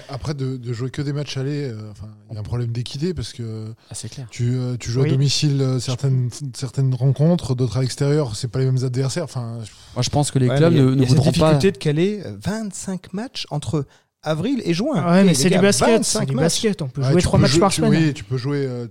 Après, 0.09 0.35
de, 0.35 0.57
de 0.57 0.73
jouer 0.73 0.91
que 0.91 1.03
des 1.03 1.13
matchs 1.13 1.37
allés, 1.37 1.71
euh, 1.71 1.91
enfin, 1.93 2.09
il 2.29 2.35
y 2.35 2.37
a 2.37 2.41
un 2.41 2.43
problème 2.43 2.73
d'équité 2.73 3.15
parce 3.15 3.33
que 3.33 3.73
Ah, 3.91 3.95
clair. 4.09 4.27
tu, 4.29 4.55
euh, 4.57 4.77
tu 4.79 4.91
joues 4.91 5.03
Oui. 5.03 5.09
à 5.09 5.13
domicile 5.13 5.61
euh, 5.63 5.79
certaines, 5.79 6.31
certaines 6.55 6.93
rencontres, 6.95 7.55
d'autres 7.55 7.77
à 7.77 7.81
l'extérieur, 7.81 8.35
c'est 8.35 8.49
pas 8.49 8.59
les 8.59 8.65
mêmes 8.65 8.85
adversaires. 8.85 9.23
Enfin, 9.25 9.59
Moi, 9.95 10.03
je 10.03 10.11
pense 10.11 10.33
que 10.33 10.41
les 10.41 10.49
Ouais, 10.49 10.57
clubs 10.57 10.73
a- 10.73 10.77
ne, 10.77 10.91
il 10.91 10.97
ne 10.97 11.03
y 11.03 11.05
a 11.05 11.09
cette 11.09 11.17
pas. 11.19 11.31
difficulté 11.31 11.71
de 11.73 11.79
caler 11.79 12.23
euh, 12.27 12.37
25 12.43 13.13
matchs 13.13 13.47
entre 13.51 13.87
avril 14.25 14.61
et 14.65 14.75
juin. 14.75 15.09
Ouais, 15.13 15.23
mais 15.23 15.35
c'est 15.35 15.49
du 15.51 15.59
basket. 15.61 15.89
25 15.89 16.21
C'est 16.21 16.27
du 16.27 16.35
basket. 16.35 16.83
On 16.83 16.89
peut 16.89 17.03
ouais, 17.03 17.13
jouer 17.13 17.23
trois 17.23 17.39
matchs 17.39 17.53
jouer- 17.53 17.61
par 17.61 17.71
tu- 17.71 17.77
semaine. 17.83 17.91
Oui, 18.07 18.15
tu 18.15 18.25
peux 18.25 18.37
jouer 18.37 18.67
euh, 18.67 18.89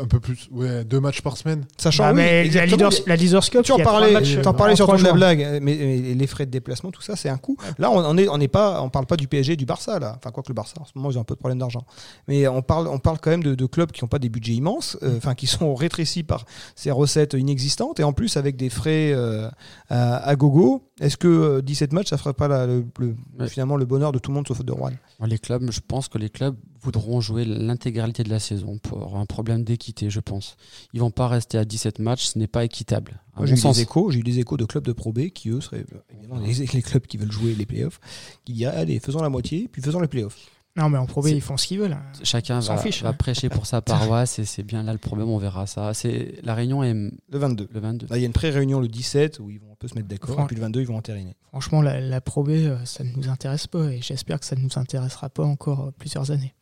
un 0.00 0.06
peu 0.06 0.20
plus, 0.20 0.48
ouais, 0.50 0.84
deux 0.84 1.00
matchs 1.00 1.20
par 1.22 1.36
semaine. 1.36 1.64
Sachant, 1.78 2.04
Bah, 2.04 2.10
oui, 2.10 2.16
mais 2.16 2.48
la 2.48 2.66
Leaders, 2.66 2.90
la 3.06 3.16
Leaders 3.16 3.50
Cup, 3.50 3.62
Tu 3.62 3.72
en 3.72 3.78
parlais, 3.78 4.14
euh, 4.14 4.42
parlais 4.52 4.72
en 4.72 4.76
sur 4.76 4.86
trois 4.86 4.96
ton 4.96 5.02
de 5.02 5.08
la 5.08 5.12
blague, 5.14 5.40
mais, 5.62 5.76
mais 5.76 6.14
les 6.14 6.26
frais 6.26 6.46
de 6.46 6.50
déplacement, 6.50 6.90
tout 6.90 7.02
ça, 7.02 7.16
c'est 7.16 7.28
un 7.28 7.36
coût. 7.36 7.56
Là, 7.78 7.90
on, 7.90 7.98
on 7.98 8.16
est, 8.16 8.28
on 8.28 8.38
n'est 8.38 8.48
pas, 8.48 8.80
on 8.82 8.90
parle 8.90 9.06
pas 9.06 9.16
du 9.16 9.28
PSG, 9.28 9.56
du 9.56 9.66
Barça 9.66 9.98
là. 9.98 10.14
Enfin, 10.18 10.30
quoi 10.30 10.42
que 10.42 10.48
le 10.48 10.54
Barça, 10.54 10.74
en 10.80 10.84
ce 10.84 10.92
moment, 10.94 11.10
ils 11.10 11.18
ont 11.18 11.20
un 11.20 11.24
peu 11.24 11.34
de 11.34 11.38
problème 11.38 11.58
d'argent. 11.58 11.84
Mais 12.28 12.46
on 12.48 12.62
parle, 12.62 12.88
on 12.88 12.98
parle 12.98 13.18
quand 13.20 13.30
même 13.30 13.42
de, 13.44 13.54
de 13.54 13.66
clubs 13.66 13.92
qui 13.92 14.02
n'ont 14.04 14.08
pas 14.08 14.18
des 14.18 14.28
budgets 14.28 14.54
immenses, 14.54 14.96
euh, 15.02 15.16
enfin, 15.16 15.34
qui 15.34 15.46
sont 15.46 15.74
rétrécis 15.74 16.22
par 16.22 16.44
ces 16.74 16.90
recettes 16.90 17.34
inexistantes, 17.34 18.00
et 18.00 18.04
en 18.04 18.12
plus 18.12 18.36
avec 18.36 18.56
des 18.56 18.70
frais 18.70 19.12
euh, 19.12 19.48
à, 19.88 20.16
à 20.16 20.36
gogo. 20.36 20.82
Est-ce 21.00 21.16
que 21.16 21.26
euh, 21.26 21.60
17 21.60 21.92
matchs, 21.92 22.10
ça 22.10 22.16
ferait 22.18 22.34
pas 22.34 22.46
la- 22.46 22.66
le, 22.66 22.84
le- 23.00 23.16
Ouais. 23.38 23.48
finalement 23.48 23.76
le 23.76 23.84
bonheur 23.84 24.12
de 24.12 24.20
tout 24.20 24.30
le 24.30 24.36
monde 24.36 24.46
sauf 24.46 24.62
de 24.64 24.70
Rouen 24.72 24.92
Les 25.26 25.38
clubs, 25.38 25.68
je 25.72 25.80
pense 25.80 26.08
que 26.08 26.18
les 26.18 26.30
clubs 26.30 26.54
voudront 26.80 27.20
jouer 27.20 27.44
l'intégralité 27.44 28.22
de 28.22 28.30
la 28.30 28.38
saison 28.38 28.78
pour 28.78 29.16
un 29.16 29.26
problème 29.26 29.64
d'équité, 29.64 30.08
je 30.08 30.20
pense. 30.20 30.56
Ils 30.92 31.00
vont 31.00 31.10
pas 31.10 31.26
rester 31.26 31.58
à 31.58 31.64
17 31.64 31.98
matchs, 31.98 32.26
ce 32.26 32.38
n'est 32.38 32.46
pas 32.46 32.64
équitable. 32.64 33.20
J'ai 33.46 33.54
eu 33.54 33.56
des 33.72 33.80
échos, 33.82 34.10
j'ai 34.12 34.20
eu 34.20 34.22
des 34.22 34.38
échos 34.38 34.56
de 34.56 34.64
clubs 34.66 34.84
de 34.84 34.92
Pro 34.92 35.12
B 35.12 35.30
qui 35.30 35.48
eux 35.50 35.60
seraient 35.60 35.84
euh, 35.94 35.98
évidemment 36.16 36.40
les, 36.40 36.52
les 36.66 36.82
clubs 36.82 37.04
qui 37.06 37.16
veulent 37.16 37.32
jouer 37.32 37.54
les 37.54 37.66
playoffs, 37.66 37.98
qui 38.44 38.52
diraient 38.52 38.76
allez 38.76 39.00
faisons 39.00 39.20
la 39.20 39.30
moitié 39.30 39.66
puis 39.72 39.82
faisons 39.82 39.98
les 40.00 40.06
playoffs. 40.08 40.38
Non, 40.76 40.88
mais 40.88 40.98
en 40.98 41.06
Pro 41.06 41.20
B, 41.22 41.26
C'est- 41.26 41.36
ils 41.36 41.40
font 41.40 41.56
ce 41.56 41.68
qu'ils 41.68 41.78
veulent. 41.78 41.96
Chacun 42.24 42.60
s'en 42.60 42.74
va, 42.74 42.82
fiche, 42.82 43.02
va 43.02 43.10
hein. 43.10 43.12
prêcher 43.12 43.48
pour 43.48 43.64
sa 43.66 43.80
paroisse 44.26 44.40
et 44.40 44.44
c'est 44.44 44.64
bien 44.64 44.82
là 44.82 44.92
le 44.92 44.98
problème, 44.98 45.28
on 45.28 45.38
verra 45.38 45.66
ça. 45.68 45.94
C'est 45.94 46.40
La 46.42 46.54
réunion 46.54 46.82
est 46.82 46.92
Le 46.94 47.12
22. 47.38 47.68
le 47.72 47.80
22. 47.80 48.06
Là, 48.08 48.16
il 48.16 48.20
y 48.20 48.24
a 48.24 48.26
une 48.26 48.32
pré-réunion 48.32 48.80
le 48.80 48.88
17 48.88 49.38
où 49.38 49.50
ils 49.50 49.60
vont 49.60 49.70
un 49.72 49.76
peu 49.76 49.86
se 49.86 49.94
mettre 49.94 50.08
d'accord, 50.08 50.40
et 50.40 50.46
puis 50.46 50.56
le 50.56 50.62
22, 50.62 50.80
ils 50.80 50.86
vont 50.88 50.96
entériner. 50.96 51.36
Franchement, 51.50 51.80
la, 51.80 52.00
la 52.00 52.20
Pro 52.20 52.42
B, 52.42 52.48
euh, 52.50 52.84
ça 52.84 53.04
ne 53.04 53.12
nous 53.12 53.28
intéresse 53.28 53.68
pas 53.68 53.84
et 53.92 54.02
j'espère 54.02 54.40
que 54.40 54.46
ça 54.46 54.56
ne 54.56 54.62
nous 54.62 54.70
intéressera 54.76 55.28
pas 55.30 55.44
encore 55.44 55.80
euh, 55.86 55.90
plusieurs 55.96 56.32
années. 56.32 56.54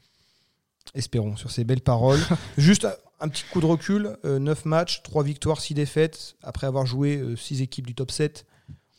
Espérons, 0.94 1.36
sur 1.36 1.50
ces 1.50 1.64
belles 1.64 1.80
paroles. 1.80 2.20
Juste 2.58 2.86
un- 3.20 3.28
petit 3.28 3.44
coup 3.50 3.60
de 3.60 3.66
recul 3.66 4.16
9 4.24 4.64
matchs, 4.66 5.02
3 5.04 5.22
victoires, 5.22 5.60
6 5.60 5.74
défaites. 5.74 6.34
Après 6.42 6.66
avoir 6.66 6.84
joué 6.84 7.22
6 7.36 7.62
équipes 7.62 7.86
du 7.86 7.94
top 7.94 8.10
7, 8.10 8.44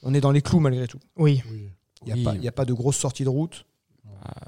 on 0.02 0.14
est 0.14 0.22
dans 0.22 0.32
les 0.32 0.42
clous 0.42 0.60
malgré 0.62 0.88
tout. 0.88 1.00
Oui, 1.18 1.44
Il 2.08 2.14
n'y 2.16 2.26
a, 2.28 2.32
Oui. 2.32 2.48
a 2.48 2.52
pas 2.54 2.66
de 2.66 2.74
grosses 2.74 2.98
sorties 2.98 3.26
de 3.26 3.30
route. 3.30 3.66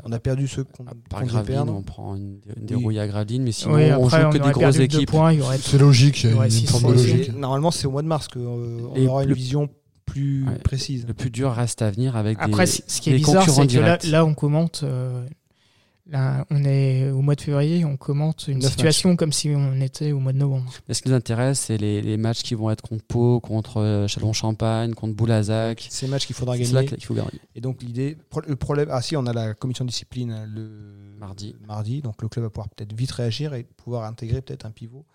On 0.04 0.12
a 0.12 0.20
perdu 0.20 0.48
ceux 0.48 0.64
qu'on 0.64 0.86
Par 1.10 1.26
Graveline, 1.26 1.56
perdre. 1.56 1.74
on 1.76 1.82
prend 1.82 2.16
une, 2.16 2.40
une 2.58 2.66
dérouille 2.66 3.00
à 3.00 3.08
Graveline, 3.08 3.44
mais 3.44 3.52
sinon 3.52 3.76
oui 3.76 3.92
on 3.92 4.06
après, 4.06 4.22
joue 4.22 4.28
on, 4.28 4.30
que 4.32 4.38
des 4.38 4.52
grosses 4.52 4.80
équipes. 4.80 5.10
points, 5.10 5.34
il 5.34 5.40
y 5.40 5.42
aurait 5.42 5.58
C'est 5.58 5.78
logique, 5.78 6.24
il 6.24 6.32
y 6.32 6.40
a 6.40 6.46
une 6.46 6.52
forme 6.52 6.88
de 6.88 6.92
logique. 6.94 7.36
Normalement, 7.36 7.72
c'est 7.72 7.88
au 7.88 7.92
mois 7.92 8.02
de 8.02 8.08
mars 8.08 8.28
qu'on 8.28 8.94
Et 8.96 9.08
aura 9.08 9.24
une 9.24 9.34
vision 9.34 9.70
plus 10.06 10.46
Ouais. 10.48 10.56
précise. 10.60 11.06
Le 11.08 11.14
plus 11.14 11.30
dur 11.32 11.52
reste 11.52 11.82
à 11.82 11.90
venir 11.92 12.16
avec 12.16 12.38
Après, 12.40 12.66
des, 12.66 12.72
ce 12.72 13.02
qui 13.02 13.10
est 13.10 13.14
des 13.14 13.20
bizarre, 13.20 13.50
c'est 13.50 13.68
que 13.68 14.08
là, 14.12 14.24
on 14.26 14.34
commente. 14.34 14.82
euh, 14.84 15.26
là, 16.08 16.46
on 16.50 16.64
est 16.64 17.10
au 17.10 17.22
mois 17.22 17.36
de 17.36 17.42
février, 17.42 17.84
on 17.86 17.98
commente 17.98 18.48
une 18.48 18.62
situation 18.62 19.16
comme 19.16 19.32
si 19.34 19.50
on 19.56 19.80
était 19.82 20.12
au 20.12 20.20
mois 20.20 20.34
de 20.34 20.38
novembre. 20.38 20.72
Mais 20.88 20.94
ce 20.94 21.02
qui 21.02 21.10
nous 21.10 21.16
intéresse, 21.16 21.60
c'est 21.60 21.78
les, 21.78 22.02
les 22.02 22.18
matchs 22.18 22.44
qui 22.44 22.54
vont 22.56 22.70
être 22.72 22.82
contre 22.82 23.04
Pau, 23.06 23.40
contre 23.40 23.78
euh, 23.82 24.08
Chalon-Champagne, 24.08 24.94
contre 24.94 25.16
Boulazac. 25.16 25.88
Ces 25.90 26.08
matchs 26.08 26.28
qu'il 26.28 26.36
faudra 26.36 26.58
gagner. 26.58 26.86
qu'il 26.86 27.04
faut 27.06 27.14
gagner. 27.14 27.30
Et 27.56 27.62
donc 27.62 27.82
l'idée, 27.82 28.18
le 28.48 28.56
problème, 28.56 28.90
ah 28.92 29.02
si, 29.02 29.16
on 29.18 29.26
a 29.26 29.34
la 29.34 29.54
commission 29.54 29.86
de 29.86 29.90
discipline 29.90 30.32
euh, 30.32 30.46
le 30.48 31.16
Mardi. 31.20 31.56
le 31.60 31.66
mardi, 31.68 32.02
donc 32.02 32.22
le 32.22 32.28
club 32.28 32.44
va 32.44 32.50
pouvoir 32.50 32.70
peut-être 32.70 32.94
vite 32.94 33.12
réagir 33.12 33.54
et 33.54 33.64
pouvoir 33.64 34.04
intégrer 34.04 34.42
peut-être 34.42 34.66
un 34.66 34.72
pivot. 34.72 35.06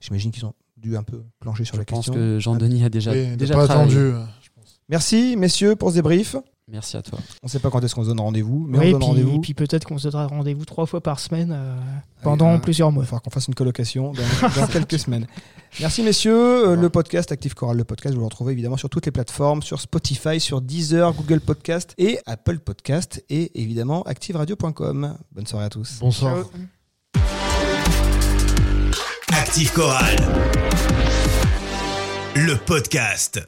J'imagine 0.00 0.30
qu'ils 0.32 0.46
ont 0.46 0.54
dû 0.76 0.96
un 0.96 1.02
peu 1.02 1.22
plancher 1.38 1.64
sur 1.64 1.74
Je 1.74 1.80
la 1.80 1.84
pense 1.84 2.06
question. 2.06 2.14
que 2.14 2.38
Jean-Denis 2.38 2.82
a 2.84 2.88
déjà, 2.88 3.12
Oui, 3.12 3.36
déjà 3.36 3.54
pas 3.54 3.66
travaillé. 3.66 3.94
attendu. 3.98 4.26
je 4.42 4.48
pense. 4.54 4.80
Merci 4.88 5.36
messieurs 5.36 5.76
pour 5.76 5.90
ce 5.90 5.96
débrief. 5.96 6.34
Merci 6.72 6.96
à 6.96 7.02
toi. 7.02 7.18
On 7.42 7.46
ne 7.46 7.50
sait 7.50 7.58
pas 7.58 7.68
quand 7.68 7.82
est-ce 7.82 7.94
qu'on 7.96 8.04
se 8.04 8.08
donne 8.08 8.20
rendez-vous, 8.20 8.64
mais 8.68 8.78
Oui, 8.78 8.84
on 8.84 8.86
se 8.88 8.92
donne 8.92 9.02
rendez-vous. 9.02 9.40
puis 9.40 9.54
peut-être 9.54 9.84
qu'on 9.86 9.98
se 9.98 10.04
donnera 10.08 10.28
rendez-vous 10.28 10.64
trois 10.64 10.86
fois 10.86 11.00
par 11.00 11.18
semaine 11.18 11.50
euh, 11.52 11.74
pendant 12.22 12.54
euh, 12.54 12.58
plusieurs 12.58 12.90
Il 12.90 12.92
mois. 12.94 13.02
va 13.02 13.06
falloir 13.08 13.22
qu'on 13.22 13.30
fasse 13.30 13.48
une 13.48 13.54
colocation 13.56 14.12
dans, 14.12 14.48
dans 14.60 14.66
quelques 14.72 14.98
semaines. 15.00 15.26
Merci 15.80 16.02
messieurs. 16.04 16.68
Euh, 16.68 16.76
Le 16.76 16.88
podcast 16.88 17.32
Active 17.32 17.54
Choral, 17.54 17.76
le 17.76 17.82
podcast, 17.84 18.14
vous 18.14 18.20
le 18.20 18.26
retrouvez 18.26 18.52
évidemment 18.52 18.76
sur 18.76 18.88
toutes 18.88 19.04
les 19.06 19.12
plateformes, 19.12 19.62
sur 19.62 19.80
Spotify, 19.80 20.38
sur 20.38 20.60
Deezer, 20.60 21.12
Google 21.14 21.40
Podcast 21.40 21.92
et 21.98 22.20
Apple 22.26 22.60
Podcast 22.60 23.24
et 23.28 23.60
évidemment 23.60 24.02
activeradio.com. 24.04 25.16
Bonne 25.32 25.46
soirée 25.48 25.64
à 25.66 25.70
tous. 25.70 25.98
Bonsoir. 26.00 26.44
Active 29.32 29.72
Chorale. 29.72 30.16
Le 32.36 32.54
podcast. 32.64 33.40